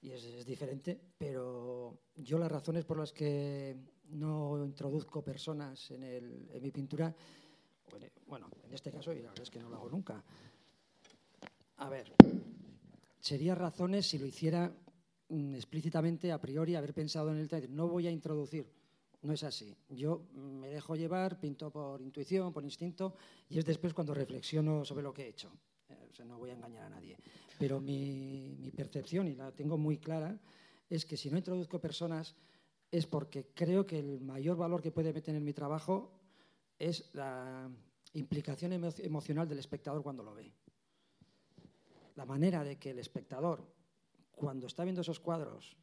y 0.08 0.14
es, 0.14 0.24
es, 0.24 0.46
diferente, 0.46 0.98
pero 1.18 2.00
yo 2.16 2.40
las 2.40 2.52
razones 2.52 2.86
por 2.86 2.98
las 2.98 3.12
que 3.12 3.76
no 4.10 4.64
introduzco 4.64 5.22
personas 5.22 5.92
en, 5.92 6.04
el, 6.04 6.50
en 6.54 6.64
mi 6.64 6.72
pintura, 6.72 7.14
bueno, 8.26 8.50
en 8.64 8.74
este 8.74 8.92
caso, 8.92 9.12
y 9.12 9.22
la 9.22 9.30
verdad 9.30 9.44
es 9.44 9.50
que 9.50 9.60
no 9.60 9.70
lo 9.70 9.76
hago 9.76 9.90
nunca. 9.90 10.24
A 11.78 11.90
ver, 11.90 12.14
sería 13.20 13.54
razones 13.54 14.08
si 14.08 14.18
lo 14.18 14.26
hiciera 14.26 14.74
mm, 15.30 15.56
explícitamente, 15.56 16.32
a 16.32 16.40
priori, 16.40 16.76
haber 16.76 16.94
pensado 16.94 17.32
en 17.32 17.40
el 17.40 17.50
tema, 17.50 17.68
no 17.70 17.88
voy 17.88 18.08
a 18.08 18.12
introducir. 18.12 18.72
No 19.24 19.34
es 19.34 19.44
así. 19.44 19.76
Yo 19.90 20.28
me 20.34 20.70
dejo 20.70 20.96
llevar, 20.96 21.40
pinto 21.40 21.72
por 21.72 22.02
intuición, 22.02 22.54
por 22.54 22.64
instinto, 22.64 23.16
y 23.50 23.58
es 23.58 23.66
después 23.66 23.94
cuando 23.94 24.14
reflexiono 24.14 24.86
sobre 24.86 25.04
lo 25.04 25.14
que 25.14 25.24
he 25.24 25.30
hecho. 25.30 25.52
Eh, 25.90 26.08
o 26.10 26.14
sea, 26.14 26.24
no 26.24 26.38
voy 26.38 26.52
a 26.52 26.54
engañar 26.54 26.84
a 26.84 26.90
nadie. 26.90 27.18
Pero 27.58 27.80
mi, 27.80 28.72
percepción, 28.76 29.28
y 29.28 29.36
la 29.36 29.52
tengo 29.52 29.78
muy 29.78 29.98
clara, 29.98 30.40
es 30.90 31.06
que 31.06 31.18
si 31.18 31.30
no 31.30 31.38
introduzco 31.38 31.80
personas 31.80 32.36
es 32.92 33.06
porque 33.06 33.48
creo 33.54 33.86
que 33.86 34.00
el 34.00 34.22
mayor 34.22 34.56
valor 34.56 34.82
que 34.82 34.92
puede 34.92 35.14
tener 35.22 35.42
mi 35.42 35.54
trabajo 35.54 36.12
es 36.80 37.10
la 37.14 37.70
implicación 38.14 38.74
emo 38.74 38.90
emocional 39.00 39.48
del 39.48 39.60
espectador 39.60 40.04
cuando 40.04 40.24
lo 40.24 40.34
ve. 40.34 40.54
La 42.16 42.26
manera 42.26 42.64
de 42.64 42.78
que 42.78 42.92
el 42.92 43.00
espectador, 43.00 43.68
cuando 44.32 44.68
está 44.68 44.84
viendo 44.84 45.02
esos 45.02 45.20
cuadros, 45.20 45.76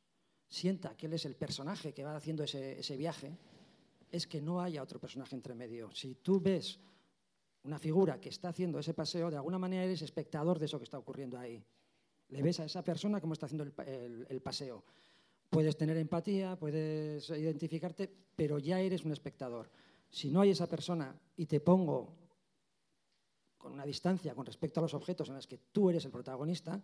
sienta 0.48 0.96
que 0.96 1.06
él 1.06 1.12
es 1.12 1.24
el 1.26 1.36
personaje 1.36 1.92
que 1.92 2.04
va 2.04 2.16
haciendo 2.16 2.44
ese 2.44 2.96
viaje, 2.96 3.36
es 4.10 4.26
que 4.26 4.40
no 4.40 4.60
haya 4.60 4.82
otro 4.82 5.00
personaje 5.00 5.34
entre 5.34 5.54
medio. 5.54 5.90
Si 5.90 6.14
tú 6.14 6.40
ves 6.40 6.78
una 7.64 7.78
figura 7.78 8.20
que 8.20 8.28
está 8.28 8.48
haciendo 8.50 8.78
ese 8.78 8.94
paseo, 8.94 9.30
de 9.30 9.36
alguna 9.36 9.58
manera 9.58 9.84
eres 9.84 10.02
espectador 10.02 10.58
de 10.58 10.66
eso 10.66 10.78
que 10.78 10.84
está 10.84 10.98
ocurriendo 10.98 11.38
ahí. 11.38 11.62
Le 12.28 12.42
ves 12.42 12.60
a 12.60 12.64
esa 12.64 12.82
persona 12.82 13.20
cómo 13.20 13.32
está 13.32 13.46
haciendo 13.46 13.64
el, 13.64 14.40
paseo. 14.42 14.84
Puedes 15.48 15.76
tener 15.76 15.96
empatía, 15.96 16.56
puedes 16.56 17.28
identificarte, 17.30 18.10
pero 18.36 18.58
ya 18.58 18.80
eres 18.80 19.04
un 19.04 19.12
espectador. 19.12 19.70
Si 20.10 20.30
no 20.30 20.40
hay 20.40 20.50
esa 20.50 20.68
persona 20.68 21.18
y 21.36 21.46
te 21.46 21.60
pongo 21.60 22.14
con 23.56 23.72
una 23.72 23.86
distancia 23.86 24.34
con 24.34 24.44
respecto 24.44 24.80
a 24.80 24.82
los 24.82 24.94
objetos 24.94 25.28
en 25.28 25.36
los 25.36 25.46
que 25.46 25.58
tú 25.72 25.88
eres 25.88 26.04
el 26.04 26.10
protagonista, 26.10 26.82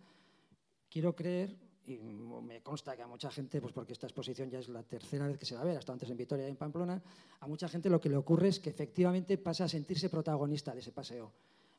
quiero 0.89 1.15
creer, 1.15 1.57
y 1.95 1.99
me 2.43 2.63
consta 2.63 2.97
que 2.97 3.03
a 3.03 3.07
mucha 3.07 3.31
gente, 3.31 3.61
pues 3.61 3.73
porque 3.73 3.93
esta 3.93 4.07
exposición 4.07 4.51
ya 4.51 4.59
es 4.59 4.69
la 4.69 4.83
tercera 4.83 5.27
vez 5.27 5.39
que 5.39 5.47
se 5.47 5.55
va 5.55 5.63
a 5.63 5.65
ver, 5.65 5.77
hasta 5.77 5.93
antes 5.93 6.09
en 6.11 6.17
Vitoria 6.17 6.47
y 6.47 6.51
en 6.51 6.57
Pamplona, 6.57 7.03
a 7.41 7.47
mucha 7.47 7.69
gente 7.69 7.91
lo 7.91 8.01
que 8.01 8.09
le 8.09 8.17
ocurre 8.17 8.49
es 8.49 8.61
que 8.61 8.71
efectivamente 8.71 9.39
pasa 9.39 9.65
a 9.65 9.69
sentirse 9.69 10.09
protagonista 10.09 10.73
de 10.73 10.81
ese 10.81 10.93
paseo. 10.93 11.33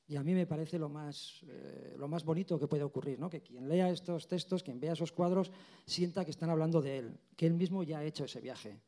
Y 0.07 0.17
a 0.17 0.23
mí 0.23 0.33
me 0.33 0.45
parece 0.45 0.77
lo 0.77 0.89
más, 0.89 1.41
eh, 1.47 1.95
lo 1.97 2.07
más 2.07 2.25
bonito 2.25 2.59
que 2.59 2.67
puede 2.67 2.83
ocurrir, 2.83 3.17
¿no? 3.17 3.29
que 3.29 3.41
quien 3.41 3.69
lea 3.69 3.89
estos 3.89 4.27
textos, 4.27 4.61
quien 4.61 4.79
vea 4.79 4.93
esos 4.93 5.13
cuadros, 5.13 5.51
sienta 5.85 6.25
que 6.25 6.31
están 6.31 6.49
hablando 6.49 6.81
de 6.81 6.97
él, 6.97 7.17
que 7.37 7.47
él 7.47 7.53
mismo 7.53 7.83
ya 7.83 7.99
ha 7.99 8.03
hecho 8.03 8.25
ese 8.25 8.41
viaje, 8.41 8.81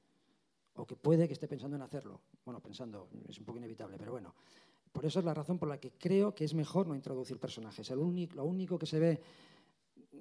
o 0.76 0.86
que 0.86 0.96
puede 0.96 1.28
que 1.28 1.34
esté 1.34 1.48
pensando 1.48 1.78
en 1.78 1.84
hacerlo. 1.84 2.20
Bueno, 2.44 2.60
pensando, 2.60 3.08
es 3.30 3.40
un 3.40 3.46
poco 3.46 3.60
inevitable, 3.60 3.98
pero 3.98 4.12
bueno. 4.12 4.36
Por 4.92 5.06
eso 5.06 5.20
es 5.20 5.26
la 5.26 5.34
razón 5.34 5.58
por 5.58 5.68
la 5.68 5.80
que 5.80 5.92
creo 5.92 6.36
que 6.36 6.46
es 6.46 6.54
mejor 6.54 6.88
no 6.88 6.96
introducir 6.96 7.40
personajes. 7.40 7.90
El 7.90 7.98
único, 7.98 8.36
lo 8.36 8.46
único 8.46 8.78
que 8.78 8.86
se 8.86 9.00
ve 9.00 9.22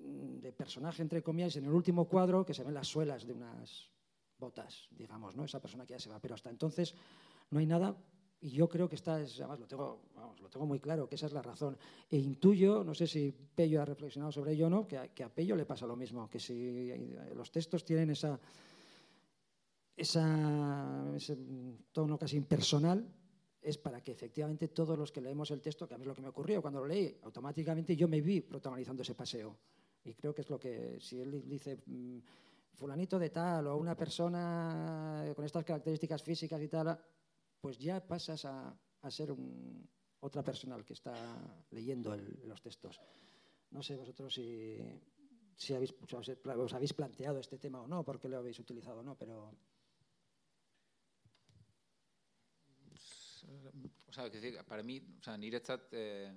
de 0.03 0.53
personaje, 0.53 1.03
entre 1.03 1.23
comillas, 1.23 1.57
en 1.57 1.65
el 1.65 1.73
último 1.73 2.07
cuadro, 2.07 2.45
que 2.45 2.55
se 2.55 2.65
ven 2.65 2.75
las 2.75 2.89
suelas 2.89 3.27
de 3.27 3.33
unas 3.33 3.91
botas, 4.39 4.89
digamos, 4.91 5.37
¿no? 5.37 5.45
Esa 5.45 5.61
persona 5.61 5.87
que 5.87 5.95
ya 5.95 6.01
se 6.01 6.11
va. 6.11 6.19
Pero 6.19 6.35
hasta 6.35 6.51
entonces 6.51 6.95
no 7.51 7.59
hay 7.59 7.67
nada 7.67 7.97
y 8.41 8.51
yo 8.51 8.69
creo 8.69 8.89
que 8.89 8.97
está, 8.97 9.21
es, 9.21 9.39
además 9.39 9.61
lo 9.61 9.67
tengo, 9.69 10.01
lo 10.41 10.49
tengo 10.51 10.67
muy 10.67 10.81
claro, 10.81 11.09
que 11.09 11.15
esa 11.15 11.27
es 11.27 11.33
la 11.33 11.43
razón. 11.43 11.79
E 12.11 12.19
intuyo, 12.19 12.83
no 12.83 12.93
sé 12.93 13.07
si 13.07 13.31
Pello 13.31 13.81
ha 13.81 13.85
reflexionado 13.85 14.33
sobre 14.33 14.53
ello 14.53 14.67
o 14.67 14.71
no, 14.71 14.89
que 14.89 14.99
a, 14.99 15.15
que 15.15 15.23
a 15.23 15.33
Pello 15.33 15.55
le 15.55 15.65
pasa 15.65 15.87
lo 15.87 15.95
mismo, 15.95 16.29
que 16.29 16.41
si 16.41 16.93
los 17.37 17.53
textos 17.53 17.85
tienen 17.85 18.11
esa, 18.11 18.41
esa, 19.97 21.13
ese 21.15 21.39
tono 21.93 22.19
casi 22.19 22.37
impersonal, 22.37 23.07
es 23.61 23.79
para 23.79 24.03
que 24.03 24.11
efectivamente 24.11 24.67
todos 24.67 24.99
los 24.99 25.13
que 25.13 25.21
leemos 25.21 25.53
el 25.53 25.61
texto, 25.61 25.87
que 25.87 25.95
a 25.95 25.99
mí 25.99 26.03
es 26.03 26.09
lo 26.09 26.15
que 26.17 26.23
me 26.23 26.29
ocurrió 26.29 26.61
cuando 26.61 26.81
lo 26.81 26.87
leí, 26.87 27.17
automáticamente 27.23 27.95
yo 27.95 28.09
me 28.09 28.21
vi 28.21 28.41
protagonizando 28.41 29.03
ese 29.03 29.15
paseo. 29.15 29.57
Y 30.05 30.15
creo 30.15 30.35
que 30.35 30.43
es 30.43 30.51
lo 30.51 30.59
que, 30.59 30.99
si 31.01 31.21
él 31.21 31.49
dice 31.49 31.83
mm, 31.87 32.19
fulanito 32.75 33.19
de 33.19 33.31
tal 33.31 33.67
o 33.69 33.77
una 33.77 33.97
persona 33.97 35.25
con 35.35 35.45
estas 35.45 35.65
características 35.65 36.23
físicas 36.23 36.61
y 36.61 36.69
tal, 36.69 36.99
pues 37.61 37.79
ya 37.79 38.05
pasas 38.07 38.45
a, 38.45 38.77
a 39.03 39.11
ser 39.11 39.31
un, 39.31 39.89
otra 40.21 40.43
persona 40.43 40.83
que 40.85 40.95
está 40.95 41.15
leyendo 41.71 42.17
los 42.17 42.63
textos. 42.63 43.01
No 43.71 43.83
sé 43.83 43.97
vosotros 43.97 44.35
si 44.35 44.79
si 45.57 45.75
habéis, 45.75 45.95
os 46.13 46.75
habéis 46.75 46.93
planteado 46.93 47.39
este 47.39 47.59
tema 47.59 47.81
o 47.81 47.87
no, 47.87 48.05
por 48.05 48.19
qué 48.19 48.29
lo 48.29 48.39
habéis 48.39 48.59
utilizado 48.59 49.01
o 49.01 49.03
no, 49.03 49.17
pero... 49.17 49.55
O 54.09 54.13
sea, 54.13 54.31
para 54.67 54.83
mí, 54.83 55.01
o 55.19 55.23
sea, 55.23 55.39
eh, 55.93 56.33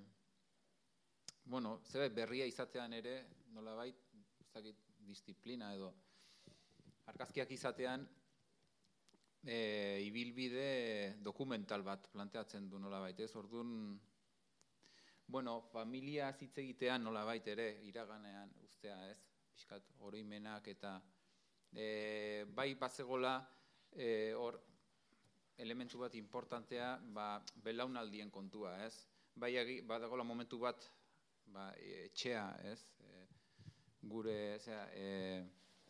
bueno, 1.45 1.79
zebe 1.85 2.09
berria 2.09 2.45
izatean 2.49 2.93
ere, 2.93 3.15
nolabait, 3.53 3.95
ez 4.41 4.51
dakit, 4.53 4.81
disiplina 5.05 5.71
edo, 5.75 5.91
argazkiak 7.11 7.51
izatean, 7.53 8.05
e, 9.45 10.01
ibilbide 10.07 11.15
dokumental 11.21 11.85
bat 11.85 12.09
planteatzen 12.11 12.69
du 12.69 12.79
nolabait, 12.81 13.19
ez? 13.21 13.29
Orduan, 13.37 13.69
bueno, 15.27 15.59
familia 15.71 16.31
hitz 16.39 16.57
egitean 16.63 17.05
nolabait 17.05 17.47
ere 17.53 17.69
iraganean 17.85 18.51
ustea, 18.65 18.97
ez? 19.11 19.19
Piskat 19.55 19.93
oroimenak 20.03 20.67
eta 20.73 20.97
e, 21.71 22.45
bai 22.57 22.73
bazegola 22.75 23.37
e, 23.93 24.33
hor 24.33 24.57
elementu 25.61 26.01
bat 26.01 26.15
importantea, 26.19 26.95
ba, 27.15 27.37
belaunaldien 27.63 28.31
kontua, 28.33 28.75
ez? 28.83 29.05
Bai 29.35 29.53
badagola 29.87 30.23
momentu 30.23 30.59
bat 30.59 30.89
ba, 31.53 31.69
etxea, 32.05 32.45
ez? 32.71 32.79
E, 32.99 33.27
gure, 34.01 34.57
zera, 34.59 34.87
e, 34.93 35.43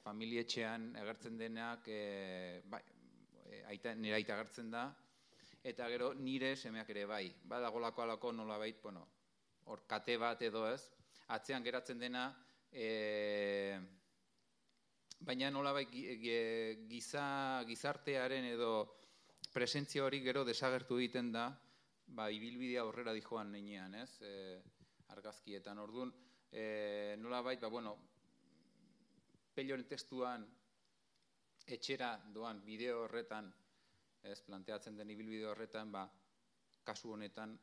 familia 0.04 0.44
etxean 0.46 0.92
egertzen 1.02 1.38
denak, 1.38 1.88
e, 1.88 2.62
bai, 2.72 2.82
e, 3.46 3.64
aita, 3.72 3.94
nire 3.96 4.20
aita 4.20 4.38
gertzen 4.42 4.70
da, 4.72 4.86
eta 5.66 5.88
gero 5.90 6.14
nire 6.14 6.56
semeak 6.56 6.90
ere 6.94 7.06
bai. 7.10 7.26
Badago 7.44 7.82
lako 7.82 8.04
alako 8.06 8.32
nola 8.32 8.58
bait, 8.62 8.82
bueno, 8.84 9.08
hor 9.66 9.86
kate 9.90 10.18
bat 10.22 10.42
edo 10.46 10.68
ez, 10.70 10.82
atzean 11.34 11.64
geratzen 11.66 12.00
dena, 12.00 12.28
e, 12.72 13.80
baina 15.26 15.50
nola 15.50 15.74
bai 15.74 15.88
giza, 15.90 17.26
gizartearen 17.66 18.46
edo 18.52 18.72
presentzia 19.54 20.04
hori 20.06 20.20
gero 20.22 20.44
desagertu 20.46 21.00
egiten 21.00 21.32
da, 21.32 21.48
ba, 22.14 22.30
ibilbidea 22.30 22.84
horrela 22.86 23.14
dijoan 23.16 23.52
neinean, 23.56 23.96
ez, 24.04 24.22
e, 24.22 24.62
argazkietan, 25.14 25.80
orduan, 25.80 26.14
e, 26.52 27.16
nola 27.20 27.42
bai, 27.42 27.58
ba, 27.62 27.68
bueno, 27.68 27.96
pelioren 29.56 29.88
testuan 29.88 30.46
etxera 31.68 32.16
doan 32.34 32.62
bideo 32.66 33.04
horretan, 33.06 33.52
ez, 34.24 34.40
planteatzen 34.46 34.98
den 34.98 35.14
ibilbide 35.14 35.48
horretan, 35.52 35.92
ba, 35.92 36.06
kasu 36.86 37.14
honetan, 37.16 37.56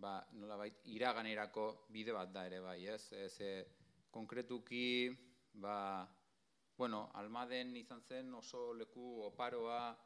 ba, 0.00 0.18
nolabait, 0.32 0.80
iraganerako 0.92 1.86
bide 1.92 2.14
bat 2.16 2.32
da 2.32 2.46
ere 2.48 2.60
bai, 2.64 2.78
ez? 2.86 3.12
Ez, 3.12 3.34
e, 3.40 3.52
konkretuki, 4.10 5.10
ba, 5.60 6.06
bueno, 6.76 7.10
almaden 7.20 7.74
izan 7.76 8.00
zen 8.00 8.32
oso 8.34 8.70
leku 8.74 9.20
oparoa 9.26 9.96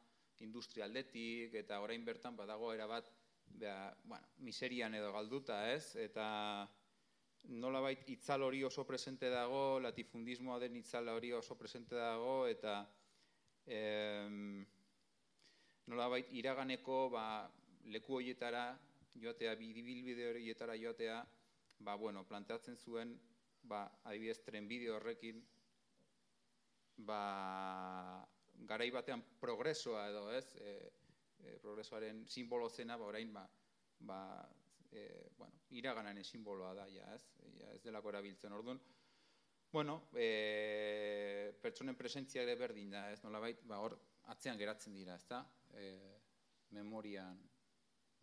industrialdetik, 0.43 1.53
eta 1.55 1.79
orain 1.79 2.03
bertan 2.05 2.35
badago 2.35 2.73
erabat, 2.73 3.07
ba, 3.61 3.75
bueno, 4.03 4.33
miserian 4.43 4.95
edo 4.95 5.13
galduta, 5.15 5.61
ez? 5.71 5.95
Eta 5.95 6.25
nolabait 7.49 8.07
itzal 8.09 8.43
hori 8.43 8.63
oso 8.63 8.85
presente 8.85 9.29
dago, 9.29 9.79
latifundismoa 9.79 10.59
den 10.59 10.75
itzal 10.81 11.09
hori 11.09 11.31
oso 11.33 11.57
presente 11.57 11.95
dago, 11.95 12.45
eta 12.47 12.79
em, 13.65 14.65
nolabait 15.87 16.31
iraganeko 16.33 17.09
ba, 17.13 17.25
leku 17.91 18.19
horietara 18.19 18.67
joatea, 19.21 19.55
bidibilbide 19.55 20.29
horietara 20.29 20.75
joatea, 20.77 21.21
ba, 21.79 21.95
bueno, 21.95 22.25
planteatzen 22.27 22.77
zuen, 22.77 23.15
ba, 23.63 23.85
adibidez, 24.03 24.41
trenbide 24.45 24.91
horrekin, 24.91 25.41
ba, 27.07 28.25
garai 28.67 28.89
batean 28.91 29.23
progresoa 29.39 30.07
edo, 30.09 30.27
ez, 30.33 30.47
e, 30.55 30.75
e, 31.43 31.57
progresoaren 31.61 32.25
simbolo 32.27 32.69
zena, 32.69 32.97
ba, 32.97 33.09
orain, 33.11 33.33
ba, 33.33 33.47
ba, 33.99 34.19
e, 34.95 35.31
bueno, 35.37 35.59
iraganan 35.75 36.23
simboloa 36.23 36.73
da, 36.73 36.87
ja, 36.89 37.07
ez, 37.15 37.25
ja, 37.59 37.71
ez 37.75 37.81
delako 37.83 38.15
erabiltzen, 38.15 38.55
orduan, 38.55 38.79
Bueno, 39.75 40.07
e, 40.15 41.51
pertsonen 41.59 41.97
presentzia 41.99 42.45
ere 42.45 42.53
berdin 42.55 42.93
da, 42.93 43.09
ez 43.11 43.17
nolabait, 43.25 43.59
ba 43.67 43.81
hor 43.83 43.97
atzean 44.31 44.55
geratzen 44.55 44.93
dira, 44.95 45.17
ezta? 45.19 45.41
E, 45.75 45.89
memorian 46.77 47.35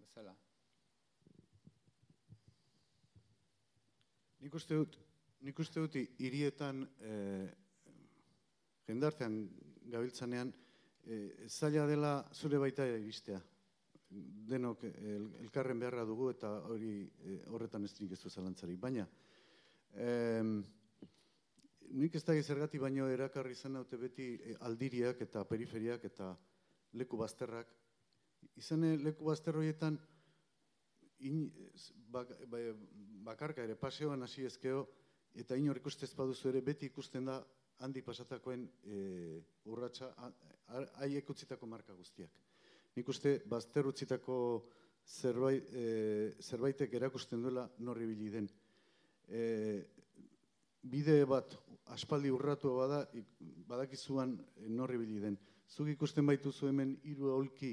bezala. 0.00 0.32
Nik 4.40 4.56
uste 4.56 4.80
dut, 4.80 4.96
nik 5.44 5.60
uste 5.60 5.84
dut 5.84 6.00
hirietan 6.00 6.86
e, 7.04 7.12
jendartean 8.88 9.36
gabiltzanean 9.92 10.54
e, 11.04 11.20
zaila 11.52 11.84
dela 11.90 12.14
zure 12.32 12.64
baita 12.64 12.88
iristea. 12.96 13.42
Denok 14.52 14.84
el, 14.84 15.28
elkarren 15.40 15.78
beharra 15.80 16.04
dugu 16.04 16.28
eta 16.30 16.50
hori 16.68 16.92
e, 17.24 17.38
horretan 17.48 17.84
ez 17.84 17.94
du 17.96 18.30
zalantzari. 18.30 18.76
Baina, 18.76 19.06
nik 21.92 22.14
ez 22.16 22.24
da 22.24 22.34
zergati 22.42 22.78
baino 22.78 23.08
erakarri 23.12 23.54
zen 23.54 23.76
haute 23.76 23.96
beti 23.96 24.26
eh, 24.34 24.56
aldiriak 24.68 25.20
eta 25.20 25.44
periferiak 25.44 26.04
eta 26.04 26.32
leku 26.92 27.16
bazterrak. 27.16 27.72
Izane 28.56 28.96
leku 28.98 29.24
bazterroietan 29.28 29.98
in, 31.28 31.44
bak, 32.10 32.32
ba, 32.50 32.60
bakarka 33.28 33.64
ere 33.64 33.76
paseoan 33.76 34.22
hasi 34.22 34.46
ezkeo 34.48 34.86
eta 35.38 35.56
inor 35.56 35.78
ikuste 35.78 36.08
baduzu 36.16 36.48
ere 36.50 36.60
beti 36.60 36.88
ikusten 36.90 37.28
da 37.30 37.38
handi 37.82 38.02
pasatakoen 38.02 38.66
e, 38.84 38.98
urratsa 39.64 40.12
haiek 41.00 41.30
utzitako 41.30 41.66
marka 41.66 41.94
guztiak. 41.94 42.30
Nik 42.96 43.08
uste 43.08 43.38
bazter 43.48 43.86
utzitako 43.88 44.36
zerbait, 45.06 45.68
e, 45.72 46.32
zerbaitek 46.40 46.92
erakusten 46.94 47.42
duela 47.42 47.64
norri 47.78 48.06
bili 48.06 48.28
den. 48.30 48.48
E, 49.28 49.42
bide 50.82 51.22
bat 51.28 51.56
aspaldi 51.94 52.30
urratu 52.30 52.74
bada, 52.76 53.06
badakizuan 53.68 54.36
norri 54.76 55.00
bili 55.00 55.20
den. 55.22 55.38
Zuk 55.72 55.88
ikusten 55.88 56.26
baituzu 56.28 56.68
hemen 56.68 56.98
hiru 57.08 57.32
aulki 57.32 57.72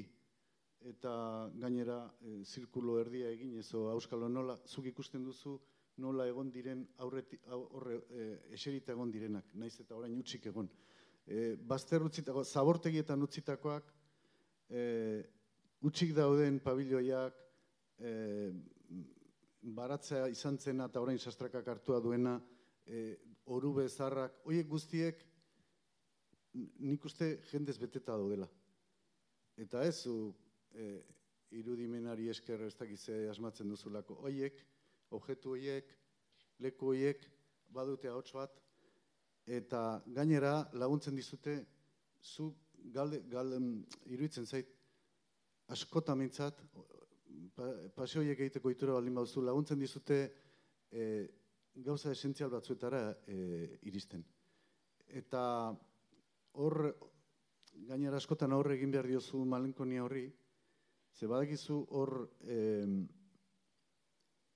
eta 0.88 1.12
gainera 1.60 1.98
e, 2.24 2.40
zirkulo 2.44 2.96
erdia 3.00 3.28
egin 3.28 3.58
ezo 3.60 3.88
auskalo 3.92 4.28
nola, 4.28 4.56
zuk 4.64 4.86
ikusten 4.88 5.24
duzu 5.24 5.58
nola 6.00 6.24
egon 6.30 6.48
diren 6.50 6.86
aurreti, 7.04 7.36
aurre, 7.52 7.98
e, 8.08 8.28
eserita 8.56 8.94
egon 8.94 9.10
direnak, 9.12 9.52
naiz 9.54 9.74
eta 9.82 9.98
orain 9.98 10.16
utzik 10.16 10.46
egon. 10.48 10.70
E, 11.26 11.56
bazter 11.56 12.02
utzitako, 12.06 12.44
zabortegietan 12.44 13.20
utzitakoak, 13.22 13.92
e, 14.70 14.82
utzik 15.82 16.14
dauden 16.16 16.60
pabiloiak, 16.64 17.36
e, 17.98 18.12
baratzea 19.76 20.28
izan 20.32 20.58
zena 20.58 20.86
eta 20.88 21.02
orain 21.02 21.18
sastrakak 21.18 21.68
hartua 21.68 22.00
duena, 22.00 22.38
e, 22.86 23.16
oru 23.50 23.74
bezarrak, 23.80 24.40
oiek 24.46 24.68
guztiek 24.68 25.26
nik 26.54 27.04
uste 27.04 27.36
jendez 27.50 27.76
beteta 27.78 28.16
daudela. 28.16 28.48
Eta 29.60 29.82
ez 29.86 30.02
zu 30.02 30.32
e, 30.72 30.86
irudimenari 31.58 32.28
esker 32.30 32.62
ez 32.66 32.74
dakize 32.78 33.26
asmatzen 33.30 33.68
duzulako. 33.68 34.16
Oiek, 34.26 34.62
objektu 35.10 35.54
oiek, 35.56 35.90
leku 36.62 36.92
oiek, 36.94 37.26
badute 37.70 38.10
ahots 38.10 38.32
bat, 38.34 38.56
eta 39.46 40.02
gainera 40.14 40.54
laguntzen 40.78 41.16
dizute, 41.16 41.56
zu 42.22 42.50
galde, 42.94 43.22
galde, 43.30 43.60
iruditzen 44.06 44.46
zait, 44.46 44.70
askota 45.70 46.16
mintzat, 46.18 46.58
pa, 47.54 47.68
pasioiek 47.94 48.38
egiteko 48.38 48.72
itura 48.72 48.96
baldin 48.96 49.20
bauzu, 49.20 49.42
laguntzen 49.44 49.78
dizute, 49.78 50.20
e, 50.90 51.04
gauza 51.86 52.10
esentzial 52.12 52.50
batzuetara 52.50 53.02
e, 53.26 53.38
iristen. 53.88 54.24
Eta 55.06 55.42
hor, 56.58 56.82
gainera 57.86 58.18
askotan 58.18 58.52
aurre 58.52 58.76
egin 58.76 58.92
behar 58.92 59.08
diozu 59.08 59.44
malenkonia 59.46 60.04
horri, 60.04 60.26
ze 61.14 61.26
badakizu 61.30 61.80
hor, 61.96 62.14
e, 62.42 62.58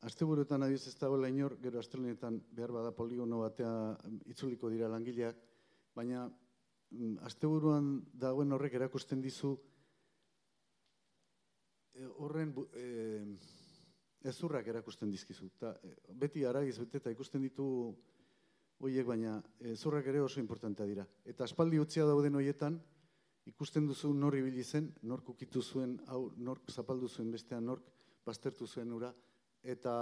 asteburuetan 0.04 0.62
adioz 0.66 0.84
ez 0.90 0.96
dagoela 1.00 1.30
inor, 1.32 1.56
gero 1.62 1.80
astelenetan 1.80 2.40
behar 2.52 2.72
bada 2.76 2.92
poligono 2.92 3.40
batea 3.40 3.72
itzuliko 4.28 4.68
dira 4.72 4.90
langileak, 4.92 5.38
baina 5.96 6.26
asteburuan 7.26 7.96
dagoen 8.14 8.52
horrek 8.52 8.74
erakusten 8.80 9.22
dizu 9.22 9.54
e, 11.94 12.06
horren 12.06 12.54
e, 12.72 12.86
ezurrak 14.28 14.68
erakusten 14.72 15.10
dizkizu. 15.12 15.50
Ta, 15.60 15.74
e, 15.82 15.94
beti 16.24 16.44
aragiz 16.44 16.78
bete 16.80 17.00
eta 17.02 17.12
ikusten 17.14 17.42
ditu 17.44 17.66
hoiek 18.84 19.06
baina 19.06 19.36
ezurrak 19.74 20.06
ere 20.12 20.22
oso 20.24 20.40
importantea 20.40 20.86
dira. 20.86 21.06
Eta 21.24 21.44
aspaldi 21.44 21.80
utzia 21.80 22.06
dauden 22.08 22.40
hoietan, 22.40 22.80
ikusten 23.46 23.86
duzu 23.86 24.12
nor 24.16 24.36
ibili 24.36 24.64
zen, 24.64 24.90
nork 25.02 25.28
ukitu 25.28 25.62
zuen, 25.62 25.98
hau, 26.08 26.30
nork 26.36 26.70
zapaldu 26.70 27.08
zuen 27.08 27.30
bestean, 27.32 27.64
nork 27.66 27.90
baztertu 28.24 28.66
zuen 28.66 28.92
ura, 28.92 29.12
eta 29.62 29.94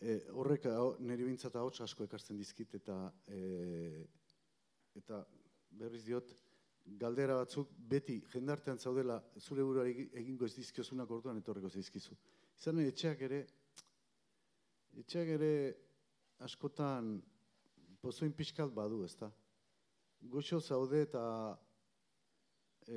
e, 0.00 0.18
horrek 0.32 0.68
niri 1.00 1.24
bintzat 1.28 1.56
ahots 1.56 1.80
asko 1.84 2.04
ekartzen 2.08 2.36
dizkit 2.40 2.74
eta 2.80 2.96
e, 3.26 4.04
eta 4.98 5.22
berriz 5.78 6.04
diot 6.04 6.34
galdera 6.98 7.36
batzuk 7.38 7.70
beti 7.88 8.18
jendartean 8.32 8.78
zaudela 8.78 9.20
zure 9.38 9.62
buruari 9.62 10.08
egingo 10.12 10.46
ez 10.46 10.54
dizkiozunak 10.56 11.10
orduan 11.10 11.38
etorreko 11.38 11.68
zaizkizu. 11.70 12.16
Izan 12.58 12.78
ere, 12.78 12.88
etxeak 12.88 13.22
ere 13.28 13.40
etxeak 15.02 15.28
ere 15.38 15.52
askotan 16.44 17.14
pozoin 18.02 18.32
pixkat 18.32 18.72
badu, 18.74 19.04
ezta? 19.04 19.30
Goxo 20.32 20.60
zaude 20.60 21.02
eta 21.06 21.24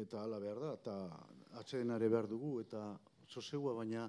eta 0.01 0.23
hala 0.23 0.39
behar 0.41 0.59
da, 0.59 0.73
eta 0.73 0.95
atsedenare 1.61 2.09
behar 2.09 2.27
dugu, 2.27 2.59
eta 2.63 2.81
sosegua, 3.29 3.75
baina 3.77 4.07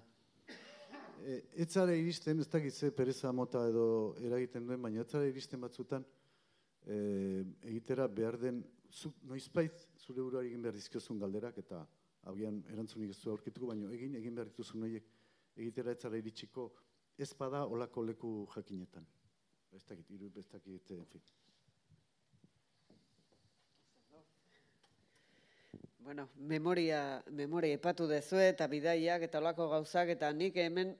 e, 1.20 1.42
etzara 1.64 1.94
iristen, 1.94 2.40
ez 2.40 2.48
dakit 2.48 2.74
ze 2.74 2.90
pereza 2.90 3.32
mota 3.32 3.66
edo 3.68 4.16
eragiten 4.24 4.66
duen, 4.66 4.80
baina 4.82 5.04
etzara 5.04 5.28
iristen 5.28 5.60
batzutan 5.60 6.04
e, 6.86 7.44
egitera 7.66 8.06
behar 8.08 8.38
den, 8.40 8.62
zu, 8.90 9.12
noizbait 9.26 9.86
zure 9.98 10.22
buruari 10.22 10.52
egin 10.52 10.62
behar 10.62 10.78
dizkiozun 10.78 11.18
galderak, 11.20 11.58
eta 11.58 11.82
agian 12.30 12.62
erantzunik 12.72 13.12
ez 13.14 13.20
du 13.22 13.30
aurkituko, 13.30 13.70
baina 13.72 13.90
egin, 13.94 14.14
egin 14.18 14.34
behar 14.38 14.50
dituzun 14.52 14.86
horiek 14.86 15.10
egitera 15.56 15.94
etzara 15.96 16.18
iritsiko, 16.20 16.70
ez 17.18 17.32
bada 17.34 17.64
olako 17.66 18.04
leku 18.04 18.32
jakinetan. 18.54 19.06
Ez 19.72 19.84
dakit, 19.84 20.10
iru, 20.10 20.30
ez 20.36 20.46
dakit, 20.52 20.90
en 20.96 21.06
fin. 21.10 21.22
Bueno, 26.06 26.28
memoria, 26.36 27.00
memoria 27.34 27.74
epatu 27.74 28.06
dezue 28.06 28.44
eta 28.52 28.68
bidaiak 28.70 29.24
eta 29.26 29.40
olako 29.42 29.66
gauzak 29.72 30.12
eta 30.14 30.30
nik 30.32 30.54
hemen, 30.62 30.92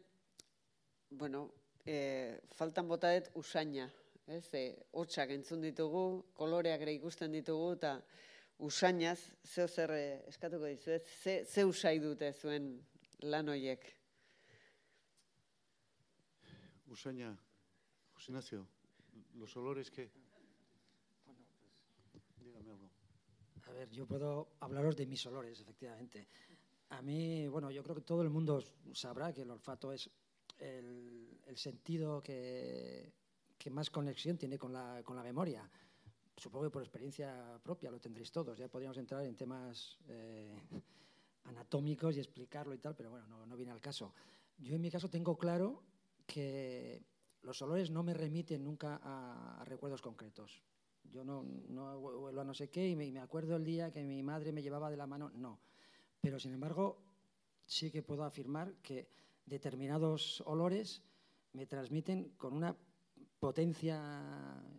bueno, 1.11 1.45
e, 1.87 2.41
faltan 2.59 2.89
bota 2.91 3.13
dut 3.15 3.31
usaina, 3.39 3.87
ez? 4.27 4.47
E, 4.55 4.63
hotxak 4.99 5.33
entzun 5.35 5.63
ditugu, 5.63 6.07
koloreak 6.37 6.83
ere 6.87 6.95
ikusten 6.99 7.35
ditugu 7.35 7.73
eta 7.77 7.97
usainaz, 8.67 9.19
zeo 9.45 9.69
zer 9.69 9.93
eh, 9.95 10.23
eskatuko 10.31 10.67
dizuet, 10.71 11.07
ze, 11.23 11.39
ze 11.45 11.65
usai 11.65 11.99
dute 12.03 12.33
zuen 12.33 12.71
lan 13.23 13.53
hoiek. 13.53 13.85
Usaina, 16.97 17.35
José 18.15 18.31
Ignacio, 18.31 18.67
los 19.35 19.57
olores 19.57 19.91
que... 19.91 20.09
Dígame 22.41 22.71
algo. 22.71 22.91
A 23.67 23.73
ver, 23.73 23.91
yo 23.91 24.07
puedo 24.07 24.57
hablaros 24.61 24.97
de 24.97 25.07
mis 25.07 25.27
olores, 25.27 25.61
efectivamente. 25.61 26.29
A 26.91 27.03
mí, 27.03 27.49
bueno, 27.49 27.71
yo 27.71 27.83
creo 27.83 27.97
que 27.97 28.03
todo 28.03 28.23
el 28.23 28.31
mundo 28.31 28.63
sabrá 28.95 29.33
que 29.33 29.43
el 29.43 29.51
olfato 29.51 29.93
es 29.93 30.09
el, 30.59 31.41
el 31.45 31.57
sentido 31.57 32.23
que, 32.23 33.13
que 33.67 33.71
más 33.71 33.91
conexión 33.91 34.39
tiene 34.39 34.57
con 34.57 34.73
la, 34.73 35.03
con 35.03 35.17
la 35.17 35.25
memoria. 35.25 35.69
Supongo 36.37 36.67
que 36.67 36.71
por 36.71 36.83
experiencia 36.83 37.59
propia 37.65 37.91
lo 37.91 37.99
tendréis 37.99 38.31
todos. 38.31 38.57
Ya 38.57 38.69
podríamos 38.69 38.97
entrar 38.97 39.25
en 39.25 39.35
temas 39.35 39.99
eh, 40.07 40.57
anatómicos 41.43 42.15
y 42.17 42.21
explicarlo 42.21 42.75
y 42.75 42.79
tal, 42.79 42.95
pero 42.95 43.11
bueno, 43.11 43.27
no, 43.27 43.45
no 43.45 43.57
viene 43.57 43.73
al 43.73 43.81
caso. 43.81 44.15
Yo 44.59 44.77
en 44.77 44.83
mi 44.83 44.89
caso 44.89 45.11
tengo 45.11 45.37
claro 45.37 45.83
que 46.29 47.03
los 47.43 47.61
olores 47.61 47.91
no 47.91 48.05
me 48.05 48.15
remiten 48.15 48.63
nunca 48.63 49.01
a, 49.03 49.61
a 49.61 49.65
recuerdos 49.65 50.01
concretos. 50.01 50.63
Yo 51.03 51.25
no, 51.25 51.43
no 51.69 51.99
huelo 51.99 52.43
a 52.43 52.45
no 52.45 52.55
sé 52.55 52.71
qué 52.71 52.89
y 52.89 52.95
me, 52.95 53.05
y 53.05 53.11
me 53.11 53.19
acuerdo 53.19 53.57
el 53.57 53.65
día 53.65 53.91
que 53.91 54.05
mi 54.05 54.23
madre 54.23 54.53
me 54.53 54.63
llevaba 54.63 54.91
de 54.91 54.97
la 54.97 55.09
mano, 55.09 55.33
no. 55.35 55.59
Pero 56.21 56.39
sin 56.39 56.53
embargo, 56.53 57.03
sí 57.65 57.91
que 57.91 58.05
puedo 58.05 58.23
afirmar 58.23 58.77
que 58.77 59.09
determinados 59.45 60.41
olores 60.43 61.03
me 61.53 61.67
transmiten 61.67 62.31
con 62.37 62.53
una 62.53 62.77
potencia, 63.47 63.97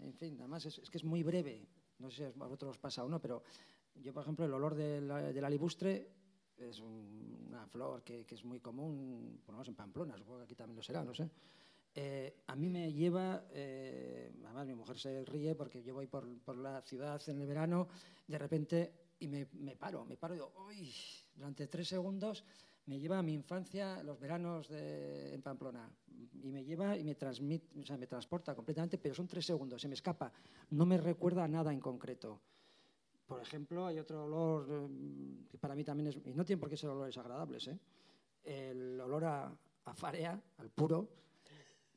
en 0.04 0.14
fin, 0.14 0.36
además 0.40 0.66
es, 0.66 0.78
es 0.80 0.90
que 0.90 0.98
es 0.98 1.06
muy 1.06 1.24
breve. 1.24 1.66
No 2.00 2.10
sé 2.10 2.18
si 2.18 2.24
a 2.24 2.44
vosotros 2.44 2.72
os 2.72 2.78
pasa 2.78 3.02
o 3.06 3.08
no, 3.08 3.18
pero 3.22 3.42
yo, 3.96 4.12
por 4.14 4.24
ejemplo, 4.24 4.44
el 4.46 4.52
olor 4.54 4.76
del, 4.76 5.10
alibustre 5.46 6.12
es 6.58 6.80
un- 6.82 7.46
una 7.48 7.66
flor 7.66 8.04
que, 8.04 8.26
que 8.26 8.36
es 8.36 8.44
muy 8.44 8.60
común, 8.60 9.40
por 9.46 9.54
lo 9.54 9.58
menos 9.60 9.70
en 9.70 9.76
Pamplona, 9.76 10.18
supongo 10.18 10.40
que 10.40 10.44
aquí 10.44 10.56
también 10.56 10.76
lo 10.76 10.84
será, 10.84 11.02
no 11.02 11.14
sé. 11.14 11.30
Eh, 11.96 12.44
a 12.48 12.56
mí 12.58 12.68
me 12.70 12.92
lleva, 12.92 13.46
eh, 13.52 14.34
además 14.44 14.68
mi 14.68 14.76
mujer 14.76 15.00
se 15.00 15.24
ríe 15.24 15.56
porque 15.56 15.82
yo 15.82 15.94
voy 15.94 16.08
por, 16.08 16.28
por 16.42 16.58
la 16.58 16.82
ciudad 16.82 17.22
en 17.30 17.40
el 17.40 17.48
verano, 17.48 17.88
de 18.28 18.38
repente, 18.38 18.94
y 19.20 19.28
me, 19.30 19.48
me 19.54 19.78
paro, 19.78 20.04
me 20.04 20.18
paro 20.18 20.34
y 20.34 20.38
digo, 20.38 20.52
uy, 20.68 20.94
durante 21.34 21.68
tres 21.68 21.88
segundos 21.88 22.44
me 22.88 23.00
lleva 23.00 23.20
a 23.20 23.24
mi 23.24 23.34
infancia, 23.34 24.02
los 24.04 24.20
veranos 24.20 24.70
en 24.72 25.42
Pamplona, 25.42 25.90
y 26.42 26.52
me 26.52 26.64
lleva 26.64 26.98
y 26.98 27.04
me 27.04 27.16
transmite, 27.16 27.80
o 27.80 27.86
sea, 27.86 27.98
me 27.98 28.08
transporta 28.08 28.56
completamente, 28.56 28.98
pero 28.98 29.14
son 29.14 29.28
tres 29.28 29.46
segundos, 29.46 29.82
se 29.82 29.88
me 29.88 29.94
escapa, 29.94 30.32
no 30.72 30.86
me 30.86 30.98
recuerda 30.98 31.48
nada 31.48 31.72
en 31.72 31.80
concreto. 31.80 32.42
Por 33.26 33.42
ejemplo, 33.42 33.86
hay 33.86 34.00
otro 34.00 34.24
olor 34.24 34.68
eh, 34.70 35.48
que 35.50 35.58
para 35.58 35.76
mí 35.76 35.84
también 35.84 36.08
es, 36.08 36.18
y 36.26 36.34
no 36.34 36.46
tiene 36.46 36.60
por 36.60 36.70
qué 36.70 36.78
ser 36.78 36.90
olores 36.90 37.18
agradables, 37.18 37.68
¿eh? 37.68 37.78
el 38.46 39.00
olor 39.02 39.26
a, 39.26 39.58
a 39.86 39.94
farea, 39.94 40.42
al 40.58 40.70
puro, 40.70 41.10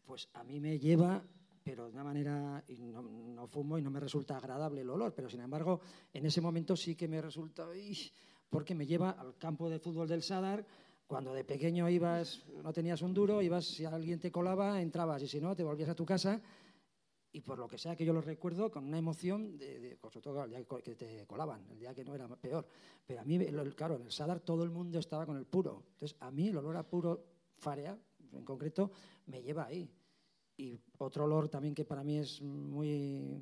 pues 0.05 0.29
a 0.35 0.43
mí 0.43 0.59
me 0.59 0.77
lleva, 0.77 1.23
pero 1.63 1.87
de 1.87 1.93
una 1.93 2.03
manera, 2.03 2.65
no, 2.81 3.47
fumo 3.47 3.79
y 3.79 3.83
no 3.83 3.91
me 3.91 4.01
resulta 4.01 4.37
agradable 4.37 4.81
el 4.81 4.91
olor, 4.91 5.15
pero 5.15 5.31
sin 5.31 5.41
embargo, 5.41 5.81
en 6.13 6.27
ese 6.27 6.41
momento 6.41 6.75
sí 6.75 6.97
que 6.97 7.07
me 7.07 7.23
resulta, 7.23 7.69
porque 8.51 8.75
me 8.75 8.87
lleva 8.87 9.11
al 9.11 9.37
campo 9.39 9.71
de 9.71 9.79
fútbol 9.79 10.09
del 10.09 10.23
Sadar, 10.23 10.67
cuando 11.07 11.33
de 11.33 11.45
pequeño 11.45 11.89
ibas, 11.89 12.45
no 12.63 12.73
tenías 12.73 13.03
un 13.03 13.15
duro, 13.15 13.41
ibas, 13.43 13.65
si 13.65 13.85
alguien 13.85 14.21
te 14.21 14.31
colaba, 14.31 14.81
entrabas, 14.81 15.23
y 15.23 15.29
si 15.29 15.41
no, 15.41 15.57
te 15.57 15.65
volvías 15.65 15.89
a 15.89 15.95
tu 15.95 16.05
casa, 16.05 16.41
y 17.33 17.41
por 17.41 17.59
lo 17.59 17.69
que 17.69 17.79
sea 17.79 17.95
que 17.97 18.05
yo 18.05 18.13
lo 18.13 18.21
recuerdo 18.21 18.71
con 18.71 18.85
una 18.85 18.99
emoción, 18.99 19.57
de, 19.57 19.79
de- 19.81 19.99
sobre 20.03 20.21
todo 20.21 20.45
el 20.45 20.51
día 20.51 20.65
que- 20.65 20.95
te 20.97 21.27
colaban, 21.27 21.65
el 21.71 21.79
día 21.79 21.95
que 21.95 22.05
no 22.05 22.15
era 22.15 22.29
peor. 22.37 22.67
Pero 23.07 23.21
a 23.21 23.25
mí, 23.25 23.39
claro, 23.77 23.97
en 23.97 24.03
el 24.03 24.11
Sadar 24.13 24.41
todo 24.41 24.65
el 24.65 24.71
mundo 24.71 24.99
estaba 24.99 25.27
con 25.27 25.37
el 25.37 25.47
puro. 25.47 25.85
Entonces, 25.93 26.17
a 26.21 26.31
mí 26.33 26.49
el 26.49 26.57
olor 26.57 26.77
a 26.77 26.83
puro 26.83 27.25
farea, 27.59 27.97
en 28.33 28.45
concreto, 28.45 28.91
me 29.27 29.43
lleva 29.43 29.67
ahí. 29.67 29.89
Y 30.57 30.79
otro 30.99 31.25
olor 31.25 31.49
también 31.49 31.75
que 31.75 31.85
para 31.85 32.03
mí 32.05 32.19
es 32.19 32.43
muy, 32.43 33.41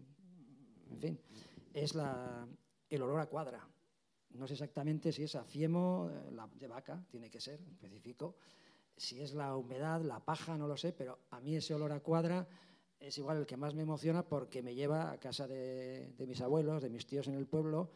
en 0.90 0.98
fin, 1.00 1.20
es 1.72 1.94
la, 1.94 2.46
el 2.90 3.02
olor 3.02 3.20
a 3.20 3.26
cuadra. 3.26 3.66
No 4.30 4.46
sé 4.46 4.54
exactamente 4.54 5.12
si 5.12 5.22
es 5.22 5.34
a 5.34 5.44
fiemo 5.44 6.10
eh, 6.10 6.30
la, 6.32 6.48
de 6.48 6.68
vaca, 6.68 7.04
tiene 7.10 7.30
que 7.30 7.40
ser 7.40 7.60
específico. 7.60 8.36
Si 8.96 9.20
es 9.20 9.34
la 9.34 9.56
humedad, 9.56 10.02
la 10.02 10.24
paja, 10.24 10.56
no 10.56 10.66
lo 10.66 10.76
sé, 10.76 10.92
pero 10.92 11.18
a 11.30 11.40
mí 11.40 11.56
ese 11.56 11.74
olor 11.74 11.92
a 11.92 12.00
cuadra 12.00 12.46
es 12.98 13.16
igual 13.18 13.38
el 13.38 13.46
que 13.46 13.56
más 13.56 13.74
me 13.74 13.82
emociona 13.82 14.26
porque 14.26 14.62
me 14.62 14.74
lleva 14.74 15.12
a 15.12 15.18
casa 15.18 15.46
de, 15.46 16.12
de 16.16 16.26
mis 16.26 16.40
abuelos, 16.40 16.82
de 16.82 16.90
mis 16.90 17.06
tíos 17.06 17.28
en 17.28 17.34
el 17.34 17.46
pueblo, 17.46 17.90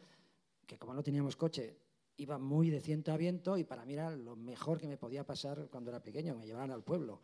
que 0.65 0.77
como 0.77 0.93
no 0.93 1.03
teníamos 1.03 1.35
coche, 1.35 1.77
iba 2.17 2.37
muy 2.37 2.69
de 2.69 2.79
ciento 2.79 3.11
a 3.11 3.17
viento 3.17 3.57
y 3.57 3.63
para 3.63 3.85
mí 3.85 3.93
era 3.93 4.15
lo 4.15 4.35
mejor 4.35 4.79
que 4.79 4.87
me 4.87 4.97
podía 4.97 5.25
pasar 5.25 5.67
cuando 5.69 5.89
era 5.89 6.01
pequeño, 6.01 6.35
me 6.35 6.45
llevaran 6.45 6.71
al 6.71 6.83
pueblo. 6.83 7.19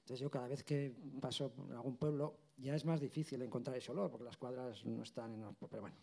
Entonces 0.00 0.20
yo 0.20 0.30
cada 0.30 0.48
vez 0.48 0.64
que 0.64 0.92
paso 1.20 1.52
por 1.52 1.70
algún 1.72 1.96
pueblo 1.96 2.34
ya 2.56 2.74
es 2.74 2.84
más 2.84 3.00
difícil 3.00 3.40
encontrar 3.42 3.76
ese 3.76 3.92
olor 3.92 4.10
porque 4.10 4.24
las 4.24 4.36
cuadras 4.36 4.84
no 4.84 5.02
están 5.02 5.32
en. 5.32 5.54
Pero 5.70 5.82
bueno, 5.82 5.96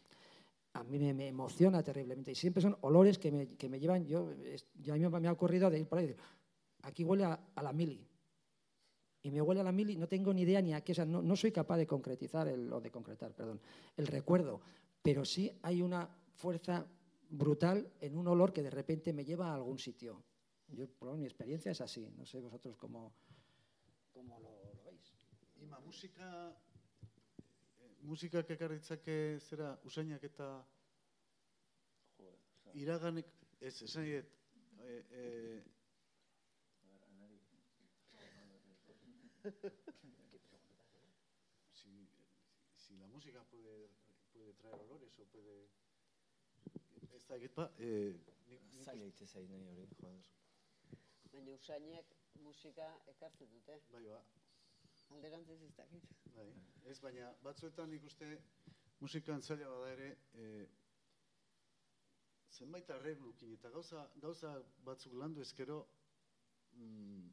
a 0.77 0.83
mí 0.83 0.99
me, 0.99 1.27
emociona 1.27 1.81
terriblemente 1.81 2.31
y 2.31 2.35
siempre 2.35 2.61
son 2.61 2.77
olores 2.81 3.17
que 3.17 3.31
me, 3.31 3.47
que 3.55 3.67
me 3.67 3.79
llevan, 3.79 4.05
yo, 4.05 4.31
yo 4.75 4.93
a 4.93 4.97
mí 4.97 5.07
me 5.07 5.27
ha 5.27 5.31
ocurrido 5.31 5.69
de 5.69 5.79
ir 5.79 5.87
por 5.87 5.97
ahí 5.97 6.05
y 6.05 6.07
decir, 6.09 6.23
aquí 6.83 7.03
huele 7.03 7.25
a, 7.25 7.39
la 7.61 7.73
mili. 7.73 8.05
Y 9.23 9.31
me 9.31 9.41
huele 9.41 9.61
a 9.61 9.63
la 9.63 9.71
mili, 9.71 9.95
no 9.97 10.07
tengo 10.07 10.33
ni 10.33 10.43
idea 10.43 10.61
ni 10.61 10.73
a 10.73 10.81
qué, 10.81 10.93
o 11.01 11.05
no, 11.05 11.21
no 11.21 11.35
soy 11.35 11.51
capaz 11.51 11.77
de 11.77 11.87
concretizar, 11.87 12.47
el, 12.47 12.71
o 12.71 12.79
de 12.79 12.91
concretar, 12.91 13.33
perdón, 13.33 13.59
el 13.97 14.07
recuerdo, 14.07 14.61
pero 15.01 15.25
sí 15.25 15.51
hay 15.63 15.81
una 15.81 16.07
fuerza 16.35 16.85
brutal 17.29 17.91
en 17.99 18.15
un 18.15 18.27
olor 18.27 18.53
que 18.53 18.61
de 18.61 18.69
repente 18.69 19.13
me 19.13 19.25
lleva 19.25 19.49
a 19.49 19.55
algún 19.55 19.79
sitio. 19.79 20.23
Yo, 20.67 20.87
por 20.87 21.09
lo 21.09 21.17
mi 21.17 21.25
experiencia 21.25 21.71
es 21.71 21.81
así, 21.81 22.07
no 22.15 22.25
sé 22.25 22.39
vosotros 22.39 22.77
cómo, 22.77 23.13
cómo 24.13 24.39
lo, 24.39 24.83
veis. 24.85 25.13
Ima, 25.59 25.79
musika, 25.79 26.51
eh, 26.51 26.66
musikak 28.07 28.49
ekarritzake 28.55 29.15
zera 29.49 29.73
usainak 29.89 30.23
eta 30.23 30.47
iraganek, 32.77 33.27
ez, 33.59 33.73
esan 33.83 34.05
dut, 34.05 34.31
eh, 34.83 35.03
eh, 35.11 35.63
si, 41.73 42.07
si 42.75 42.97
la 42.97 43.07
música 43.07 43.43
puede, 43.51 43.89
puede 44.33 44.53
traer 44.53 44.79
olores 44.81 45.19
o 45.19 45.25
puede... 45.25 45.69
Ez 47.15 47.25
da 47.27 47.35
eh, 47.79 48.13
nik, 48.47 48.61
nik 48.71 48.83
Zaila 48.83 49.05
itse 49.09 49.25
zait 49.25 49.49
nahi 49.49 49.65
hori, 49.71 49.87
joder. 49.99 50.27
Baina 51.31 51.53
usainek 51.55 52.13
musika 52.43 52.87
ekartzen 53.07 53.49
dute. 53.51 53.79
bai, 53.91 54.03
ba, 54.05 54.21
Alderantziz 55.15 55.61
ez 55.61 55.73
dakit. 55.75 56.09
Bai, 56.35 56.47
ez 56.91 56.99
baina 57.03 57.31
batzuetan 57.43 57.93
ikuste 57.93 58.29
musikan 58.99 59.41
zaila 59.41 59.69
bada 59.69 59.89
ere 59.93 60.09
e, 60.33 60.67
zenbait 62.57 62.89
arreglukin 62.89 63.53
eta 63.57 63.69
gauza, 63.69 64.05
gauza 64.21 64.53
batzuk 64.85 65.13
landu 65.21 65.41
ezkero 65.45 65.81
mm, 66.73 67.27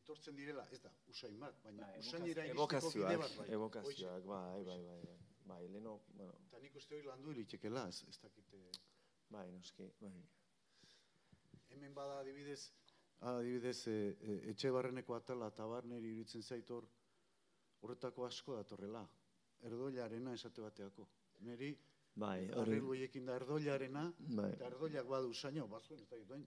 etortzen 0.00 0.36
direla, 0.38 0.66
ez 0.70 0.80
da, 0.84 0.92
usain 1.10 1.38
bat, 1.42 1.56
baina 1.64 1.88
Bai, 1.88 1.98
usainera 2.04 2.44
iristeko 2.46 2.46
bide 2.46 2.54
evokazioak, 2.54 3.22
bat 3.22 3.36
bai. 3.40 3.46
evokazioak, 3.58 4.26
bai, 4.30 4.64
bai, 4.68 4.80
bai, 4.88 5.00
bai, 5.08 5.16
bai, 5.50 5.62
leno, 5.74 5.96
bueno, 6.14 6.36
Eta 6.46 6.62
nik 6.62 6.76
uste 6.78 6.94
hori 6.94 7.08
landu 7.08 7.34
iritekela, 7.34 7.86
ez, 7.90 8.02
ez 8.12 8.18
dakite... 8.22 8.62
bai, 9.34 9.46
noski, 9.50 9.88
bai. 10.00 10.12
Hemen 11.74 11.94
bada 11.94 12.20
adibidez, 12.22 12.60
adibidez, 13.20 13.86
e, 13.88 14.16
e, 14.20 14.38
etxe 14.52 14.70
barreneko 14.70 15.14
atala 15.16 15.48
eta 15.52 15.66
barneri 15.66 16.12
iruditzen 16.12 16.42
zaitor, 16.42 16.86
horretako 17.82 18.26
asko 18.26 18.56
datorrela. 18.56 19.06
Erdoilarena 19.66 20.34
esate 20.36 20.62
bateako. 20.62 21.08
Neri, 21.46 21.76
Bai, 22.16 22.48
arrelu 22.56 22.94
da 23.26 23.34
erdoilarena, 23.36 24.06
bai, 24.38 24.52
eta 24.54 24.66
erdoilak 24.70 25.06
badu 25.06 25.28
usaino, 25.34 25.66
bazuen, 25.68 26.00
ez 26.00 26.24
bain, 26.28 26.46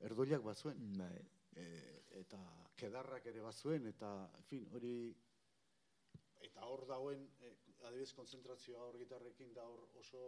erdoilak 0.00 0.42
bazuen. 0.42 0.78
bai, 0.98 1.14
E, 1.52 1.64
eta 2.16 2.38
kedarrak 2.80 3.26
ere 3.28 3.42
bazuen, 3.44 3.86
eta, 3.86 4.08
en 4.38 4.44
fin, 4.48 4.62
hori, 4.72 5.12
eta 6.40 6.64
hor 6.64 6.86
dagoen, 6.88 7.26
e, 7.44 7.50
adibidez, 7.84 8.14
konzentrazioa 8.16 8.86
hor 8.86 8.96
gitarrekin 8.96 9.52
da 9.52 9.66
hor 9.68 9.82
oso 10.00 10.22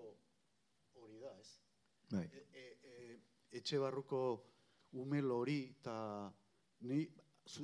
hori 1.00 1.16
da, 1.22 1.32
ez? 1.40 1.54
bai. 2.10 2.26
e, 2.28 2.44
e, 2.52 2.64
e, 2.90 3.16
etxe 3.58 3.78
barruko 3.78 4.20
umel 5.00 5.30
hori 5.30 5.58
eta 5.70 5.96
ni 6.88 7.02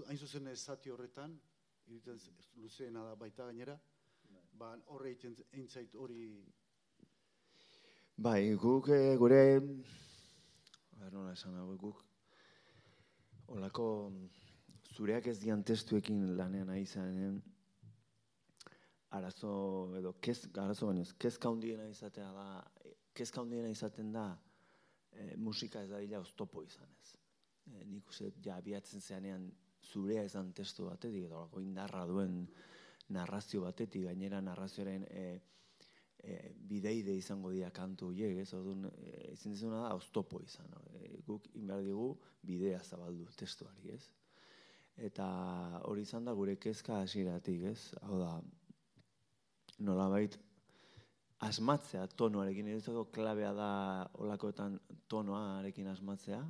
hain 0.06 0.18
zuzen 0.18 0.48
ez 0.48 0.58
zati 0.64 0.90
horretan 0.90 1.38
luzeena 2.56 3.04
da 3.04 3.14
baita 3.14 3.46
gainera 3.46 3.78
ba 4.60 4.74
horre 4.92 5.14
egiten 5.14 5.68
zait 5.68 5.94
hori. 5.96 6.24
Bai, 8.20 8.54
guk 8.60 8.90
eh, 8.92 9.16
gure, 9.16 9.40
nola 11.12 11.32
esan 11.32 11.56
hau, 11.56 11.70
guk, 11.80 12.02
olako 13.56 13.86
zureak 14.92 15.30
ez 15.32 15.38
dian 15.40 15.62
testuekin 15.64 16.34
lanean 16.36 16.68
nahi 16.68 16.84
izanen, 16.84 17.38
arazo, 19.16 19.52
edo, 19.98 20.12
kez, 20.20 20.36
arazo 20.66 20.90
baino, 20.90 21.06
ez, 21.06 21.14
kezka 21.24 21.48
handiena 21.48 21.88
izatea 21.88 22.28
da, 22.36 22.46
kezka 23.16 23.40
handiena 23.40 23.72
izaten 23.72 24.12
da, 24.12 24.26
e, 25.12 25.36
musika 25.36 25.82
ez 25.82 25.90
dadila 25.90 26.20
oztopo 26.20 26.62
izanez. 26.62 27.14
E, 27.66 27.84
nik 27.86 28.08
uste, 28.08 28.32
ja, 28.44 28.56
abiatzen 28.56 29.00
zeanean 29.00 29.50
zurea 29.90 30.24
izan 30.24 30.52
testu 30.52 30.86
batetik, 30.88 31.26
edo 31.26 31.40
olako 31.40 31.62
indarra 31.64 32.04
duen 32.06 32.44
narrazio 33.10 33.64
batetik, 33.64 34.04
gainera 34.06 34.40
narrazioaren 34.44 35.06
e, 35.10 35.24
e, 36.22 36.36
bideide 36.70 37.14
izango 37.16 37.50
dira 37.54 37.70
kantu 37.74 38.10
horiek, 38.10 38.38
ez? 38.44 38.52
Orduan, 38.54 38.86
e, 38.92 39.32
ezin 39.32 39.56
dizuna 39.56 39.82
da 39.86 39.94
oztopo 39.98 40.40
izan. 40.44 40.70
E, 40.94 41.16
guk 41.26 41.48
inbar 41.58 41.82
digu 41.86 42.12
bidea 42.46 42.82
zabaldu 42.84 43.26
testuari, 43.36 43.94
ez? 43.96 44.04
Eta 45.00 45.26
hori 45.88 46.04
izan 46.04 46.26
da 46.28 46.34
gure 46.36 46.56
kezka 46.60 47.00
hasieratik, 47.02 47.64
ez? 47.72 47.78
Hau 48.04 48.20
da, 48.20 48.34
nolabait 49.80 50.36
asmatzea 51.46 52.06
tonoarekin, 52.20 52.66
niretzako 52.68 53.06
klabea 53.14 53.52
da 53.56 53.70
olakoetan 54.20 54.76
tonoarekin 55.08 55.88
asmatzea, 55.88 56.40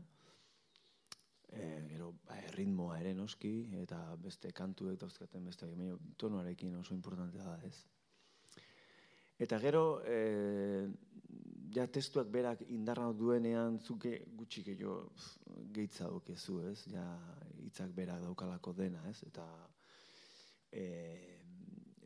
e, 1.53 1.63
gero 1.93 2.11
ba, 2.27 2.39
ritmoa 2.57 2.99
ere 3.01 3.15
noski, 3.15 3.55
eta 3.83 4.01
beste 4.23 4.53
kantuek 4.57 4.99
dauzkaten 5.01 5.47
beste, 5.47 5.69
baina 5.71 5.97
tonoarekin 6.19 6.75
oso 6.81 6.95
importantea 6.95 7.47
da, 7.47 7.57
ez? 7.67 7.77
Eta 9.41 9.59
gero, 9.63 9.85
e, 10.05 10.89
ja 11.75 11.87
testuak 11.87 12.29
berak 12.33 12.65
indarra 12.69 13.13
duenean 13.17 13.79
zuke 13.81 14.17
gutxi 14.37 14.65
gehiago 14.67 15.13
gehitza 15.73 16.11
dukezu, 16.11 16.61
ez? 16.71 16.81
Ja 16.91 17.05
hitzak 17.63 17.95
berak 17.95 18.25
daukalako 18.25 18.75
dena, 18.75 19.03
ez? 19.09 19.23
Eta 19.29 19.47
e, 20.73 21.40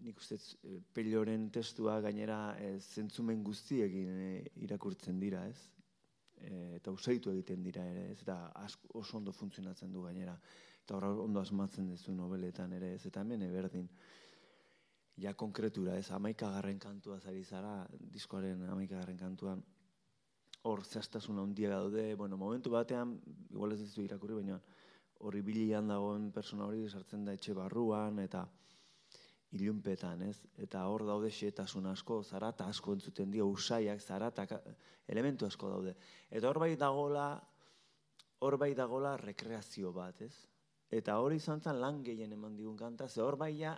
nik 0.05 0.21
uste 0.21 0.37
e, 0.63 0.79
peloren 0.95 1.49
testua 1.53 1.99
gainera 2.05 2.39
e, 2.61 2.75
zentzumen 2.81 3.43
guztiekin 3.45 4.11
e, 4.21 4.33
irakurtzen 4.67 5.21
dira, 5.21 5.47
ez? 5.49 5.71
E, 6.45 6.77
eta 6.79 6.93
usaitu 6.93 7.33
egiten 7.33 7.63
dira 7.65 7.85
ere, 7.89 8.11
ez? 8.13 8.21
Eta 8.23 8.39
asko, 8.61 8.91
oso 9.01 9.19
ondo 9.19 9.33
funtzionatzen 9.33 9.93
du 9.93 10.05
gainera. 10.05 10.37
Eta 10.85 10.99
horra 10.99 11.11
ondo 11.25 11.41
asmatzen 11.41 11.89
duzu 11.89 12.13
nobeletan 12.13 12.75
ere, 12.77 12.95
ez? 12.99 13.07
Eta 13.09 13.25
hemen 13.25 13.47
eberdin 13.49 13.89
ja 15.25 15.33
konkretura, 15.39 15.97
ez, 15.97 16.11
amaikagarren 16.11 16.79
kantua 16.83 17.21
zari 17.21 17.45
zara, 17.45 17.77
diskoaren 18.17 18.65
amaikagarren 18.69 19.19
kantuan, 19.19 19.63
hor 20.65 20.83
zehaztasun 20.85 21.39
handia 21.39 21.71
daude, 21.71 22.15
bueno, 22.19 22.37
momentu 22.41 22.73
batean, 22.73 23.15
igual 23.51 23.77
ez 23.77 23.81
dizu 23.83 24.03
irakurri, 24.03 24.41
baina 24.41 24.59
hori 25.25 25.41
bilian 25.45 25.89
dagoen 25.89 26.31
persona 26.33 26.67
hori 26.67 26.89
sartzen 26.89 27.25
da 27.25 27.35
etxe 27.37 27.55
barruan, 27.57 28.19
eta 28.19 28.43
ilunpetan, 29.55 30.23
ez? 30.27 30.37
Eta 30.59 30.83
hor 30.91 31.05
daude 31.07 31.31
xetasun 31.31 31.87
asko, 31.93 32.21
zarata 32.23 32.67
asko 32.71 32.95
entzuten 32.97 33.31
dio, 33.31 33.47
usaiak, 33.47 34.01
zarata, 34.03 34.47
elementu 35.07 35.47
asko 35.47 35.71
daude. 35.71 35.95
Eta 36.31 36.51
hor 36.51 36.59
bai 36.65 36.75
dagola, 36.81 37.29
hor 38.43 38.59
bai 38.59 38.73
dagola 38.75 39.17
rekreazio 39.21 39.93
bat, 39.95 40.21
ez? 40.27 40.35
Eta 40.95 41.19
hori 41.23 41.39
izan 41.41 41.63
zen 41.63 41.81
lan 41.81 42.03
gehien 42.05 42.33
eman 42.35 42.57
digun 42.57 42.77
kanta, 42.77 43.09
ze 43.09 43.23
hor 43.23 43.37
bai 43.41 43.53
ja 43.59 43.75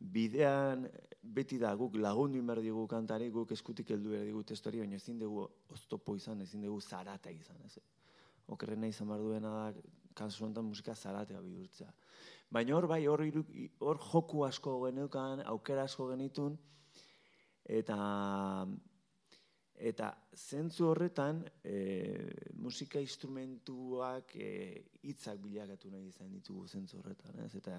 bidean 0.00 0.86
beti 1.20 1.58
da 1.60 1.74
guk 1.76 1.98
lagundu 2.00 2.38
inber 2.40 2.62
digu 2.64 2.86
kantari, 2.88 3.28
guk 3.30 3.52
eskutik 3.52 3.90
heldu 3.92 4.14
behar 4.14 4.24
digu 4.24 4.42
testori, 4.48 4.80
baina 4.80 4.96
ezin 4.96 5.18
dugu 5.20 5.44
oztopo 5.74 6.16
izan, 6.16 6.40
ezin 6.40 6.62
dugu 6.64 6.80
zarata 6.80 7.30
izan, 7.30 7.60
ez? 7.66 7.76
Okerrena 8.50 8.88
izan 8.88 9.10
behar 9.10 9.26
duena 9.26 9.50
da, 9.56 9.66
kasu 10.16 10.46
honetan 10.46 10.66
musika 10.66 10.94
zaratea 10.94 11.40
bihurtzea. 11.44 11.92
Baina 12.50 12.74
hor 12.74 12.88
bai, 12.90 13.04
hor, 13.06 13.22
hor 13.78 13.98
joku 14.10 14.44
asko 14.44 14.74
geneukan, 14.86 15.44
aukera 15.52 15.84
asko 15.86 16.08
genitun, 16.10 16.56
eta 17.78 17.98
eta 19.80 20.10
zentzu 20.36 20.90
horretan 20.90 21.40
e, 21.64 21.76
musika 22.60 23.00
instrumentuak 23.00 24.34
e, 24.36 24.50
hitzak 25.08 25.38
bilakatu 25.40 25.88
nahi 25.94 26.10
izan 26.10 26.34
ditugu 26.34 26.66
zentzu 26.68 26.98
horretan, 26.98 27.38
ez? 27.46 27.54
Eta 27.56 27.78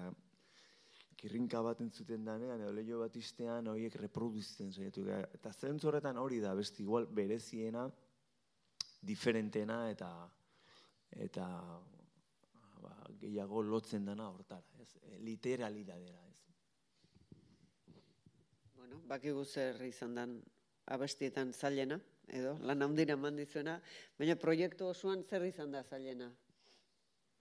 kirrinka 1.20 1.60
bat 1.62 1.84
entzuten 1.84 2.24
danean, 2.26 2.64
edo 2.64 2.72
leio 2.74 2.98
bat 3.04 3.14
iztean, 3.16 3.68
horiek 3.70 4.00
reproduzitzen 4.00 4.72
gara. 5.06 5.28
Eta 5.36 5.52
zentzu 5.52 5.92
horretan 5.92 6.18
hori 6.18 6.40
da, 6.42 6.56
beste 6.58 6.82
igual 6.82 7.06
bereziena, 7.06 7.86
diferentena 9.02 9.84
eta 9.90 10.10
eta 11.12 11.46
gehiago 13.22 13.62
lotzen 13.62 14.04
dana 14.08 14.26
hortara, 14.30 14.66
ez? 14.82 14.90
E, 15.02 15.18
literalidadera, 15.22 16.20
ez? 16.28 16.38
Bueno, 18.76 18.96
bakigu 19.08 19.44
zer 19.44 19.82
izan 19.86 20.14
dan 20.18 20.30
abestietan 20.92 21.52
zailena, 21.54 21.98
edo, 22.28 22.58
lan 22.66 22.82
handira 22.88 23.14
eman 23.18 23.36
dizuena, 23.38 23.74
baina 24.18 24.34
proiektu 24.36 24.86
osoan 24.90 25.20
zer 25.28 25.42
izan 25.46 25.70
da 25.74 25.82
zailena? 25.82 26.28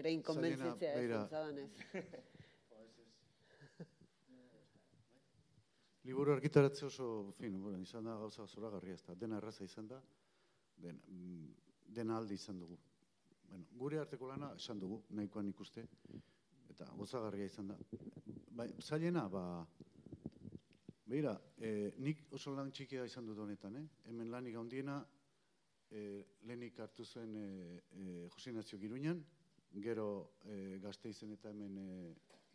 Ere 0.00 0.11
inkonbentzitzea 0.14 0.92
ez 0.92 0.98
begira. 1.00 1.16
zentzadanez. 1.24 1.72
liburu 6.11 6.32
argitaratze 6.32 6.86
oso 6.86 7.32
fin, 7.38 7.61
bueno, 7.62 7.78
izan 7.78 8.04
da 8.08 8.16
gauza 8.18 8.46
zoragarria 8.46 8.96
ez 8.96 9.02
da, 9.06 9.14
dena 9.14 9.36
erraza 9.38 9.64
izan 9.64 9.88
da, 9.90 10.00
den, 10.80 11.00
mm, 11.06 11.69
dena 11.95 12.16
alde 12.16 12.34
izan 12.34 12.59
dugu. 12.59 12.78
Bueno, 13.51 13.66
gure 13.82 13.99
arteko 13.99 14.28
lana 14.30 14.53
esan 14.57 14.78
dugu, 14.78 15.01
nahikoan 15.11 15.49
ikuste, 15.51 15.86
eta 16.70 16.86
gozagarria 16.97 17.49
izan 17.51 17.72
da. 17.72 17.78
Bai, 18.55 18.68
zailena, 18.78 19.26
ba, 19.28 19.45
beira, 21.11 21.34
e, 21.59 21.91
nik 21.99 22.28
oso 22.36 22.55
lan 22.55 22.70
txikia 22.70 23.07
izan 23.09 23.26
dut 23.26 23.41
honetan, 23.43 23.80
eh? 23.80 23.86
hemen 24.11 24.30
lanik 24.30 24.59
handiena, 24.61 25.01
e, 25.91 26.05
lehenik 26.47 26.78
hartu 26.78 27.05
zuen 27.05 27.34
e, 27.36 27.49
e, 27.91 28.07
Jose 28.30 28.53
Nazio 28.55 28.78
Giruñan, 28.78 29.24
gero 29.82 30.07
e, 30.45 30.78
Gasteizen 30.82 31.34
eta 31.34 31.51
hemen 31.51 31.78
e, 31.78 31.91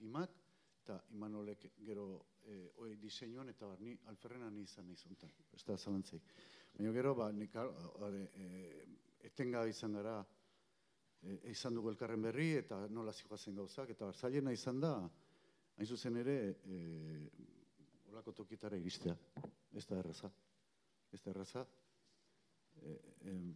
imak, 0.07 0.41
eta 0.85 0.99
Imanolek 1.15 1.71
gero 1.81 2.05
e, 2.45 2.69
oi 2.83 2.93
diseinuan 3.01 3.49
eta 3.49 3.67
bar, 3.67 3.81
ni 3.81 3.95
alferrena 4.11 4.51
ni 4.53 4.63
izan 4.63 4.87
nahi 4.87 4.95
zontan, 4.95 5.31
ez 5.51 5.63
da 5.65 5.77
zalantzik. 5.77 6.35
Baina 6.77 6.91
gero, 6.93 7.15
ba, 7.17 7.31
nik, 7.33 7.55
e, 7.55 8.85
etenga 9.25 9.65
izan 9.69 9.97
gara, 9.97 10.15
e, 11.21 11.37
izan 11.51 11.75
dugu 11.75 11.91
elkarren 11.91 12.21
berri 12.21 12.51
eta 12.61 12.79
nola 12.93 13.13
zijoazen 13.13 13.55
gauzak, 13.57 13.91
eta 13.95 14.11
zailena 14.13 14.53
izan 14.55 14.79
da, 14.83 14.95
hain 15.77 15.87
zuzen 15.87 16.17
ere, 16.21 16.37
e, 16.65 16.79
olako 18.11 18.35
tokitara 18.43 18.77
iristea, 18.79 19.15
ez 19.75 19.85
da 19.89 19.99
erraza. 19.99 20.31
Ez 21.11 21.21
da 21.23 21.31
erraza. 21.31 21.65
E, 22.81 22.97
em, 23.31 23.49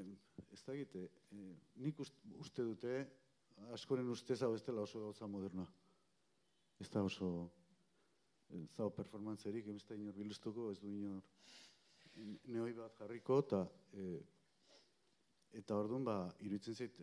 em, 0.00 0.14
ez 0.50 0.62
da 0.64 0.74
egite, 0.74 1.06
e, 1.32 1.50
nik 1.84 2.00
ust, 2.00 2.16
uste 2.40 2.64
dute, 2.64 2.94
askoren 3.76 4.08
ustez 4.08 4.40
hau 4.42 4.54
ez 4.56 4.62
dela 4.64 4.84
oso 4.86 5.02
gauza 5.02 5.28
modernoa. 5.28 5.68
Ez 6.80 6.88
da 6.88 7.02
oso, 7.04 7.50
ez 8.56 8.68
da 8.76 8.88
performantzerik, 8.96 9.68
ez 9.68 9.84
da 9.84 9.98
inor 9.98 10.16
biluztuko, 10.16 10.70
ez 10.72 10.80
du 10.80 10.88
inor 10.88 11.22
neoi 12.52 12.72
bat 12.76 12.96
jarriko, 12.98 13.38
eta 13.44 13.60
e, 13.92 14.06
Eta 15.58 15.76
orduan, 15.76 16.04
ba, 16.06 16.16
iruditzen 16.46 16.74
zait, 16.74 17.00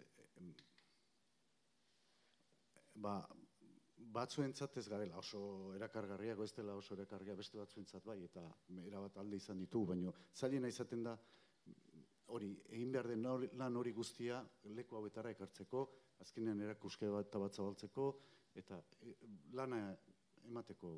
ba, 3.03 3.17
batzuentzat 4.17 4.77
ez 4.79 4.85
garela 4.89 5.17
oso 5.19 5.41
erakargarriago 5.75 6.45
ez 6.45 6.53
dela 6.55 6.75
oso 6.79 6.95
erakargarria 6.95 7.35
beste 7.35 7.59
batzuentzat 7.59 8.05
bai, 8.05 8.21
eta 8.23 8.43
erabat 8.85 9.17
alde 9.21 9.39
izan 9.41 9.59
ditugu, 9.59 9.91
baina 9.93 10.13
zailena 10.33 10.71
izaten 10.71 11.03
da, 11.03 11.17
hori, 12.35 12.51
egin 12.75 12.91
behar 12.91 13.09
den 13.11 13.25
lan 13.59 13.79
hori 13.79 13.93
guztia 13.95 14.41
leku 14.77 14.97
hauetara 14.99 15.31
ekartzeko, 15.35 15.85
azkenean 16.23 16.61
erakuske 16.65 17.09
bat 17.13 17.29
eta 17.29 17.41
bat 17.43 17.55
zabaltzeko, 17.55 18.07
eta 18.57 18.79
e, 19.01 19.13
lana 19.59 19.81
emateko 20.47 20.93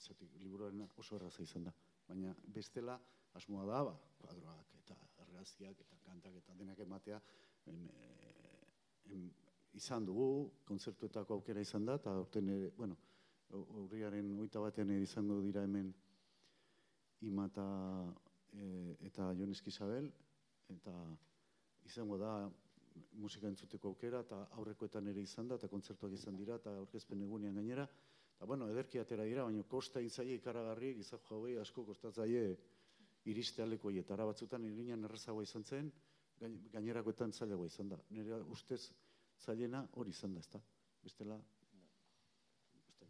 zati, 0.00 0.28
liburuaren 0.42 0.86
oso 0.96 1.16
erraza 1.16 1.42
izan 1.42 1.68
da. 1.68 1.74
Baina 2.08 2.34
bestela, 2.56 2.98
asmoa 3.38 3.66
da, 3.70 3.82
ba, 3.88 3.94
kuadroak 4.20 4.74
eta 4.80 4.96
errazkiak 5.34 5.80
eta 5.84 5.98
kantak 6.06 6.38
eta 6.40 6.54
denak 6.54 6.78
ematea, 6.86 7.20
em, 7.66 7.88
eh, 7.90 9.12
em, 9.12 9.26
izan 9.74 10.06
dugu, 10.06 10.50
kontzertuetako 10.64 11.34
aukera 11.34 11.60
izan 11.60 11.84
da, 11.84 11.98
eta 11.98 12.14
aurten 12.14 12.48
ere, 12.48 12.70
bueno, 12.78 12.96
urriaren 13.84 14.30
hogeita 14.38 14.62
batean 14.62 14.90
ere 14.94 15.02
izango 15.02 15.40
dira 15.42 15.62
hemen 15.62 15.92
Imata 17.24 17.64
e, 18.52 18.96
eta 19.08 19.30
Jon 19.38 19.52
Eskizabel, 19.54 20.10
eta 20.68 20.92
izango 21.88 22.18
da 22.20 22.32
musika 23.18 23.48
entzuteko 23.48 23.94
aukera, 23.94 24.20
eta 24.26 24.42
aurrekoetan 24.58 25.08
ere 25.08 25.22
izan 25.22 25.48
da, 25.48 25.56
eta 25.56 25.70
kontzertuak 25.72 26.12
izan 26.12 26.36
dira, 26.36 26.58
eta 26.60 26.74
aurkezpen 26.82 27.22
egunean 27.24 27.56
gainera. 27.60 27.86
Eta, 28.34 28.46
bueno, 28.50 28.68
ederki 28.70 29.00
atera 29.00 29.24
dira, 29.24 29.46
baina 29.48 29.64
kosta 29.70 30.02
intzaie 30.04 30.36
ikaragarri, 30.40 30.94
gizak 31.00 31.24
jauei 31.30 31.56
asko 31.62 31.86
kostatzaie 31.88 32.44
iriste 33.24 33.62
aleko 33.62 33.90
eta 33.90 34.16
batzutan 34.16 34.64
irinan 34.64 35.04
errazagoa 35.04 35.42
izan 35.42 35.64
zen, 35.64 35.92
gain- 36.40 36.60
gainerakoetan 36.72 37.32
zailagoa 37.32 37.66
izan 37.66 37.88
da. 37.88 37.98
Nire 38.10 38.40
ustez 38.56 38.80
zailena 39.44 39.86
hori 39.92 40.10
izan 40.10 40.34
da, 40.34 40.40
ezta? 40.40 40.60
Bestela, 41.02 41.38
beste- 42.74 43.08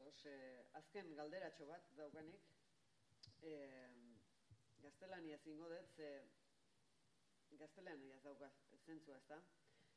Ados, 0.00 0.24
eh, 0.26 0.64
azken 0.72 1.14
galderatxo 1.16 1.66
bat 1.66 1.90
daukanik. 1.96 2.40
Eh, 3.42 3.90
gaztelania 4.82 5.38
zingo 5.38 5.68
dut, 5.68 5.90
ze 5.96 6.08
gaztelania 7.58 8.18
dauka 8.24 8.50
zentzua, 8.86 9.16
ezta? 9.16 9.42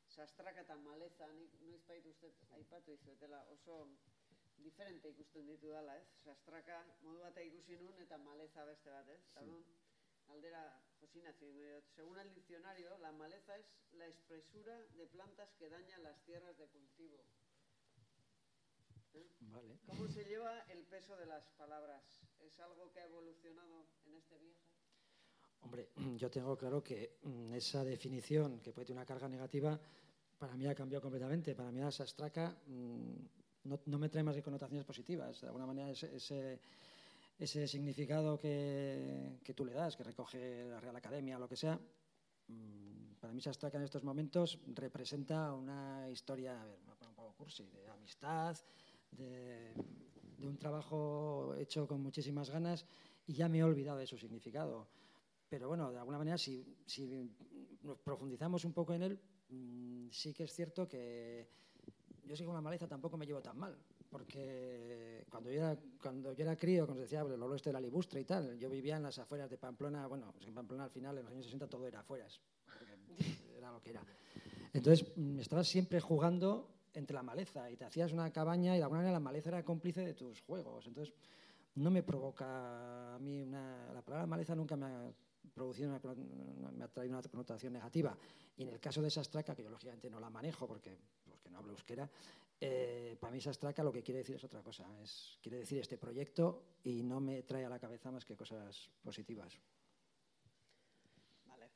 Sastraka 0.08 0.60
eta 0.60 0.76
maleza, 0.76 1.26
nik 1.32 1.54
noiz 1.60 1.82
baitu 1.88 2.10
uste 2.10 2.30
aipatu 2.58 2.92
izuetela 2.92 3.44
oso 3.50 3.80
diferente 4.64 5.10
ikusten 5.10 5.46
ditu 5.46 5.70
dala, 5.70 5.96
ez? 5.98 6.08
Sastraka 6.24 6.78
modu 7.02 7.20
bat 7.20 7.38
ikusi 7.44 7.76
nun 7.80 8.00
eta 8.02 8.18
maleza 8.18 8.64
beste 8.64 8.90
bat, 8.90 9.08
ez? 9.08 9.22
Orduan, 9.42 9.64
Aldera, 10.28 10.62
Josina, 11.00 11.32
dut. 11.32 11.84
según 11.94 12.18
el 12.18 12.34
diccionario, 12.34 12.98
la 12.98 13.12
maleza 13.12 13.56
es 13.56 13.66
la 13.92 14.06
espesura 14.06 14.76
de 14.96 15.06
plantas 15.06 15.54
que 15.54 15.68
dañan 15.68 16.02
las 16.02 16.22
tierras 16.24 16.56
de 16.58 16.66
cultivo. 16.68 17.24
Vale. 19.40 19.78
¿Cómo 19.86 20.08
se 20.08 20.24
lleva 20.24 20.60
el 20.68 20.84
peso 20.84 21.16
de 21.16 21.26
las 21.26 21.48
palabras? 21.52 22.02
¿Es 22.40 22.58
algo 22.60 22.90
que 22.92 23.00
ha 23.00 23.04
evolucionado 23.04 23.86
en 24.04 24.14
este 24.14 24.38
viaje? 24.38 24.60
Hombre, 25.60 25.90
yo 26.16 26.30
tengo 26.30 26.56
claro 26.56 26.82
que 26.82 27.18
mm, 27.22 27.54
esa 27.54 27.84
definición 27.84 28.60
que 28.60 28.72
puede 28.72 28.86
tener 28.86 28.98
una 28.98 29.06
carga 29.06 29.28
negativa, 29.28 29.78
para 30.38 30.54
mí 30.54 30.66
ha 30.66 30.74
cambiado 30.74 31.02
completamente. 31.02 31.54
Para 31.54 31.70
mí 31.70 31.80
la 31.80 31.90
sastraca 31.90 32.60
mm, 32.66 33.26
no, 33.66 33.98
me 33.98 34.08
trae 34.08 34.22
más 34.22 34.34
que 34.34 34.42
connotaciones 34.42 34.84
positivas. 34.84 35.40
De 35.40 35.46
alguna 35.48 35.66
manera 35.66 35.90
ese, 35.90 36.60
ese, 37.38 37.68
significado 37.68 38.38
que, 38.38 39.38
que 39.42 39.54
tú 39.54 39.64
le 39.64 39.72
das, 39.72 39.96
que 39.96 40.04
recoge 40.04 40.64
la 40.64 40.80
Real 40.80 40.96
Academia 40.96 41.36
o 41.36 41.40
lo 41.40 41.48
que 41.48 41.56
sea, 41.56 41.78
mm, 42.48 43.14
para 43.20 43.32
mí 43.32 43.40
sastraca 43.40 43.78
en 43.78 43.84
estos 43.84 44.04
momentos 44.04 44.58
representa 44.74 45.52
una 45.52 46.08
historia, 46.10 46.60
a 46.60 46.64
ver, 46.64 46.78
un 47.08 47.14
poco 47.14 47.34
cursi, 47.36 47.64
de 47.64 47.90
amistad, 47.90 48.56
de, 49.10 49.72
de 50.38 50.46
un 50.46 50.58
trabajo 50.58 51.54
hecho 51.58 51.86
con 51.86 52.02
muchísimas 52.02 52.50
ganas 52.50 52.86
y 53.26 53.34
ya 53.34 53.48
me 53.48 53.58
he 53.58 53.64
olvidado 53.64 53.98
de 53.98 54.06
su 54.06 54.18
significado. 54.18 54.88
Pero 55.48 55.68
bueno, 55.68 55.92
de 55.92 55.98
alguna 55.98 56.18
manera, 56.18 56.38
si, 56.38 56.64
si 56.86 57.30
nos 57.82 57.98
profundizamos 57.98 58.64
un 58.64 58.72
poco 58.72 58.94
en 58.94 59.02
él, 59.02 59.20
mm, 59.48 60.08
sí 60.10 60.32
que 60.32 60.44
es 60.44 60.52
cierto 60.52 60.88
que 60.88 61.48
yo 62.26 62.36
sí 62.36 62.44
con 62.44 62.54
la 62.54 62.60
maleza 62.60 62.86
tampoco 62.86 63.16
me 63.16 63.26
llevo 63.26 63.40
tan 63.40 63.58
mal. 63.58 63.76
Porque 64.10 65.24
cuando 65.30 65.50
yo 65.50 65.58
era, 65.58 65.78
cuando 66.00 66.32
yo 66.32 66.42
era 66.42 66.56
crío, 66.56 66.86
como 66.86 66.96
se 66.96 67.02
decía, 67.02 67.20
el 67.20 67.42
oeste 67.42 67.70
de 67.70 67.74
la 67.74 67.80
libustre 67.80 68.20
y 68.20 68.24
tal, 68.24 68.58
yo 68.58 68.68
vivía 68.68 68.96
en 68.96 69.02
las 69.02 69.18
afueras 69.18 69.50
de 69.50 69.58
Pamplona. 69.58 70.06
Bueno, 70.06 70.34
en 70.46 70.54
Pamplona 70.54 70.84
al 70.84 70.90
final, 70.90 71.16
en 71.18 71.24
los 71.24 71.32
años 71.32 71.44
60, 71.44 71.68
todo 71.68 71.86
era 71.86 72.00
afueras. 72.00 72.40
Era 73.56 73.72
lo 73.72 73.80
que 73.80 73.90
era. 73.90 74.04
Entonces, 74.72 75.06
mm, 75.16 75.40
estabas 75.40 75.66
siempre 75.66 76.00
jugando 76.00 76.68
entre 76.92 77.14
la 77.14 77.22
maleza 77.22 77.70
y 77.70 77.76
te 77.76 77.84
hacías 77.84 78.12
una 78.12 78.30
cabaña 78.30 78.74
y 78.74 78.78
de 78.78 78.82
alguna 78.82 79.00
manera 79.00 79.14
la 79.14 79.20
maleza 79.20 79.50
era 79.50 79.64
cómplice 79.64 80.04
de 80.04 80.14
tus 80.14 80.40
juegos. 80.42 80.86
Entonces, 80.86 81.14
no 81.76 81.90
me 81.90 82.02
provoca 82.02 83.14
a 83.14 83.18
mí 83.18 83.42
una... 83.42 83.92
La 83.92 84.02
palabra 84.02 84.26
maleza 84.26 84.54
nunca 84.54 84.76
me 84.76 84.86
ha 84.86 85.12
producido 85.54 85.88
una, 85.88 86.00
me 86.72 86.84
ha 86.84 86.88
traído 86.88 87.18
una 87.18 87.28
connotación 87.28 87.72
negativa. 87.72 88.16
Y 88.56 88.62
en 88.62 88.68
el 88.68 88.80
caso 88.80 89.02
de 89.02 89.08
esa 89.08 89.20
estraca, 89.20 89.54
que 89.54 89.62
yo 89.62 89.70
lógicamente 89.70 90.10
no 90.10 90.20
la 90.20 90.30
manejo 90.30 90.66
porque 90.66 90.98
no 91.56 91.60
hablo 91.60 91.72
euskera, 91.72 92.08
eh, 92.60 93.16
para 93.18 93.32
mí 93.32 93.38
esa 93.38 93.50
estraca 93.50 93.82
lo 93.82 93.92
que 93.92 94.02
quiere 94.02 94.18
decir 94.18 94.36
es 94.36 94.44
otra 94.44 94.62
cosa. 94.62 94.84
Es, 95.02 95.38
quiere 95.42 95.58
decir 95.58 95.80
este 95.80 95.98
proyecto 95.98 96.62
y 96.84 97.02
no 97.02 97.20
me 97.20 97.42
trae 97.42 97.64
a 97.64 97.68
la 97.68 97.78
cabeza 97.78 98.10
más 98.10 98.24
que 98.24 98.36
cosas 98.36 98.90
positivas. 99.02 99.58
Vale. 101.46 101.70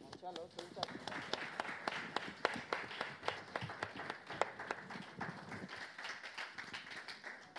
Gontzalo, 0.00 0.48
zeuntza. 0.48 0.82